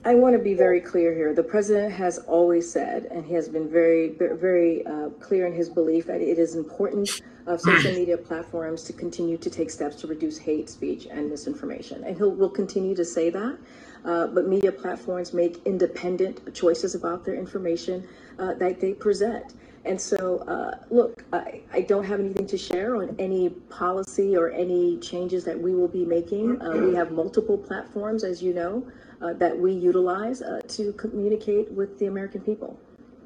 [0.05, 1.34] I want to be very clear here.
[1.34, 5.68] The president has always said, and he has been very, very uh, clear in his
[5.68, 10.06] belief that it is important of social media platforms to continue to take steps to
[10.06, 12.05] reduce hate speech and misinformation.
[12.05, 13.59] And he will continue to say that.
[14.05, 18.06] Uh, but media platforms make independent choices about their information
[18.39, 19.55] uh, that they present.
[19.85, 24.51] And so, uh, look, I, I, don't have anything to share on any policy or
[24.51, 26.60] any changes that we will be making.
[26.60, 28.86] Uh, we have multiple platforms, as you know
[29.22, 32.78] uh, that we utilize uh, to communicate with the American people.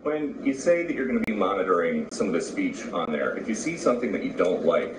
[0.02, 3.36] When you say that you're going to be monitoring some of the speech on there,
[3.36, 4.96] if you see something that you don't like,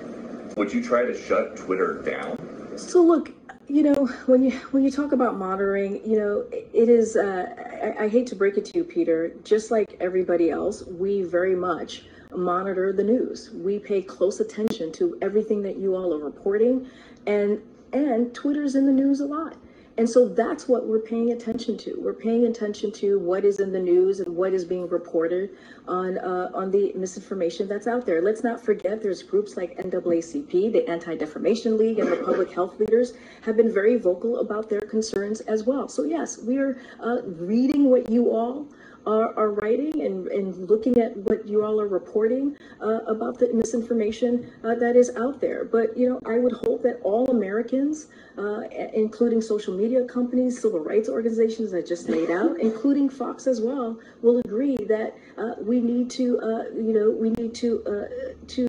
[0.58, 2.38] would you try to shut Twitter down?
[2.78, 3.32] So look,
[3.68, 7.16] you know, when you when you talk about monitoring, you know, it is.
[7.16, 9.34] Uh, I, I hate to break it to you, Peter.
[9.44, 12.06] Just like everybody else, we very much
[12.36, 13.52] monitor the news.
[13.52, 16.88] We pay close attention to everything that you all are reporting,
[17.26, 17.62] and
[17.94, 19.56] and Twitter's in the news a lot.
[19.98, 21.96] And so that's what we're paying attention to.
[21.98, 25.52] We're paying attention to what is in the news and what is being reported
[25.88, 28.22] on uh, on the misinformation that's out there.
[28.22, 33.14] Let's not forget there's groups like NAACP, the Anti-Defamation League, and the public health leaders
[33.44, 35.88] have been very vocal about their concerns as well.
[35.88, 38.68] So yes, we are uh, reading what you all
[39.06, 43.52] are, are writing and, and looking at what you all are reporting uh, about the
[43.54, 45.66] misinformation uh, that is out there.
[45.66, 48.08] But, you know, I would hope that all Americans,
[48.38, 48.62] uh,
[48.94, 54.00] including social media companies, civil rights organizations I just laid out, including Fox as well,
[54.22, 58.62] will agree that uh, we need to, uh, you know, we need to, uh, to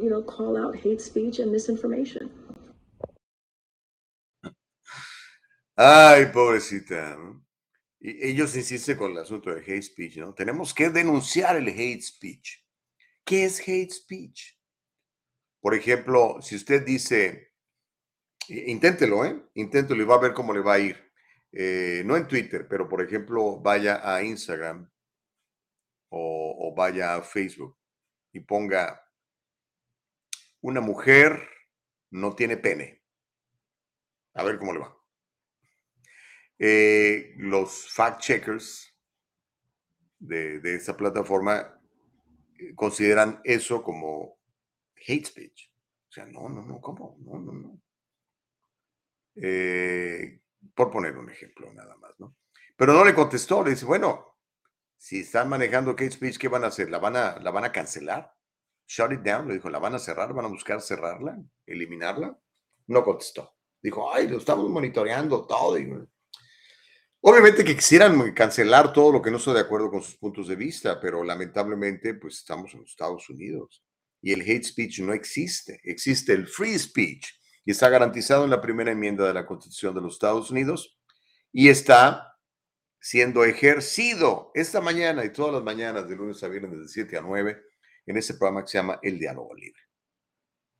[0.00, 2.30] you know, call out hate speech and misinformation.
[5.76, 7.39] Ay, pobrecita.
[8.00, 10.32] Ellos insisten con el asunto de hate speech, ¿no?
[10.34, 12.64] Tenemos que denunciar el hate speech.
[13.24, 14.58] ¿Qué es hate speech?
[15.60, 17.52] Por ejemplo, si usted dice,
[18.48, 19.42] inténtelo, ¿eh?
[19.54, 21.12] Inténtelo y va a ver cómo le va a ir.
[21.52, 24.90] Eh, no en Twitter, pero por ejemplo, vaya a Instagram
[26.08, 27.76] o, o vaya a Facebook
[28.32, 29.04] y ponga,
[30.62, 31.48] una mujer
[32.10, 33.02] no tiene pene.
[34.34, 34.99] A ver cómo le va.
[36.62, 38.94] Eh, los fact checkers
[40.18, 41.80] de, de esa plataforma
[42.58, 44.38] eh, consideran eso como
[44.94, 45.72] hate speech.
[46.06, 47.16] O sea, no, no, no, ¿cómo?
[47.20, 47.80] No, no, no.
[49.36, 50.42] Eh,
[50.74, 52.36] por poner un ejemplo nada más, ¿no?
[52.76, 54.36] Pero no le contestó, le dice, bueno,
[54.98, 56.90] si están manejando hate speech, ¿qué van a hacer?
[56.90, 58.34] ¿La van a, la van a cancelar?
[58.86, 60.34] Shut it down, le dijo, ¿la van a cerrar?
[60.34, 61.38] ¿Van a buscar cerrarla?
[61.64, 62.38] ¿Eliminarla?
[62.88, 63.54] No contestó.
[63.80, 65.78] Dijo, ay, lo estamos monitoreando todo.
[65.78, 65.90] Y,
[67.22, 70.56] Obviamente que quisieran cancelar todo lo que no estoy de acuerdo con sus puntos de
[70.56, 73.84] vista, pero lamentablemente pues estamos en los Estados Unidos
[74.22, 75.80] y el hate speech no existe.
[75.84, 77.28] Existe el free speech
[77.66, 80.98] y está garantizado en la primera enmienda de la Constitución de los Estados Unidos
[81.52, 82.38] y está
[82.98, 87.20] siendo ejercido esta mañana y todas las mañanas de lunes a viernes de 7 a
[87.20, 87.62] 9
[88.06, 89.82] en ese programa que se llama El Diálogo Libre.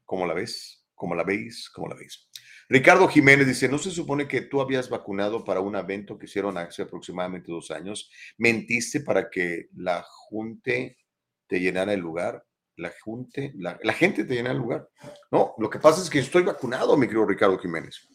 [0.06, 0.79] ¿Cómo la ves?
[1.00, 1.70] ¿Cómo la veis?
[1.70, 2.28] ¿Cómo la veis?
[2.68, 6.58] Ricardo Jiménez dice, ¿no se supone que tú habías vacunado para un evento que hicieron
[6.58, 8.10] hace aproximadamente dos años?
[8.36, 10.98] ¿Mentiste para que la gente
[11.46, 12.44] te llenara el lugar?
[12.76, 14.90] La, junte, la, gente te llenara el lugar.
[15.30, 18.06] No, lo que pasa es que estoy vacunado, mi querido Ricardo Jiménez.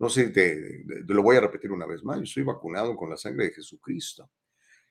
[0.00, 2.16] No sé, te, te lo voy a repetir una vez más.
[2.16, 4.28] Yo estoy vacunado con la sangre de Jesucristo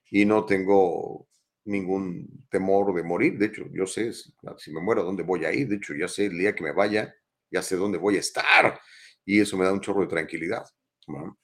[0.09, 1.27] y no tengo
[1.65, 3.37] ningún temor de morir.
[3.37, 5.67] De hecho, yo sé si me muero dónde voy a ir.
[5.67, 7.13] De hecho, ya sé el día que me vaya,
[7.51, 8.79] ya sé dónde voy a estar.
[9.25, 10.63] Y eso me da un chorro de tranquilidad.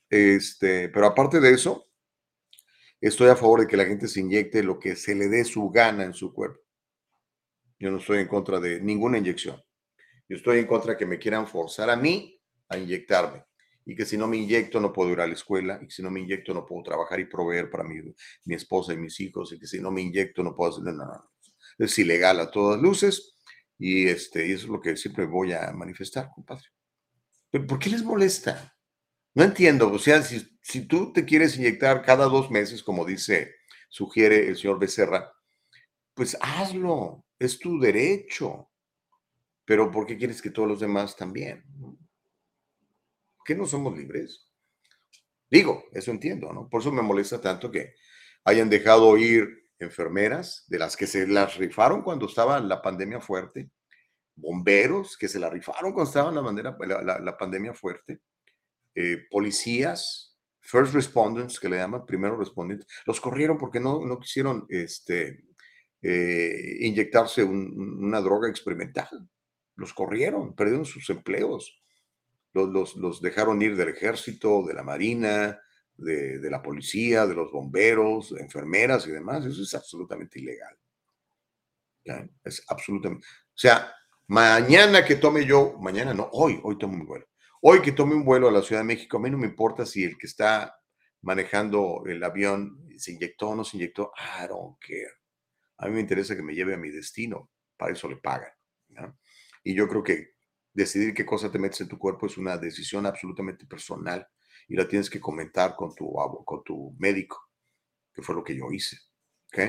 [0.09, 1.89] Este, pero aparte de eso,
[3.01, 5.69] estoy a favor de que la gente se inyecte lo que se le dé su
[5.69, 6.61] gana en su cuerpo.
[7.79, 9.61] Yo no estoy en contra de ninguna inyección.
[10.27, 13.45] Yo estoy en contra de que me quieran forzar a mí a inyectarme
[13.87, 16.03] y que si no me inyecto no puedo ir a la escuela, y que si
[16.03, 17.95] no me inyecto no puedo trabajar y proveer para mi,
[18.43, 21.23] mi esposa y mis hijos, y que si no me inyecto no puedo hacer nada.
[21.77, 23.36] Es ilegal a todas luces
[23.77, 26.65] y, este, eso es lo que siempre voy a manifestar, compadre.
[27.49, 28.75] ¿Pero por qué les molesta?
[29.33, 33.55] No entiendo, o sea, si, si tú te quieres inyectar cada dos meses, como dice,
[33.89, 35.31] sugiere el señor Becerra,
[36.13, 38.69] pues hazlo, es tu derecho.
[39.65, 41.63] Pero ¿por qué quieres que todos los demás también?
[43.47, 44.45] qué no somos libres?
[45.49, 46.69] Digo, eso entiendo, ¿no?
[46.69, 47.95] Por eso me molesta tanto que
[48.43, 53.69] hayan dejado ir enfermeras, de las que se las rifaron cuando estaba la pandemia fuerte,
[54.35, 58.19] bomberos que se la rifaron cuando estaba la, pandemia fuerte,
[58.95, 64.65] eh, policías, first responders, que le llaman primeros respondientes, los corrieron porque no, no quisieron
[64.69, 65.45] este,
[66.01, 69.29] eh, inyectarse una droga experimental.
[69.75, 71.81] Los corrieron, perdieron sus empleos
[72.65, 75.59] los, dejaron ir del ejército, de la marina,
[75.97, 79.45] de, la policía, de los bomberos, de enfermeras y demás.
[79.45, 80.77] Eso es absolutamente ilegal.
[82.43, 83.25] Es absolutamente.
[83.27, 83.93] O sea,
[84.27, 87.25] mañana que tome yo, mañana no, hoy, hoy tomo un vuelo.
[87.61, 89.85] Hoy que tome un vuelo a la Ciudad de México, a mí no me importa
[89.85, 90.75] si el que está
[91.21, 94.11] manejando el avión se inyectó o no se inyectó.
[94.15, 95.11] I don't care.
[95.79, 97.49] A mí me interesa que me lleve a mi destino.
[97.75, 98.51] Para eso le pagan.
[99.63, 100.29] Y yo creo que
[100.73, 104.27] decidir qué cosa te metes en tu cuerpo es una decisión absolutamente personal
[104.67, 106.13] y la tienes que comentar con tu,
[106.45, 107.49] con tu médico,
[108.13, 108.97] que fue lo que yo hice.
[109.47, 109.59] ¿Ok?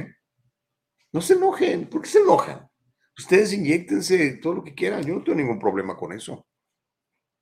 [1.12, 1.89] No se enojen.
[1.89, 2.69] ¿Por qué se enojan?
[3.16, 5.03] Ustedes inyectense todo lo que quieran.
[5.05, 6.47] Yo no tengo ningún problema con eso.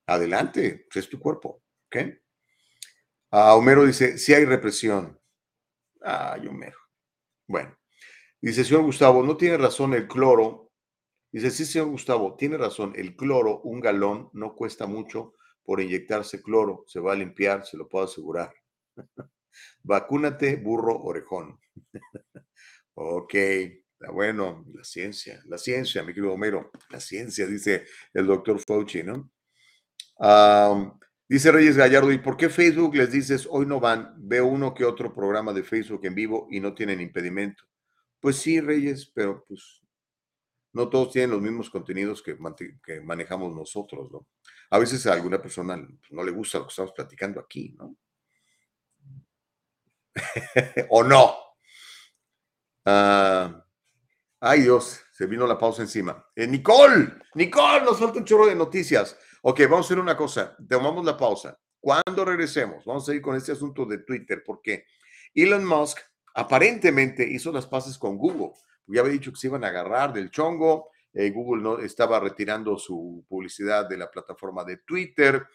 [0.06, 1.62] Adelante, es tu cuerpo.
[1.86, 1.96] ¿Ok?
[3.30, 5.18] Ah, Homero dice, si hay represión.
[6.00, 6.78] Ay, Homero.
[7.48, 7.76] Bueno,
[8.40, 10.66] dice, señor Gustavo, no tiene razón el cloro
[11.36, 15.34] Dice, sí, señor Gustavo, tiene razón, el cloro, un galón, no cuesta mucho
[15.66, 18.54] por inyectarse cloro, se va a limpiar, se lo puedo asegurar.
[19.82, 21.58] Vacúnate, burro orejón.
[22.94, 23.34] ok,
[24.12, 27.84] bueno, la ciencia, la ciencia, mi querido Homero, la ciencia, dice
[28.14, 29.30] el doctor Fauci, ¿no?
[31.28, 34.14] dice Reyes Gallardo, ¿y por qué Facebook les dices hoy no van?
[34.16, 37.64] Veo uno que otro programa de Facebook en vivo y no tienen impedimento.
[38.20, 39.82] Pues sí, Reyes, pero pues
[40.72, 42.36] no todos tienen los mismos contenidos que,
[43.02, 44.26] manejamos nosotros, ¿no?
[44.70, 45.76] A veces a alguna persona
[46.10, 47.96] no le gusta lo que estamos platicando aquí, ¿no?
[50.90, 51.36] o no.
[52.84, 53.64] Ah,
[54.40, 56.24] ay Dios, se vino la pausa encima.
[56.34, 59.16] Eh, Nicole, Nicole, nos falta un chorro de noticias.
[59.42, 61.58] Ok, vamos a hacer una cosa, tomamos la pausa.
[61.78, 64.86] Cuando regresemos, vamos a ir con este asunto de Twitter, porque
[65.34, 65.98] Elon Musk
[66.34, 68.52] aparentemente hizo las paces con Google
[68.86, 70.90] ya había dicho que se iban a agarrar del chongo.
[71.18, 75.46] Eh, Google no, estaba retirando su publicidad de la plataforma de Twitter.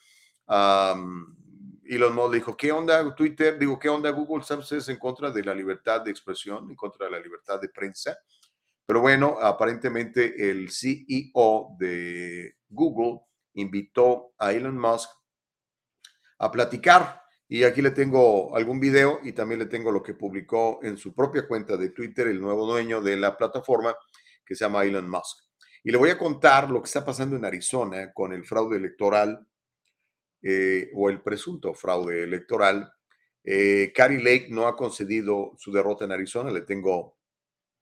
[0.48, 3.60] Elon Musk dijo, ¿qué onda Twitter?
[3.60, 4.42] Digo, ¿qué onda Google?
[4.42, 7.70] ¿Están ustedes en contra de la libertad de expresión, en contra de la libertad de
[7.70, 8.18] prensa?
[8.88, 13.22] Pero bueno, aparentemente el CEO de Google
[13.54, 15.12] invitó a Elon Musk
[16.40, 20.80] a platicar y aquí le tengo algún video y también le tengo lo que publicó
[20.82, 23.96] en su propia cuenta de Twitter el nuevo dueño de la plataforma
[24.44, 25.51] que se llama Elon Musk.
[25.84, 29.46] Y le voy a contar lo que está pasando en Arizona con el fraude electoral
[30.42, 32.92] eh, o el presunto fraude electoral.
[33.44, 36.52] Eh, Carrie Lake no ha concedido su derrota en Arizona.
[36.52, 37.18] Le tengo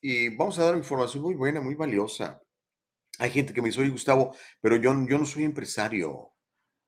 [0.00, 2.42] y vamos a dar información muy buena, muy valiosa.
[3.20, 6.32] Hay gente que me dice, oye, Gustavo, pero yo, yo no soy empresario.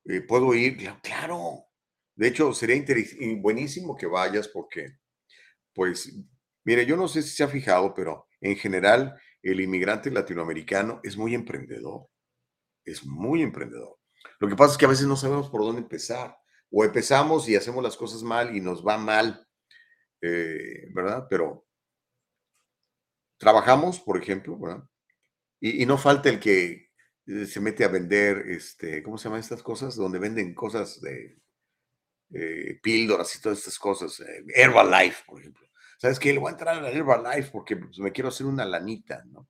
[0.04, 0.76] Eh, ¿Puedo ir?
[1.02, 1.66] Claro.
[2.16, 2.84] De hecho, sería
[3.40, 4.98] buenísimo que vayas porque,
[5.72, 6.12] pues,
[6.64, 11.16] mire, yo no sé si se ha fijado, pero en general el inmigrante latinoamericano es
[11.16, 12.08] muy emprendedor.
[12.84, 13.98] Es muy emprendedor.
[14.40, 16.36] Lo que pasa es que a veces no sabemos por dónde empezar
[16.70, 19.46] o empezamos y hacemos las cosas mal y nos va mal,
[20.20, 21.26] eh, ¿verdad?
[21.28, 21.66] Pero
[23.38, 24.84] trabajamos, por ejemplo, ¿verdad?
[25.60, 26.90] Y, no falta el que
[27.26, 29.96] eh, se mete a vender, este, ¿cómo se llaman estas cosas?
[29.96, 31.40] Donde venden cosas de
[32.34, 34.22] eh, píldoras y todas estas cosas.
[34.54, 35.66] Herbalife, por ejemplo.
[35.98, 36.32] ¿Sabes qué?
[36.32, 39.48] Le voy a entrar a la Herbalife porque pues, me quiero hacer una lanita, ¿no?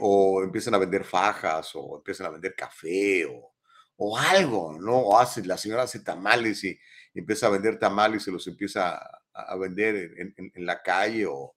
[0.00, 3.51] o empiezan a vender fajas, o empiezan a vender café, o
[3.96, 4.98] o algo, ¿no?
[4.98, 6.78] O hace, la señora hace tamales y,
[7.14, 8.98] empieza a vender tamales y los empieza
[9.34, 11.54] a, vender en, la calle o,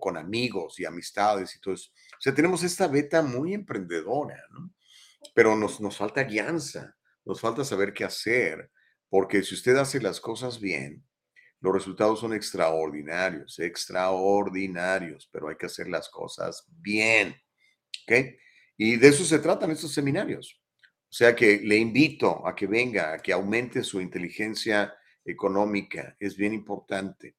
[0.00, 1.90] con amigos y amistades y todo eso.
[2.12, 4.70] O sea, tenemos esta beta muy emprendedora, ¿no?
[5.34, 6.94] Pero nos, nos falta guianza,
[7.24, 8.70] nos falta saber qué hacer,
[9.08, 11.04] porque si usted hace las cosas bien,
[11.60, 17.34] los resultados son extraordinarios, extraordinarios, pero hay que hacer las cosas bien,
[18.02, 18.12] ¿ok?
[18.76, 20.60] Y de eso se tratan estos seminarios.
[21.10, 24.94] O sea que le invito a que venga, a que aumente su inteligencia
[25.24, 26.16] económica.
[26.18, 27.36] Es bien importante.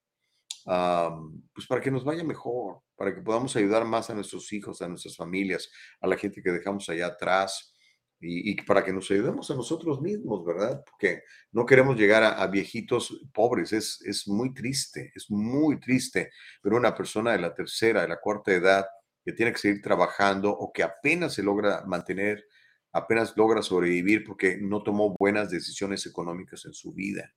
[1.54, 4.88] pues para que nos vaya mejor, para que podamos ayudar más a nuestros hijos, a
[4.88, 5.70] nuestras familias,
[6.02, 7.74] a la gente que dejamos allá atrás
[8.22, 10.84] y, para que nos ayudemos a nosotros mismos, ¿verdad?
[10.86, 13.72] Porque no queremos llegar a, viejitos pobres.
[13.72, 16.32] Es, es muy triste, es muy triste
[16.62, 18.86] pero una persona de la tercera, de la cuarta edad
[19.24, 22.46] que tiene que seguir trabajando o que apenas se logra mantener
[22.92, 27.34] apenas logra sobrevivir porque no tomó buenas decisiones económicas en su vida.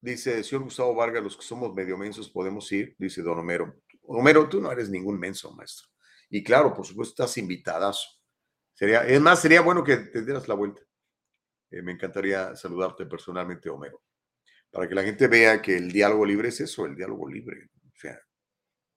[0.00, 3.82] dice, señor Gustavo Vargas, los que somos medio mensos podemos ir, dice don Homero.
[4.02, 5.88] Homero, tú no eres ningún menso, maestro.
[6.28, 8.06] Y claro, por supuesto, estás invitadazo.
[8.74, 10.82] Sería, es más, sería bueno que te dieras la vuelta.
[11.70, 14.02] Eh, me encantaría saludarte personalmente, Homero,
[14.70, 17.68] para que la gente vea que el diálogo libre es eso, el diálogo libre.
[17.84, 18.18] O sea,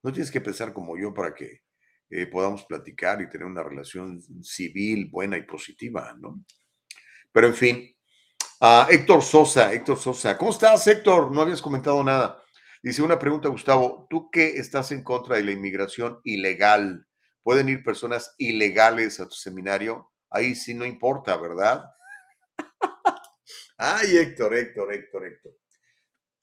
[0.02, 1.62] no tienes que pensar como yo para que
[2.10, 6.44] eh, podamos platicar y tener una relación civil buena y positiva, ¿no?
[7.32, 7.96] Pero en fin,
[8.60, 11.30] uh, Héctor Sosa, Héctor Sosa, ¿cómo estás, Héctor?
[11.32, 12.42] No habías comentado nada.
[12.82, 17.06] Dice una pregunta, Gustavo, ¿tú qué estás en contra de la inmigración ilegal?
[17.42, 20.10] ¿Pueden ir personas ilegales a tu seminario?
[20.30, 21.84] Ahí sí no importa, ¿verdad?
[23.82, 25.56] Ay, Héctor, Héctor, Héctor, Héctor.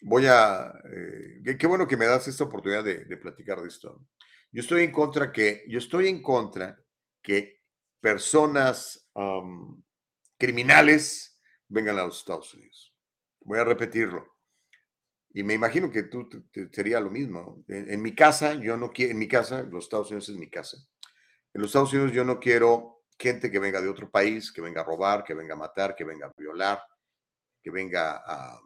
[0.02, 0.74] Voy a...
[0.92, 4.08] Eh, qué, bueno que me das esta oportunidad de, platicar de esto.
[4.52, 5.64] Yo estoy en contra que...
[5.68, 6.82] Yo estoy en contra
[7.22, 7.62] que
[8.02, 9.08] personas
[10.40, 12.96] criminales vengan a los Estados Unidos.
[13.42, 14.36] Voy a repetirlo.
[15.32, 16.28] Y me imagino que tú
[16.72, 17.64] sería lo mismo.
[17.68, 20.50] En, en, mi casa, yo no quiero, en mi casa, los Estados Unidos es mi
[20.50, 20.78] casa.
[21.54, 24.82] En los Estados Unidos yo no quiero gente que venga de otro país, que venga
[24.82, 26.82] a robar, que venga a matar, que venga a violar,
[27.68, 28.62] que venga a,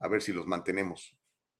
[0.00, 1.14] a ver si los mantenemos.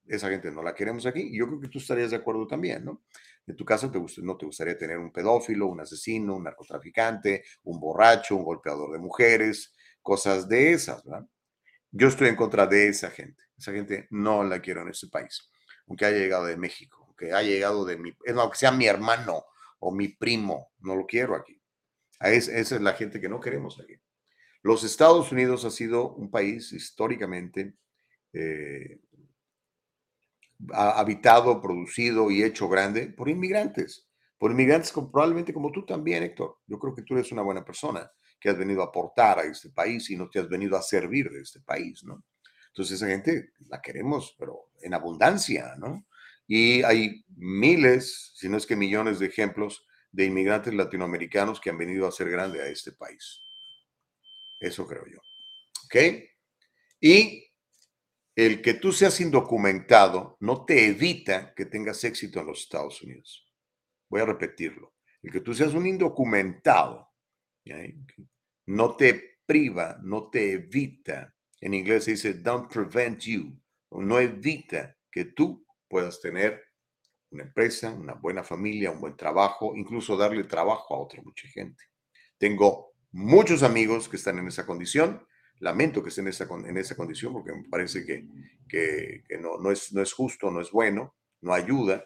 [0.06, 2.86] Esa gente no la queremos aquí y yo creo que tú estarías de acuerdo también,
[2.86, 3.02] ¿no?
[3.46, 7.78] En tu caso, te no te gustaría tener un pedófilo, un asesino, un narcotraficante, un
[7.78, 11.26] borracho, un golpeador de mujeres, cosas de esas, ¿verdad?
[11.90, 13.42] Yo estoy en contra de esa gente.
[13.58, 15.50] Esa gente no la quiero en este país,
[15.86, 19.44] aunque haya llegado de México, aunque haya llegado de mi, aunque sea mi hermano
[19.80, 21.60] o mi primo, no lo quiero aquí.
[22.20, 24.00] esa es la gente que no queremos aquí.
[24.68, 27.72] Los Estados Unidos ha sido un país históricamente
[28.34, 29.00] eh,
[30.74, 36.58] habitado, producido y hecho grande por inmigrantes, por inmigrantes probablemente como tú también, Héctor.
[36.66, 39.70] Yo creo que tú eres una buena persona que has venido a aportar a este
[39.70, 42.22] país y no te has venido a servir de este país, ¿no?
[42.66, 46.04] Entonces esa gente la queremos, pero en abundancia, ¿no?
[46.46, 51.78] Y hay miles, si no es que millones de ejemplos de inmigrantes latinoamericanos que han
[51.78, 53.47] venido a ser grande a este país.
[54.60, 55.18] Eso creo yo.
[55.86, 55.96] ¿Ok?
[57.00, 57.48] Y
[58.34, 63.46] el que tú seas indocumentado no te evita que tengas éxito en los Estados Unidos.
[64.08, 64.94] Voy a repetirlo.
[65.22, 67.08] El que tú seas un indocumentado
[68.66, 71.34] no te priva, no te evita.
[71.60, 73.58] En inglés se dice don't prevent you.
[73.90, 76.62] No evita que tú puedas tener
[77.30, 81.84] una empresa, una buena familia, un buen trabajo, incluso darle trabajo a otra mucha gente.
[82.38, 85.26] Tengo muchos amigos que están en esa condición
[85.60, 88.26] lamento que esté en esa, en esa condición porque me parece que,
[88.68, 92.04] que, no, no, es, no es justo, no es bueno, no ayuda,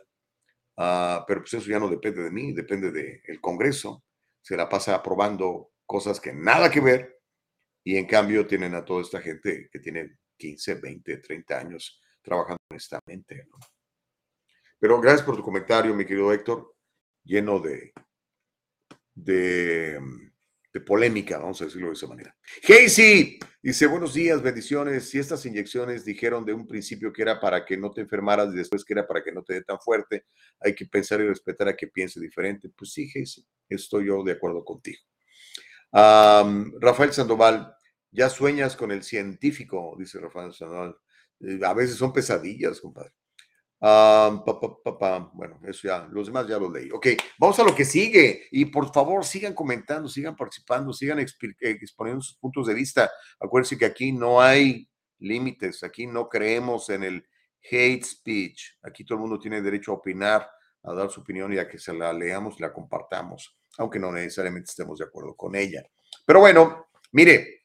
[0.77, 4.05] uh, pero pues eso ya no depende de mí, depende del Congreso,
[4.41, 7.21] se la pasa aprobando cosas que nada que ver
[7.85, 12.59] y en cambio tienen a toda esta gente que tiene 15, 20, 30 años trabajando
[12.71, 13.47] honestamente.
[13.51, 13.59] ¿no?
[14.79, 16.75] Pero gracias por tu comentario, mi querido Héctor,
[17.25, 17.93] lleno de,
[19.15, 20.01] de
[20.73, 22.35] de polémica, vamos a decirlo de esa manera.
[22.67, 25.09] Casey dice, buenos días, bendiciones.
[25.09, 28.57] Si estas inyecciones dijeron de un principio que era para que no te enfermaras y
[28.57, 30.25] después que era para que no te dé tan fuerte,
[30.61, 32.71] hay que pensar y respetar a que piense diferente.
[32.71, 35.01] Pues sí, Casey, estoy yo de acuerdo contigo.
[35.93, 37.75] Rafael Sandoval,
[38.11, 40.97] ya sueñas con el científico, dice Rafael Sandoval.
[41.41, 43.13] Eh, a veces son pesadillas, compadre
[43.83, 46.91] bueno, eso ya, los demás ya los leí.
[46.93, 48.47] Ok, vamos a lo que sigue.
[48.53, 51.27] Y por favor, sigan comentando, sigan participando, sigan eh,
[51.61, 53.11] exponiendo sus puntos de vista.
[53.41, 54.89] Acuérdense que aquí no hay
[55.19, 57.27] límites, aquí no creemos en el
[57.71, 58.79] hate speech.
[58.83, 60.49] Aquí todo el mundo tiene derecho a opinar,
[60.85, 64.13] a dar su opinión y a que se la leamos y la compartamos, aunque no
[64.13, 65.83] necesariamente estemos de acuerdo con ella.
[66.25, 67.65] Pero bueno, mire,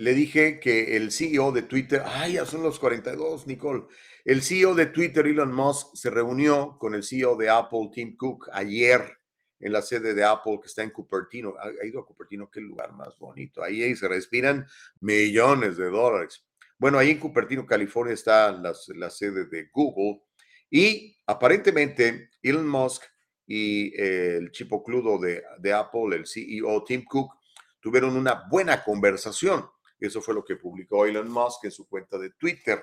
[0.00, 3.84] le dije que el CEO de Twitter, ay, ya son los 42, Nicole.
[4.24, 8.48] El CEO de Twitter, Elon Musk, se reunió con el CEO de Apple, Tim Cook,
[8.50, 9.18] ayer
[9.58, 11.54] en la sede de Apple que está en Cupertino.
[11.60, 13.62] Ha, ido a Cupertino, qué lugar más bonito.
[13.62, 14.66] Ahí, se respiran
[15.00, 16.46] millones de dólares.
[16.78, 20.22] Bueno, ahí en Cupertino, California, está la, sede de Google
[20.70, 23.02] y aparentemente Elon Musk
[23.46, 27.34] y el chipocludo de, de Apple, el CEO Tim Cook,
[27.82, 29.68] tuvieron una buena conversación.
[30.00, 32.82] Eso fue lo que publicó Elon Musk en su cuenta de Twitter.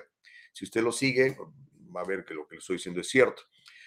[0.52, 1.36] Si usted lo sigue,
[1.94, 3.42] va a ver que lo que le estoy diciendo es cierto.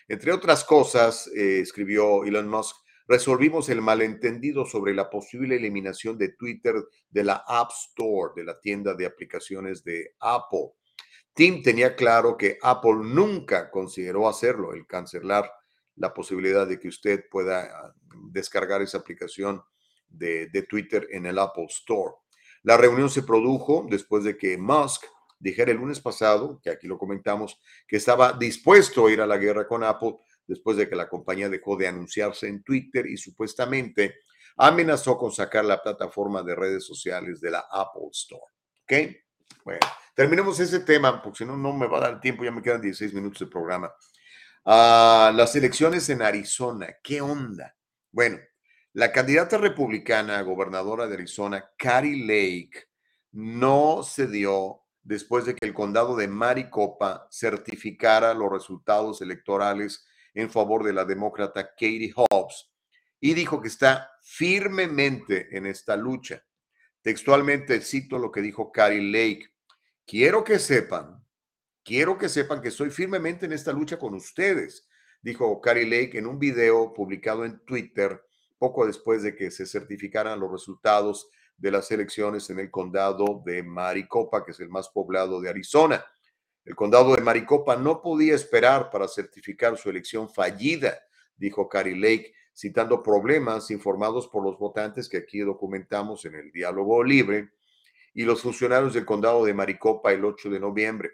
[0.08, 2.76] Entre otras cosas, eh, escribió Elon Musk,
[3.08, 6.76] resolvimos el malentendido sobre la posible eliminación de Twitter
[7.10, 10.74] de la App Store, de la tienda de aplicaciones de Apple.
[11.34, 15.50] Tim tenía claro que Apple nunca consideró hacerlo, el cancelar
[15.96, 17.94] la posibilidad de que usted pueda ah,
[18.32, 19.62] descargar esa aplicación
[20.10, 22.16] de, de Twitter en el Apple Store.
[22.64, 25.04] La reunión se produjo después de que Musk
[25.40, 29.38] dijera el lunes pasado, que aquí lo comentamos, que estaba dispuesto a ir a la
[29.38, 34.20] guerra con Apple después de que la compañía dejó de anunciarse en Twitter y supuestamente
[34.58, 38.44] amenazó con sacar la plataforma de redes sociales de la Apple Store.
[38.84, 39.16] ¿Ok?
[39.64, 39.80] Bueno,
[40.16, 42.82] terminemos ese tema, porque si no, no me va a dar tiempo, ya me quedan
[42.82, 43.92] 16 minutos de programa.
[44.66, 47.76] Ah, las elecciones en Arizona, ¿qué onda?
[48.12, 48.38] Bueno,
[48.94, 52.90] la candidata republicana a gobernadora de Arizona, Carrie Lake,
[53.32, 60.50] no se dio después de que el condado de Maricopa certificara los resultados electorales en
[60.50, 62.70] favor de la demócrata Katie Hobbs
[63.20, 66.44] y dijo que está firmemente en esta lucha.
[67.02, 69.54] Textualmente cito lo que dijo Carrie Lake.
[70.06, 71.26] Quiero que sepan,
[71.84, 74.88] quiero que sepan que estoy firmemente en esta lucha con ustedes,
[75.22, 78.22] dijo Carrie Lake en un video publicado en Twitter
[78.62, 83.64] poco después de que se certificaran los resultados de las elecciones en el condado de
[83.64, 86.06] Maricopa, que es el más poblado de Arizona.
[86.64, 90.96] El condado de Maricopa no podía esperar para certificar su elección fallida,
[91.36, 97.04] dijo Carrie Lake, citando problemas informados por los votantes que aquí documentamos en el diálogo
[97.04, 97.54] libre
[98.14, 101.14] y los funcionarios del condado de Maricopa el 8 de noviembre.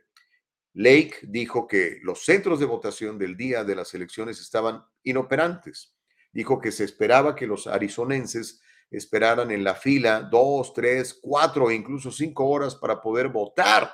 [0.74, 5.97] Lake dijo que los centros de votación del día de las elecciones estaban inoperantes.
[6.38, 8.62] Dijo que se esperaba que los arizonenses
[8.92, 13.92] esperaran en la fila dos, tres, cuatro e incluso cinco horas para poder votar.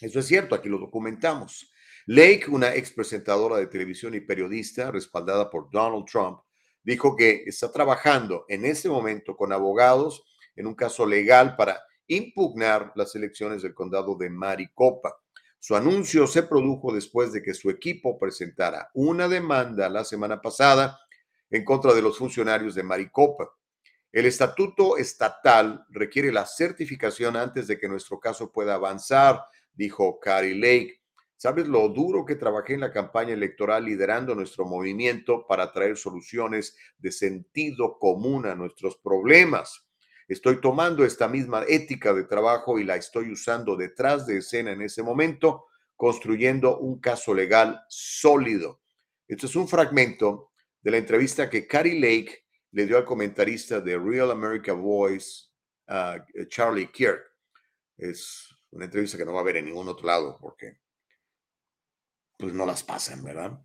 [0.00, 1.70] Eso es cierto, aquí lo documentamos.
[2.06, 6.38] Lake, una ex presentadora de televisión y periodista respaldada por Donald Trump,
[6.82, 10.24] dijo que está trabajando en este momento con abogados
[10.56, 15.14] en un caso legal para impugnar las elecciones del condado de Maricopa.
[15.58, 20.98] Su anuncio se produjo después de que su equipo presentara una demanda la semana pasada
[21.50, 23.50] en contra de los funcionarios de Maricopa.
[24.10, 29.44] El estatuto estatal requiere la certificación antes de que nuestro caso pueda avanzar,
[29.74, 31.02] dijo Carrie Lake.
[31.36, 36.76] ¿Sabes lo duro que trabajé en la campaña electoral liderando nuestro movimiento para traer soluciones
[36.98, 39.86] de sentido común a nuestros problemas?
[40.26, 44.82] Estoy tomando esta misma ética de trabajo y la estoy usando detrás de escena en
[44.82, 45.66] ese momento,
[45.96, 48.80] construyendo un caso legal sólido.
[49.26, 50.50] Esto es un fragmento
[50.80, 55.46] de la entrevista que Carrie Lake le dio al comentarista de Real America Voice,
[55.88, 57.22] uh, Charlie Kirk.
[57.96, 60.78] Es una entrevista que no va a haber en ningún otro lado porque
[62.36, 63.58] pues no las pasan, ¿verdad?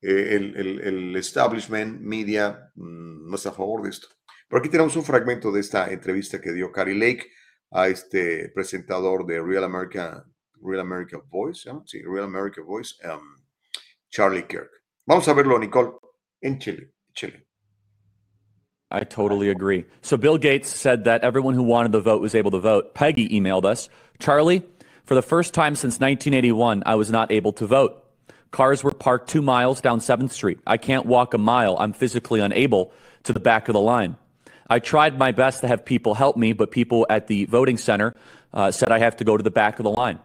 [0.00, 4.08] Eh, el, el, el, establishment media mm, no está a favor de esto.
[4.48, 7.30] Pero aquí tenemos un fragmento de esta entrevista que dio Carrie Lake
[7.70, 10.24] a este presentador de Real America,
[10.62, 11.84] Real America Voice, ¿no?
[11.86, 13.36] sí, Real America Voice, um,
[14.10, 14.70] Charlie Kirk.
[15.04, 15.92] Vamos a verlo, Nicole,
[16.42, 16.86] en Chile.
[17.14, 17.34] Chile.
[18.90, 19.84] I totally agree.
[20.00, 22.94] So Bill Gates said that everyone who wanted the vote was able to vote.
[22.94, 23.88] Peggy emailed us,
[24.18, 24.62] Charlie,
[25.04, 28.04] for the first time since 1981, I was not able to vote.
[28.50, 30.58] Cars were parked two miles down 7th Street.
[30.66, 31.76] I can't walk a mile.
[31.78, 32.92] I'm physically unable
[33.24, 34.16] to the back of the line.
[34.70, 38.14] I tried my best to have people help me, but people at the voting center
[38.54, 40.18] uh, said I have to go to the back of the line.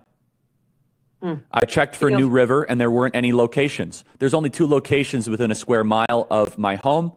[1.24, 1.42] Mm.
[1.52, 4.04] I checked for New River and there weren't any locations.
[4.20, 7.14] There's only two locations within a square mile of my home.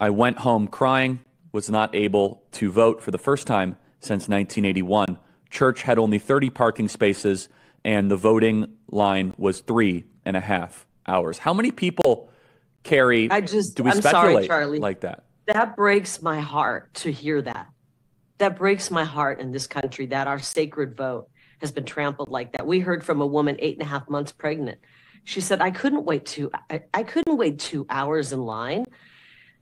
[0.00, 1.20] I went home crying,
[1.52, 5.18] was not able to vote for the first time since 1981.
[5.48, 7.48] Church had only 30 parking spaces,
[7.84, 11.38] and the voting line was three and a half hours.
[11.38, 12.28] How many people
[12.82, 13.30] carry?
[13.30, 14.78] I just, do we I'm speculate sorry, Charlie.
[14.80, 15.22] like that?
[15.46, 17.68] That breaks my heart to hear that.
[18.38, 21.28] That breaks my heart in this country that our sacred vote
[21.60, 22.66] has been trampled like that.
[22.66, 24.78] We heard from a woman eight and a half months pregnant.
[25.24, 28.84] She said, I couldn't wait two, I, I couldn't wait two hours in line.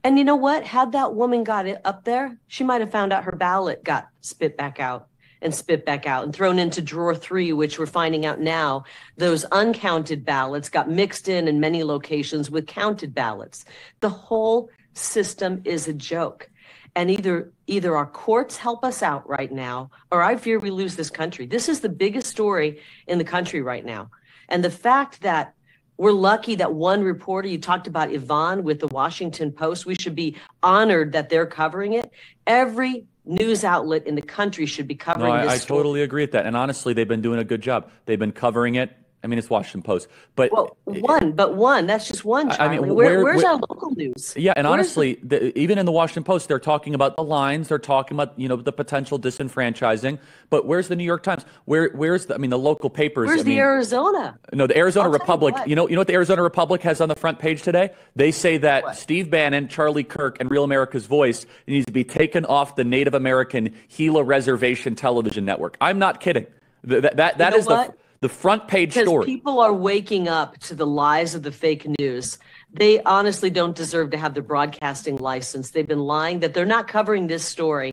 [0.02, 0.64] And you know what?
[0.64, 4.08] Had that woman got it up there, she might have found out her ballot got
[4.20, 5.08] spit back out
[5.40, 8.84] and spit back out and thrown into drawer three, which we're finding out now,
[9.16, 13.64] those uncounted ballots got mixed in in many locations with counted ballots.
[14.00, 16.50] The whole system is a joke.
[16.96, 20.94] And either either our courts help us out right now, or I fear we lose
[20.94, 21.46] this country.
[21.46, 24.10] This is the biggest story in the country right now.
[24.48, 25.54] And the fact that
[25.96, 29.86] we're lucky that one reporter, you talked about Yvonne with the Washington Post.
[29.86, 32.10] We should be honored that they're covering it.
[32.46, 35.78] Every news outlet in the country should be No, covering I, this I story.
[35.78, 36.46] totally agree with that.
[36.46, 37.90] And honestly, they've been doing a good job.
[38.06, 38.96] They've been covering it.
[39.24, 40.06] I mean, it's Washington Post,
[40.36, 41.86] but Well, one, but one.
[41.86, 44.34] That's just one, I- I mean, Where- where- where's where- our local news?
[44.36, 47.68] Yeah, and Where's honestly, the, even in the Washington Post, they're talking about the lines.
[47.68, 50.18] They're talking about you know the potential disenfranchising.
[50.50, 51.44] But where's the New York Times?
[51.64, 52.34] Where where's the?
[52.34, 53.26] I mean, the local papers.
[53.28, 54.38] Where's I the Arizona?
[54.52, 55.54] No, the Arizona I'll tell you Republic.
[55.66, 57.90] You, know, you know what the Arizona Republic has on the front page today?
[58.14, 62.44] They say that Steve Bannon, Charlie Kirk, and Real America's Voice needs to be taken
[62.44, 65.76] off the Native American Gila Reservation Television Network.
[65.80, 66.46] I'm not kidding.
[66.88, 67.98] Th- That that, that know is the what?
[68.24, 69.26] The front page Because story.
[69.26, 72.38] people are waking up to the lies of the fake news.
[72.72, 75.72] They honestly don't deserve to have the broadcasting license.
[75.72, 77.92] They've been lying that they're not covering this story.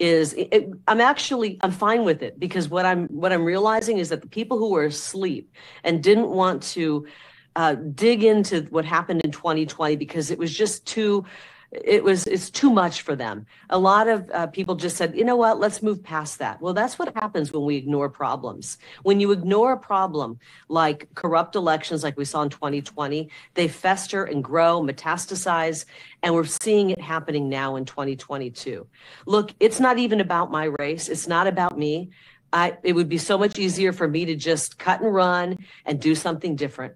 [0.00, 4.08] Is it, I'm actually I'm fine with it because what I'm what I'm realizing is
[4.08, 7.06] that the people who were asleep and didn't want to
[7.54, 11.24] uh, dig into what happened in 2020 because it was just too
[11.72, 13.46] it was it's too much for them.
[13.68, 15.60] A lot of uh, people just said you know what?
[15.60, 16.60] Let's move past that.
[16.60, 18.78] Well that's what happens when we ignore problems.
[19.02, 20.38] When you ignore a problem
[20.68, 25.84] like corrupt elections like we saw in 2020 they fester and grow metastasize
[26.22, 28.86] and we're seeing it happening now in 2022
[29.26, 31.08] look it's not even about my race.
[31.08, 32.10] It's not about me.
[32.52, 36.00] I, it would be so much easier for me to just cut and run and
[36.00, 36.94] do something different.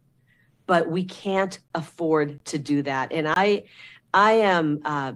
[0.66, 3.12] But we can't afford to do that.
[3.12, 3.64] And I,
[4.14, 5.12] I am uh,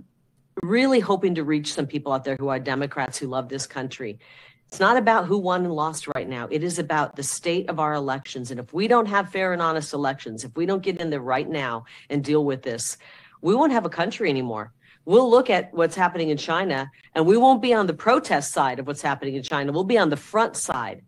[0.60, 4.18] really hoping to reach some people out there who are Democrats who love this country.
[4.66, 6.48] It's not about who won and lost right now.
[6.50, 8.50] It is about the state of our elections.
[8.50, 11.20] And if we don't have fair and honest elections, if we don't get in there
[11.20, 12.98] right now and deal with this,
[13.40, 14.72] we won't have a country anymore.
[15.04, 18.80] We'll look at what's happening in China and we won't be on the protest side
[18.80, 19.70] of what's happening in China.
[19.70, 21.02] We'll be on the front side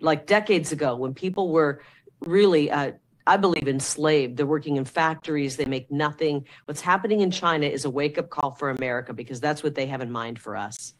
[0.00, 1.82] like decades ago when people were
[2.20, 2.92] really, uh,
[3.26, 4.36] I believe, enslaved.
[4.36, 6.46] They're working in factories, they make nothing.
[6.64, 9.86] What's happening in China is a wake up call for America because that's what they
[9.86, 10.94] have in mind for us.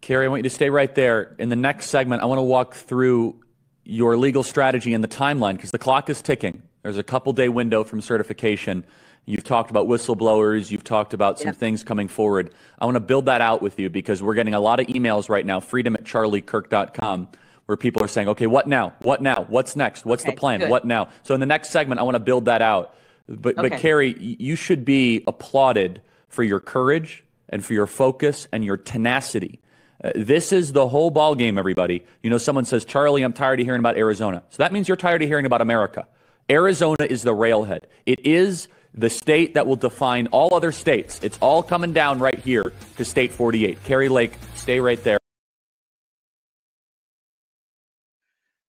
[0.00, 1.36] Carrie, I want you to stay right there.
[1.38, 3.36] In the next segment, I want to walk through
[3.84, 6.62] your legal strategy and the timeline because the clock is ticking.
[6.82, 8.84] There's a couple day window from certification.
[9.26, 10.70] You've talked about whistleblowers.
[10.70, 11.56] You've talked about some Yep.
[11.56, 12.54] things coming forward.
[12.78, 15.28] I want to build that out with you because we're getting a lot of emails
[15.28, 17.28] right now, freedom at charliekirk.com,
[17.70, 18.92] where people are saying, okay, what now?
[18.98, 19.44] What now?
[19.48, 20.04] What's next?
[20.04, 20.58] What's the plan?
[20.58, 20.70] good.
[20.70, 21.08] What now?
[21.22, 22.96] So in the next segment, I want to build that out.
[23.28, 28.64] But, but Carrie, you should be applauded for your courage and for your focus and
[28.64, 29.60] your tenacity.
[30.02, 32.04] Uh, this is the whole ball game, everybody.
[32.24, 34.42] You know, someone says, Charlie, I'm tired of hearing about Arizona.
[34.50, 36.08] So that means you're tired of hearing about America.
[36.50, 37.86] Arizona is the railhead.
[38.04, 41.20] It is the state that will define all other states.
[41.22, 43.84] It's all coming down right here to State 48.
[43.84, 45.20] Carrie Lake, stay right there.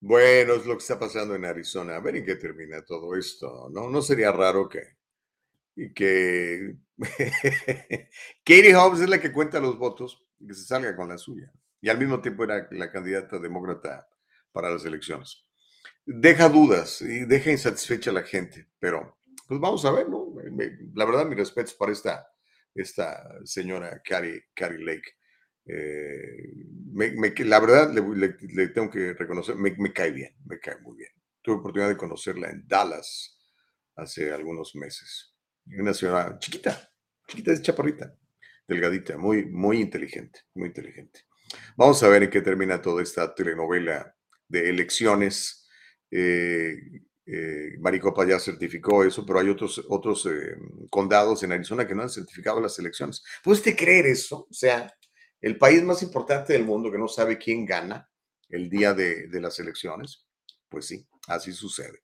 [0.02, 1.96] Bueno, es lo que está pasando en Arizona.
[1.96, 3.88] A ver en qué termina todo esto, ¿no?
[3.88, 4.98] No sería raro que,
[5.94, 6.76] que
[8.44, 11.52] Katie Hobbs es la que cuenta los votos y que se salga con la suya.
[11.82, 14.10] Y al mismo tiempo era la candidata demócrata
[14.52, 15.46] para las elecciones.
[16.04, 20.34] Deja dudas y deja insatisfecha a la gente, pero pues vamos a ver, ¿no?
[20.96, 22.28] La verdad, mis respetos para esta,
[22.74, 25.16] esta señora Carrie, Carrie Lake.
[25.66, 26.54] Eh,
[26.94, 30.60] me- me- la verdad, le, le- le tengo que reconocer, me, me cae bien, me
[30.60, 31.12] cae muy bien.
[31.42, 33.38] Tuve oportunidad de conocerla en Dallas
[33.96, 35.34] hace algunos meses.
[35.80, 36.90] Una señora chiquita,
[37.28, 38.16] chiquita, es chaparrita,
[38.68, 41.22] delgadita, muy, muy inteligente, muy inteligente.
[41.76, 44.16] Vamos a ver en qué termina toda esta telenovela
[44.48, 45.68] de elecciones.
[46.10, 46.76] Eh,
[47.26, 50.56] eh, Maricopa ya certificó eso, pero hay otros, otros eh,
[50.90, 53.24] condados en Arizona que no han certificado las elecciones.
[53.44, 54.48] ¿Puede usted creer eso?
[54.50, 54.92] O sea,
[55.42, 58.10] el país más importante del mundo que no sabe quién gana
[58.50, 60.26] el día de, las elecciones.
[60.70, 62.04] Pues sí, así sucede.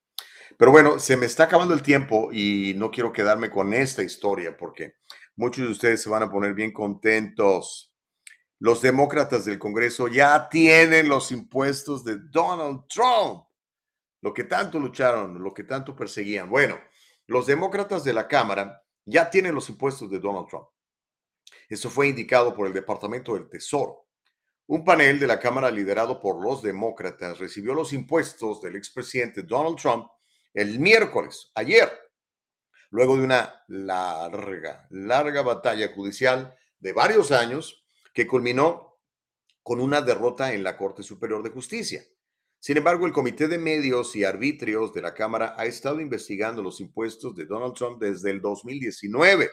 [0.58, 4.56] Pero bueno, se me está acabando el tiempo y no quiero quedarme con esta historia
[4.58, 4.96] porque
[5.36, 7.94] muchos de ustedes se van a poner bien contentos.
[8.60, 13.48] Los demócratas del Congreso ya tienen los impuestos de Donald Trump
[14.22, 16.50] lo que tanto lucharon, lo que tanto perseguían.
[16.50, 16.78] Bueno,
[17.28, 20.68] los demócratas de la Cámara ya tienen los impuestos de Donald Trump.
[21.68, 24.08] Eso fue indicado por el Departamento del Tesoro.
[24.68, 29.78] Un panel de la Cámara liderado por los demócratas recibió los impuestos del expresidente Donald
[29.78, 30.08] Trump
[30.54, 31.92] el miércoles, ayer,
[32.90, 39.00] luego de una larga, larga batalla judicial de varios años que culminó
[39.62, 42.04] con una derrota en la Corte Superior de Justicia.
[42.60, 46.82] Sin embargo, el Comité de Medios y Arbitrios de la Cámara ha estado investigando los
[46.82, 49.52] impuestos de Donald Trump desde el 2019,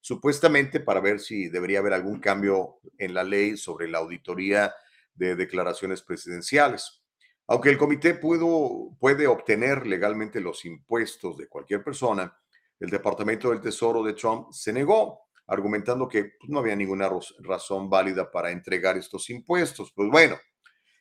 [0.00, 4.74] supuestamente para ver si debería haber algún cambio en la ley sobre la auditoría
[5.14, 7.02] de declaraciones presidenciales.
[7.46, 12.36] Aunque el comité pudo, puede obtener legalmente los impuestos de cualquier persona,
[12.78, 17.10] el Departamento del Tesoro de Trump se negó, argumentando que pues, no había ninguna
[17.40, 19.92] razón válida para entregar estos impuestos.
[19.94, 20.38] Pues bueno,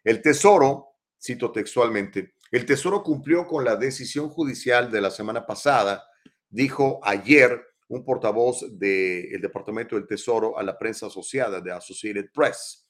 [0.04, 6.04] el Tesoro, cito textualmente, el Tesoro cumplió con la decisión judicial de la semana pasada,
[6.50, 12.88] dijo ayer un portavoz del Departamento del Tesoro a la prensa asociada de Associated Press.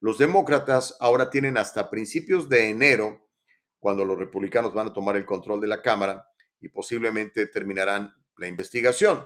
[0.00, 3.28] Los demócratas ahora tienen hasta principios de enero,
[3.78, 6.24] cuando los republicanos van a tomar el control de la Cámara
[6.60, 9.24] y posiblemente terminarán la investigación.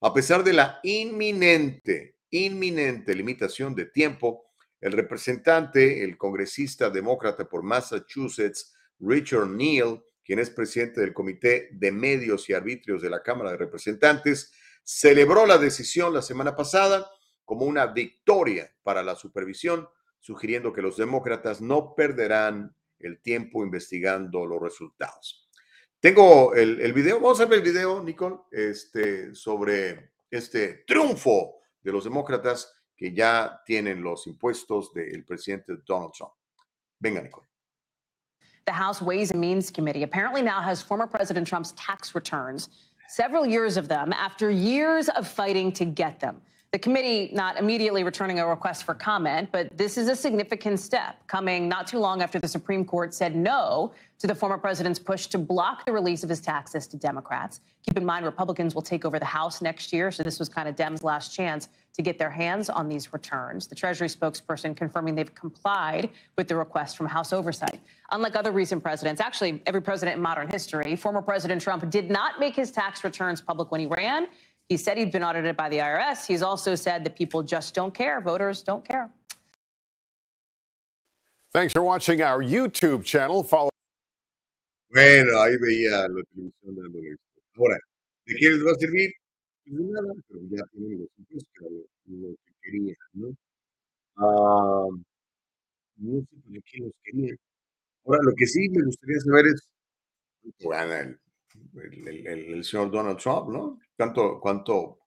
[0.00, 4.46] A pesar de la inminente, inminente limitación de tiempo,
[4.80, 11.90] el representante, el congresista demócrata por Massachusetts, Richard Neal, quien es presidente del Comité de
[11.90, 14.52] Medios y Arbitrios de la Cámara de Representantes,
[14.88, 17.10] celebró la decisión la semana pasada
[17.44, 19.86] como una victoria para la supervisión,
[20.18, 25.46] sugiriendo que los demócratas no perderán el tiempo investigando los resultados.
[26.00, 31.92] Tengo el, el video, vamos a ver el video, Nicole, este, sobre este triunfo de
[31.92, 36.32] los demócratas que ya tienen los impuestos del presidente Donald Trump.
[36.98, 37.46] Venga, Nicole.
[38.64, 42.70] The House Ways and Means Committee apparently now has former President Trump's tax returns,
[43.08, 46.40] several years of them, after years of fighting to get them.
[46.70, 51.16] The committee not immediately returning a request for comment, but this is a significant step
[51.26, 55.26] coming not too long after the Supreme Court said no to the former president's push
[55.28, 57.60] to block the release of his taxes to Democrats.
[57.84, 60.68] Keep in mind, Republicans will take over the House next year, so this was kind
[60.68, 63.66] of Dems' last chance to get their hands on these returns.
[63.66, 67.80] The Treasury spokesperson confirming they've complied with the request from House oversight.
[68.10, 72.40] Unlike other recent presidents, actually every president in modern history, former President Trump did not
[72.40, 74.26] make his tax returns public when he ran.
[74.68, 76.26] He said he'd been audited by the IRS.
[76.26, 78.20] He's also said that people just don't care.
[78.20, 79.08] Voters don't care.
[81.54, 83.42] Thanks for watching our YouTube channel.
[83.42, 83.70] Follow.
[84.90, 87.22] Bueno, ahí veía la televisión dándole esto.
[87.56, 87.78] Ahora,
[88.26, 89.10] ¿de qué les va a servir?
[89.64, 91.52] Pues de nada, pero ya tienen los impuestos,
[92.04, 93.36] que lo, que querían, ¿no?
[94.18, 94.88] Ah,
[95.98, 97.36] no sé para qué los querían.
[98.06, 99.68] Ahora, lo que sí me gustaría saber es
[101.74, 103.80] el, el- el- el señor Donald Trump, ¿no?
[103.96, 105.00] ¿Cuánto, cuánto,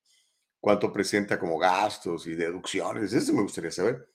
[0.60, 3.14] cuánto presenta como gastos y deducciones?
[3.14, 4.10] Eso me gustaría saber.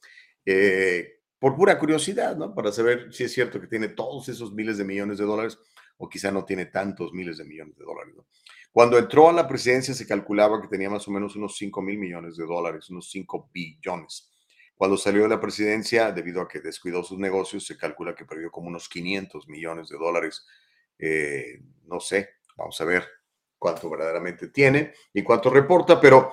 [0.47, 2.55] Eh, por pura curiosidad, ¿no?
[2.55, 5.59] Para saber si es cierto que tiene todos esos miles de millones de dólares
[5.99, 8.27] o quizá no tiene tantos miles de millones de dólares, ¿no?
[8.77, 11.97] Cuando entró a la presidencia se calculaba que tenía más o menos unos 5 mil
[11.97, 14.31] millones de dólares, unos 5 billones.
[14.77, 18.51] Cuando salió de la presidencia, debido a que descuidó sus negocios, se calcula que perdió
[18.51, 20.47] como unos 500 millones de dólares.
[20.99, 23.09] Eh, no sé, vamos a ver
[23.59, 26.33] cuánto verdaderamente tiene y cuánto reporta, pero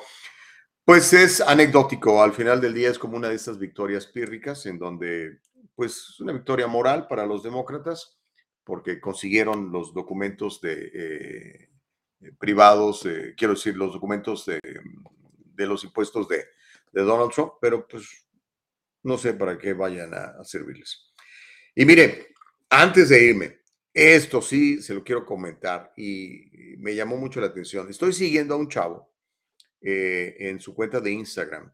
[0.85, 2.21] pues es anecdótico.
[2.21, 5.39] Al final del día es como una de estas victorias pírricas en donde,
[5.75, 8.19] pues, es una victoria moral para los demócratas
[8.63, 11.69] porque consiguieron los documentos de eh,
[12.39, 14.59] privados, eh, quiero decir, los documentos de,
[15.57, 16.45] los impuestos de,
[16.91, 18.25] de Donald Trump, pero pues
[19.03, 21.11] no sé para qué vayan a, a servirles.
[21.75, 22.27] Y mire,
[22.69, 23.59] antes de irme,
[23.93, 27.89] esto sí se lo quiero comentar y me llamó mucho la atención.
[27.89, 29.12] Estoy siguiendo a un chavo
[29.85, 31.73] eh, en su cuenta de Instagram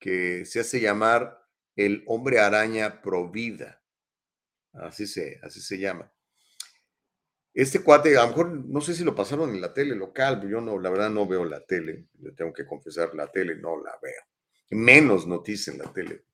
[0.00, 1.40] que se hace llamar
[1.76, 3.80] el hombre araña provida.
[4.72, 6.12] Así se, así se llama.
[7.54, 10.60] Este cuate, a lo mejor no sé si lo pasaron en la tele local, yo
[10.60, 12.06] no, la verdad no veo la tele.
[12.14, 14.22] Yo tengo que confesar, la tele no la veo.
[14.70, 16.24] Menos noticias en la tele.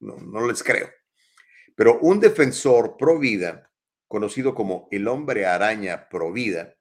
[0.00, 0.88] No, no les creo.
[1.74, 3.72] Pero un defensor pro vida,
[4.08, 6.76] conocido como el hombre araña pro vida,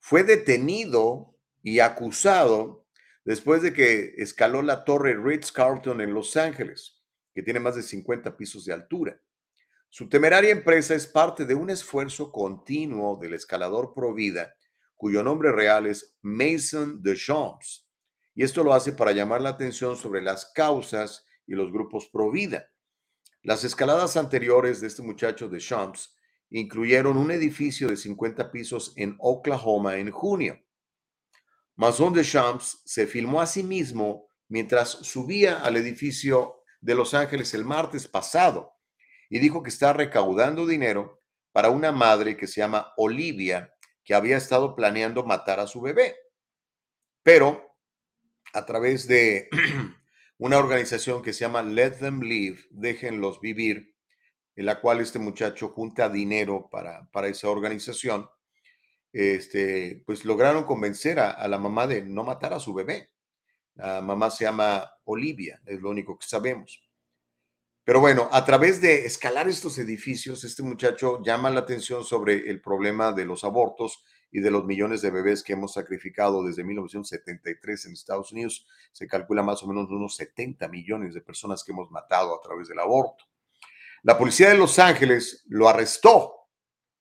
[0.00, 1.35] fue detenido
[1.66, 2.86] y acusado
[3.24, 7.02] después de que escaló la torre Ritz Carlton en Los Ángeles,
[7.34, 9.20] que tiene más de 50 pisos de altura.
[9.88, 14.54] Su temeraria empresa es parte de un esfuerzo continuo del escalador Provida,
[14.94, 17.90] cuyo nombre real es Mason Deschamps.
[18.32, 22.70] Y esto lo hace para llamar la atención sobre las causas y los grupos Provida.
[23.42, 26.16] Las escaladas anteriores de este muchacho Deschamps
[26.48, 30.60] incluyeron un edificio de 50 pisos en Oklahoma en junio.
[31.76, 37.64] Mason Deschamps se filmó a sí mismo mientras subía al edificio de Los Ángeles el
[37.64, 38.72] martes pasado
[39.28, 41.22] y dijo que está recaudando dinero
[41.52, 43.74] para una madre que se llama Olivia,
[44.04, 46.16] que había estado planeando matar a su bebé.
[47.22, 47.76] Pero
[48.52, 49.50] a través de
[50.38, 53.94] una organización que se llama Let Them Live, déjenlos vivir,
[54.54, 58.28] en la cual este muchacho junta dinero para, para esa organización,
[59.16, 63.10] este, pues lograron convencer a, a la mamá de no matar a su bebé.
[63.74, 66.82] La mamá se llama Olivia, es lo único que sabemos.
[67.82, 72.60] Pero bueno, a través de escalar estos edificios, este muchacho llama la atención sobre el
[72.60, 77.86] problema de los abortos y de los millones de bebés que hemos sacrificado desde 1973
[77.86, 78.66] en Estados Unidos.
[78.92, 82.68] Se calcula más o menos unos 70 millones de personas que hemos matado a través
[82.68, 83.24] del aborto.
[84.02, 86.34] La policía de Los Ángeles lo arrestó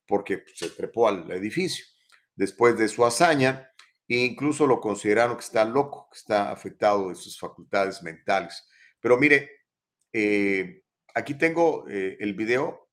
[0.08, 1.95] porque se trepó al edificio
[2.36, 3.72] después de su hazaña
[4.08, 8.68] e incluso lo consideraron que está loco, que está afectado de sus facultades mentales.
[9.00, 9.50] Pero mire,
[10.14, 10.84] eh,
[11.14, 12.90] aquí tengo eh, el video,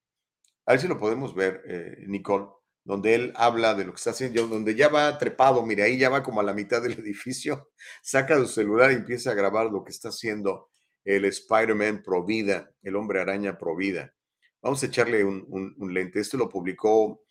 [0.67, 2.47] a ver si lo podemos ver, eh, Nicole,
[2.85, 6.09] donde él habla de lo que está haciendo, donde ya va trepado, mire, ahí ya
[6.09, 7.71] va como a la mitad del edificio,
[8.03, 10.71] saca su celular y empieza a grabar lo que está haciendo
[11.05, 14.15] el Spider-Man Provida, el hombre araña Provida.
[14.63, 16.21] Vamos a echarle un, un, un lente.
[16.21, 17.23] Esto lo publicó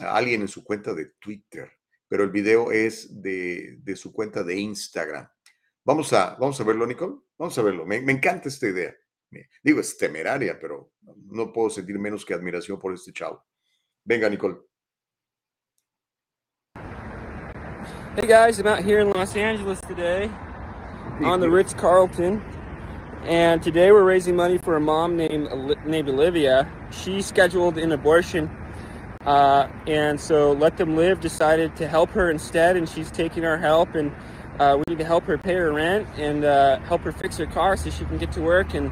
[0.00, 1.70] alguien en su cuenta de Twitter,
[2.08, 5.28] pero el video es de, de su cuenta de Instagram.
[5.84, 7.16] Vamos a, vamos a verlo, Nicole.
[7.38, 7.86] Vamos a verlo.
[7.86, 8.94] Me, me encanta esta idea.
[9.62, 10.92] Digo, es temeraria, pero
[11.26, 13.44] no puedo sentir menos que admiración por este chavo.
[14.04, 14.56] Venga, Nicole.
[18.16, 20.28] Hey guys, I'm out here in Los Angeles today
[21.22, 22.42] on the Ritz Carlton,
[23.22, 25.48] and today we're raising money for a mom named
[25.86, 26.66] named Olivia.
[26.90, 28.50] She scheduled an abortion,
[29.28, 33.58] uh, and so Let Them Live decided to help her instead, and she's taking our
[33.58, 34.10] help, and
[34.58, 37.44] uh, we need to help her pay her rent and uh, help her fix her
[37.44, 38.90] car so she can get to work and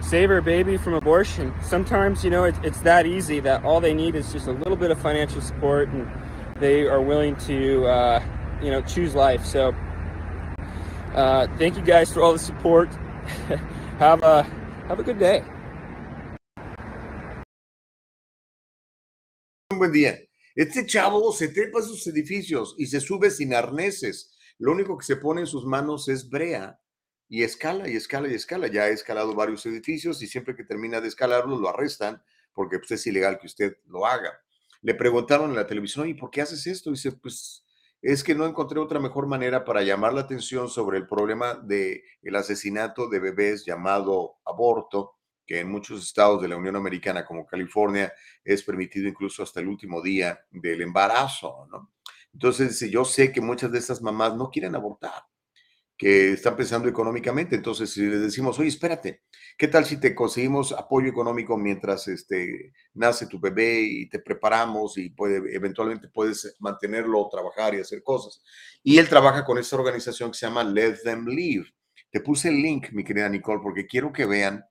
[0.00, 1.54] save her baby from abortion.
[1.62, 4.74] Sometimes, you know, it, it's that easy that all they need is just a little
[4.74, 6.10] bit of financial support, and
[6.56, 8.20] they are willing to, uh,
[8.60, 9.46] you know, choose life.
[9.46, 9.72] So,
[11.14, 12.88] uh, thank you guys for all the support.
[14.00, 14.42] have a
[14.88, 15.44] have a good day.
[19.80, 20.20] Buen día.
[20.54, 24.36] Este chavo se trepa a sus edificios y se sube sin arneses.
[24.58, 26.78] Lo único que se pone en sus manos es brea
[27.30, 28.66] y escala y escala y escala.
[28.66, 32.90] Ya ha escalado varios edificios y siempre que termina de escalarlo lo arrestan porque pues,
[32.90, 34.38] es ilegal que usted lo haga.
[34.82, 36.90] Le preguntaron en la televisión, ¿y por qué haces esto?
[36.90, 37.64] dice, pues
[38.02, 42.02] es que no encontré otra mejor manera para llamar la atención sobre el problema del
[42.20, 45.19] el asesinato de bebés llamado aborto,
[45.50, 48.12] que en muchos estados de la Unión Americana, como California,
[48.44, 51.90] es permitido incluso hasta el último día del embarazo, ¿no?
[52.32, 55.24] Entonces, yo sé que muchas de estas mamás no quieren abortar,
[55.98, 57.56] que están pensando económicamente.
[57.56, 59.22] Entonces, si les decimos, oye, espérate,
[59.58, 64.98] ¿qué tal si te conseguimos apoyo económico mientras este, nace tu bebé y te preparamos
[64.98, 68.40] y puede, eventualmente puedes mantenerlo, trabajar y hacer cosas?
[68.84, 71.66] Y él trabaja con esta organización que se llama Let Them Live.
[72.08, 74.64] Te puse el link, mi querida Nicole, porque quiero que vean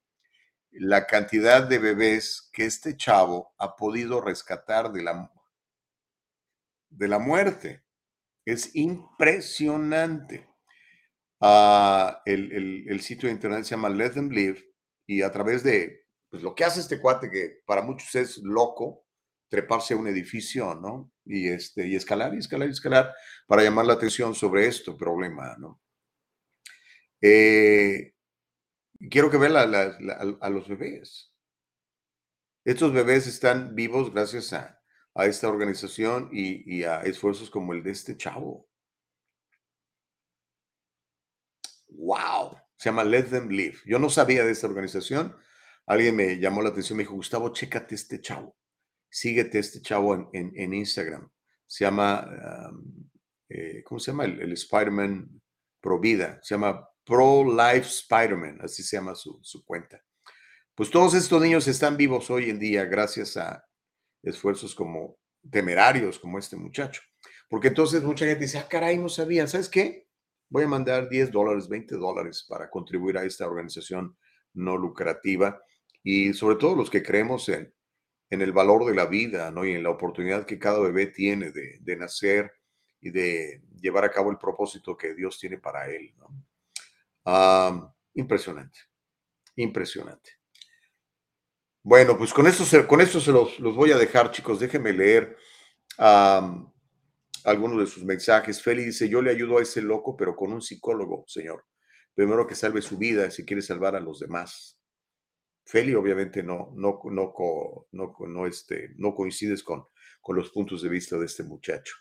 [0.72, 5.32] la cantidad de bebés que este chavo ha podido rescatar de la,
[6.90, 7.84] de la muerte.
[8.46, 10.48] Es impresionante.
[11.42, 14.64] Ah, el, sitio de internet se llama Let Them Live
[15.08, 19.06] y a través de pues, lo que hace este cuate, que para muchos es loco,
[19.50, 21.12] treparse a un edificio, ¿no?
[21.26, 23.14] Y, este, y escalar y escalar y escalar
[23.48, 25.82] para llamar la atención sobre este problema, ¿no?
[27.22, 28.14] Eh,
[29.10, 31.34] quiero que vean a los bebés.
[32.66, 34.76] Estos bebés están vivos gracias a,
[35.16, 38.70] esta organización y, a esfuerzos como el de este chavo.
[41.88, 42.58] ¡Wow!
[42.78, 43.80] Se llama Let Them Live.
[43.86, 45.36] Yo no sabía de esta organización.
[45.88, 48.56] Alguien me llamó la atención, me dijo, Gustavo, chécate este chavo.
[49.10, 51.30] Síguete este chavo en, Instagram.
[51.66, 52.30] Se llama,
[53.50, 54.26] eh, ¿cómo se llama?
[54.26, 55.42] El, Spider-Man
[55.82, 56.40] Pro Vida.
[56.44, 58.60] Se llama Pro Life Spider-Man.
[58.62, 60.00] Así se llama su, su cuenta.
[60.76, 63.66] Pues todos estos niños están vivos hoy en día gracias a
[64.22, 65.18] esfuerzos como
[65.50, 67.02] temerarios como este muchacho.
[67.50, 70.08] Porque entonces mucha gente dice, ah, caray, no sabía, ¿sabes qué?
[70.50, 74.16] Voy a mandar 10 dólares, 20 dólares para contribuir a esta organización
[74.54, 75.60] no lucrativa
[76.04, 77.74] y sobre todo los que creemos en,
[78.30, 79.66] en el valor de la vida ¿no?
[79.66, 82.52] y en la oportunidad que cada bebé tiene de, de nacer
[83.02, 86.14] y de llevar a cabo el propósito que Dios tiene para él.
[86.16, 86.28] ¿no?
[88.14, 88.80] Impresionante,
[89.56, 90.40] impresionante.
[91.84, 94.60] Bueno, pues con esto, se, con se los, voy a dejar, chicos.
[94.60, 95.38] Déjenme leer
[95.98, 98.62] algunos de sus mensajes.
[98.62, 101.66] Feli dice, yo le ayudo a ese loco, pero con un psicólogo, señor.
[102.14, 104.78] Primero que salve su vida si quiere salvar a los demás.
[105.66, 107.34] Feli, obviamente, no, no, no,
[107.92, 109.86] no, no, este, no coincides con,
[110.20, 111.96] con los puntos de vista de este muchacho.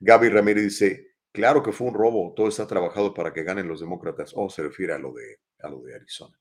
[0.00, 3.80] Gaby Ramírez dice, claro que fue un robo, todo está trabajado para que ganen los
[3.80, 4.32] demócratas.
[4.34, 6.38] Oh, se refiere a lo de, a lo de Arizona.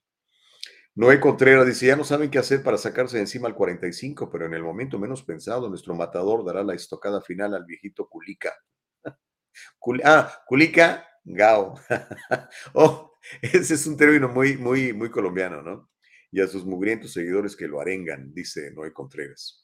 [0.96, 4.46] Noé Contreras dice, ya no saben qué hacer para sacarse de encima al 45, pero
[4.46, 8.54] en el momento menos pensado, nuestro matador dará la estocada final al viejito Culica.
[10.04, 11.74] ah, Culica Gao.
[12.74, 15.90] oh, ese es un término muy, muy, muy colombiano, ¿no?
[16.32, 19.63] Y a sus mugrientos seguidores que lo arengan, dice Noé Contreras.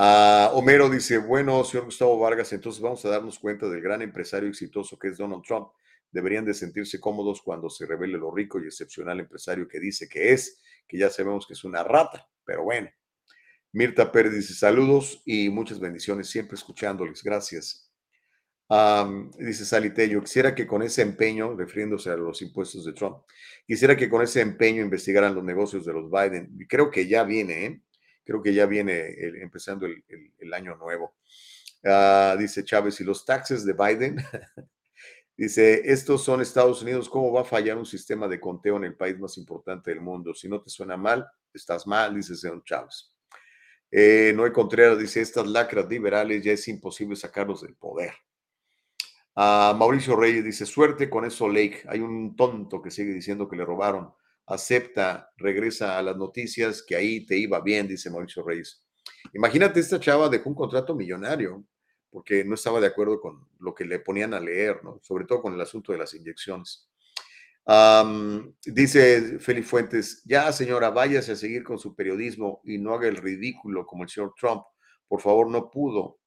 [0.00, 4.48] Ah, Homero dice, bueno, señor Gustavo Vargas, entonces vamos a darnos cuenta del gran empresario
[4.48, 5.70] exitoso que es Donald Trump
[6.12, 10.32] deberían de sentirse cómodos cuando se revele lo rico y excepcional empresario que dice que
[10.32, 12.88] es, que ya sabemos que es una rata, pero bueno.
[13.72, 17.90] Mirta Pérez dice saludos y muchas bendiciones, siempre escuchándoles, gracias.
[19.36, 23.16] dice Salitello, quisiera que con ese empeño, refiriéndose a los impuestos de Trump,
[23.66, 26.56] quisiera que con ese empeño investigaran los negocios de los Biden.
[26.68, 27.82] Creo que ya viene, ¿eh?
[28.28, 31.14] Creo que ya viene empezando el, año nuevo.
[31.82, 34.16] Ah, dice Chávez, y los taxes de Biden
[35.34, 38.96] Dice, estos son Estados Unidos, ¿cómo va a fallar un sistema de conteo en el
[38.96, 40.34] país más importante del mundo?
[40.34, 43.14] Si no te suena mal, estás mal, dice Sean Chávez.
[43.88, 48.12] Eh, Noé Contreras dice, estas lacras liberales ya es imposible sacarlos del poder.
[49.36, 51.84] Ah, Mauricio Reyes dice, suerte con eso, Lake.
[51.88, 54.12] Hay un tonto que sigue diciendo que le robaron.
[54.48, 58.82] Acepta, regresa a las noticias, que ahí te iba bien, dice Mauricio Reyes.
[59.34, 61.64] Imagínate, esta chava dejó un contrato millonario
[62.10, 64.98] porque no estaba de acuerdo con lo que le ponían a leer, ¿no?
[65.02, 66.88] sobre todo con el asunto de las inyecciones.
[68.64, 73.16] dice Félix Fuentes, ya señora, váyase a seguir con su periodismo y no haga el
[73.16, 74.62] ridículo como el señor Trump.
[75.06, 76.20] Por favor, no pudo,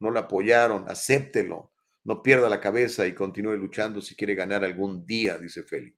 [0.00, 1.72] no la apoyaron, acéptelo,
[2.04, 5.96] no pierda la cabeza y continúe luchando si quiere ganar algún día, dice Félix.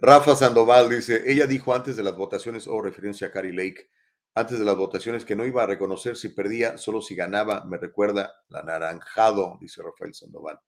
[0.00, 3.90] Rafa Sandoval dice, ella dijo antes de las votaciones, o oh, referencia a Carrie Lake,
[4.34, 7.78] antes de las votaciones que no iba a reconocer si perdía, solo si ganaba, me
[7.78, 10.60] recuerda la naranjado, dice Rafael Sandoval.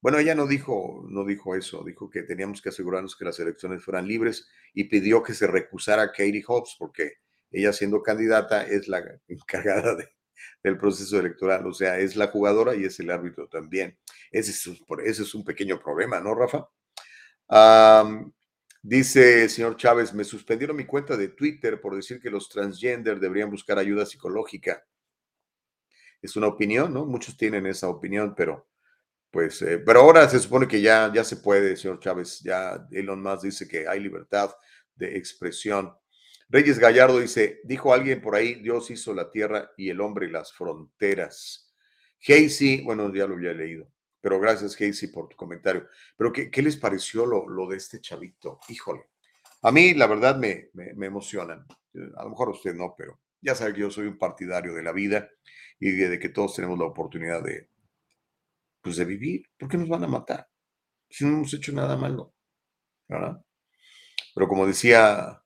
[0.00, 3.84] Bueno, ella no dijo, no dijo eso, dijo que teníamos que asegurarnos que las elecciones
[3.84, 7.18] fueran libres y pidió que se recusara Katie Hobbs porque
[7.50, 9.96] ella siendo candidata es la encargada
[10.64, 13.98] del proceso electoral, o sea, es la jugadora y es el árbitro también.
[14.30, 16.66] Ese es, un pequeño problema, ¿no, Rafa?
[18.82, 23.20] Dice el señor Chávez, me suspendieron mi cuenta de Twitter por decir que los transgender
[23.20, 24.84] deberían buscar ayuda psicológica.
[26.20, 27.06] Es una opinión, ¿no?
[27.06, 28.68] Muchos tienen esa opinión, pero
[29.32, 32.40] pues, eh, pero ahora se supone que ya, ya se puede, señor Chávez.
[32.42, 34.50] Ya Elon Musk dice que hay libertad
[34.94, 35.94] de expresión.
[36.50, 40.30] Reyes Gallardo dice, dijo alguien por ahí, Dios hizo la tierra y el hombre y
[40.30, 41.72] las fronteras.
[42.24, 43.90] Casey, bueno, ya lo había leído,
[44.22, 45.88] pero gracias Casey por tu comentario.
[46.16, 48.60] Pero ¿qué, qué les pareció lo, lo de este chavito?
[48.68, 49.10] Híjole,
[49.62, 51.66] a mí la verdad me, me, emocionan.
[51.92, 54.72] Eh, A lo mejor a usted no, pero ya sabe que yo soy un partidario
[54.72, 55.28] de la vida
[55.78, 57.68] y de, de que todos tenemos la oportunidad de,
[58.80, 59.50] pues de vivir.
[59.58, 60.48] ¿Por qué nos van a matar?
[61.10, 62.34] Si no hemos hecho nada malo,
[63.08, 63.44] ¿verdad?
[64.34, 65.42] Pero como decía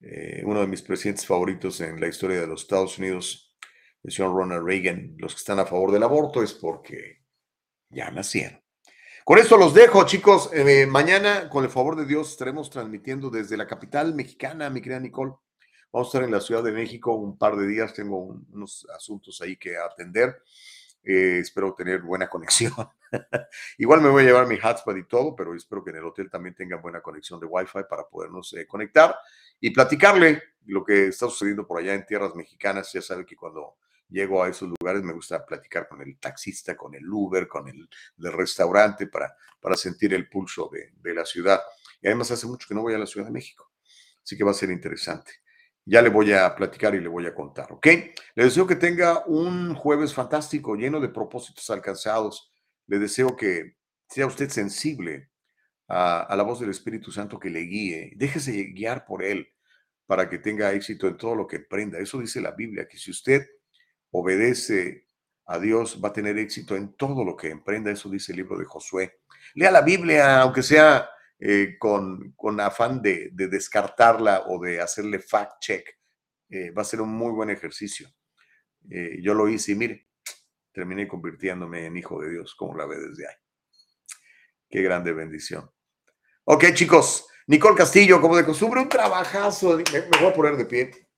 [0.00, 3.56] eh, uno de mis presidentes favoritos en la historia de los Estados Unidos,
[4.02, 7.23] el señor Ronald Reagan, los que están a favor del aborto es porque
[7.94, 8.60] ya nacieron.
[9.24, 10.50] Con esto los dejo, chicos.
[10.52, 15.00] Eh, mañana, con el favor de Dios, estaremos transmitiendo desde la capital mexicana, mi querida
[15.00, 15.32] Nicole.
[15.92, 17.94] Vamos a estar en la Ciudad de México un par de días.
[17.94, 20.42] Tengo un- unos asuntos ahí que atender.
[21.02, 22.72] Eh, espero tener buena conexión.
[23.78, 26.28] Igual me voy a llevar mi hotspot y todo, pero espero que en el hotel
[26.30, 29.16] también tengan buena conexión de Wi-Fi para podernos eh, conectar
[29.60, 32.92] y platicarle lo que está sucediendo por allá en tierras mexicanas.
[32.92, 33.76] Ya sabe que cuando
[34.14, 37.88] llego a esos lugares me gusta platicar con el taxista, con el Uber, con el
[38.16, 41.60] del restaurante para, para sentir el pulso de, de la ciudad.
[42.00, 43.72] Y además hace mucho que no voy a la Ciudad de México,
[44.22, 45.32] así que va a ser interesante.
[45.84, 47.86] Ya le voy a platicar y le voy a contar, ¿ok?
[48.34, 52.52] Le deseo que tenga un jueves fantástico, lleno de propósitos alcanzados.
[52.86, 53.76] Le deseo que
[54.08, 55.30] sea usted sensible
[55.88, 58.12] a, a la voz del Espíritu Santo que le guíe.
[58.16, 59.48] Déjese guiar por él
[60.06, 61.98] para que tenga éxito en todo lo que emprenda.
[61.98, 63.46] Eso dice la Biblia, que si usted
[64.14, 65.08] obedece
[65.46, 67.90] a Dios, va a tener éxito en todo lo que emprenda.
[67.90, 69.20] Eso dice el libro de Josué.
[69.54, 75.18] Lea la Biblia, aunque sea eh, con, con afán de, de descartarla o de hacerle
[75.18, 75.98] fact check.
[76.48, 78.08] Eh, va a ser un muy buen ejercicio.
[78.88, 80.08] Eh, yo lo hice y mire,
[80.72, 83.34] terminé convirtiéndome en hijo de Dios, como la ve desde ahí.
[84.70, 85.68] Qué grande bendición.
[86.44, 87.26] Ok, chicos.
[87.48, 89.76] Nicole Castillo, como de costumbre, un trabajazo.
[89.76, 91.08] Me, me voy a poner de pie.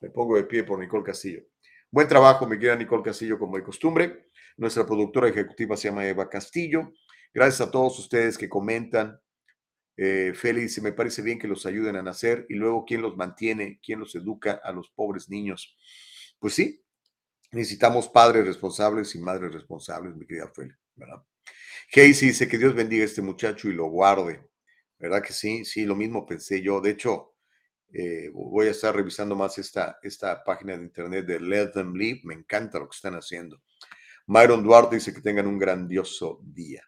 [0.00, 1.42] Me pongo de pie por Nicole Castillo.
[1.92, 4.28] Buen trabajo, mi querida Nicole Castillo, como de costumbre.
[4.56, 6.92] Nuestra productora ejecutiva se llama Eva Castillo.
[7.34, 9.20] Gracias a todos ustedes que comentan.
[9.96, 13.80] Eh, Félix, me parece bien que los ayuden a nacer y luego quién los mantiene,
[13.84, 15.76] quién los educa a los pobres niños.
[16.38, 16.80] Pues sí,
[17.50, 21.24] necesitamos padres responsables y madres responsables, mi querida Félix, ¿verdad?
[21.90, 24.48] Casey dice que Dios bendiga a este muchacho y lo guarde.
[24.96, 25.64] ¿Verdad que sí?
[25.64, 26.80] Sí, lo mismo pensé yo.
[26.80, 27.29] De hecho,
[27.92, 32.20] eh, voy a estar revisando más esta, esta página de internet de Let Them Live.
[32.24, 33.60] Me encanta lo que están haciendo.
[34.26, 36.82] Myron Duarte dice que tengan un grandioso día.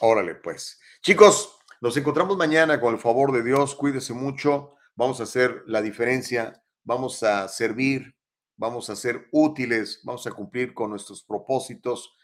[0.00, 0.80] Órale, pues.
[1.02, 3.74] Chicos, nos encontramos mañana con el favor de Dios.
[3.74, 4.74] Cuídese mucho.
[4.94, 6.62] Vamos a hacer la diferencia.
[6.84, 8.14] Vamos a servir.
[8.56, 10.00] Vamos a ser útiles.
[10.04, 12.16] Vamos a cumplir con nuestros propósitos.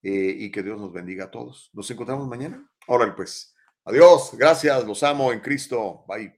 [0.00, 1.70] eh, y que Dios nos bendiga a todos.
[1.72, 2.70] Nos encontramos mañana.
[2.86, 3.54] Órale, pues.
[3.84, 4.30] Adiós.
[4.34, 4.84] Gracias.
[4.84, 6.04] Los amo en Cristo.
[6.06, 6.37] Bye.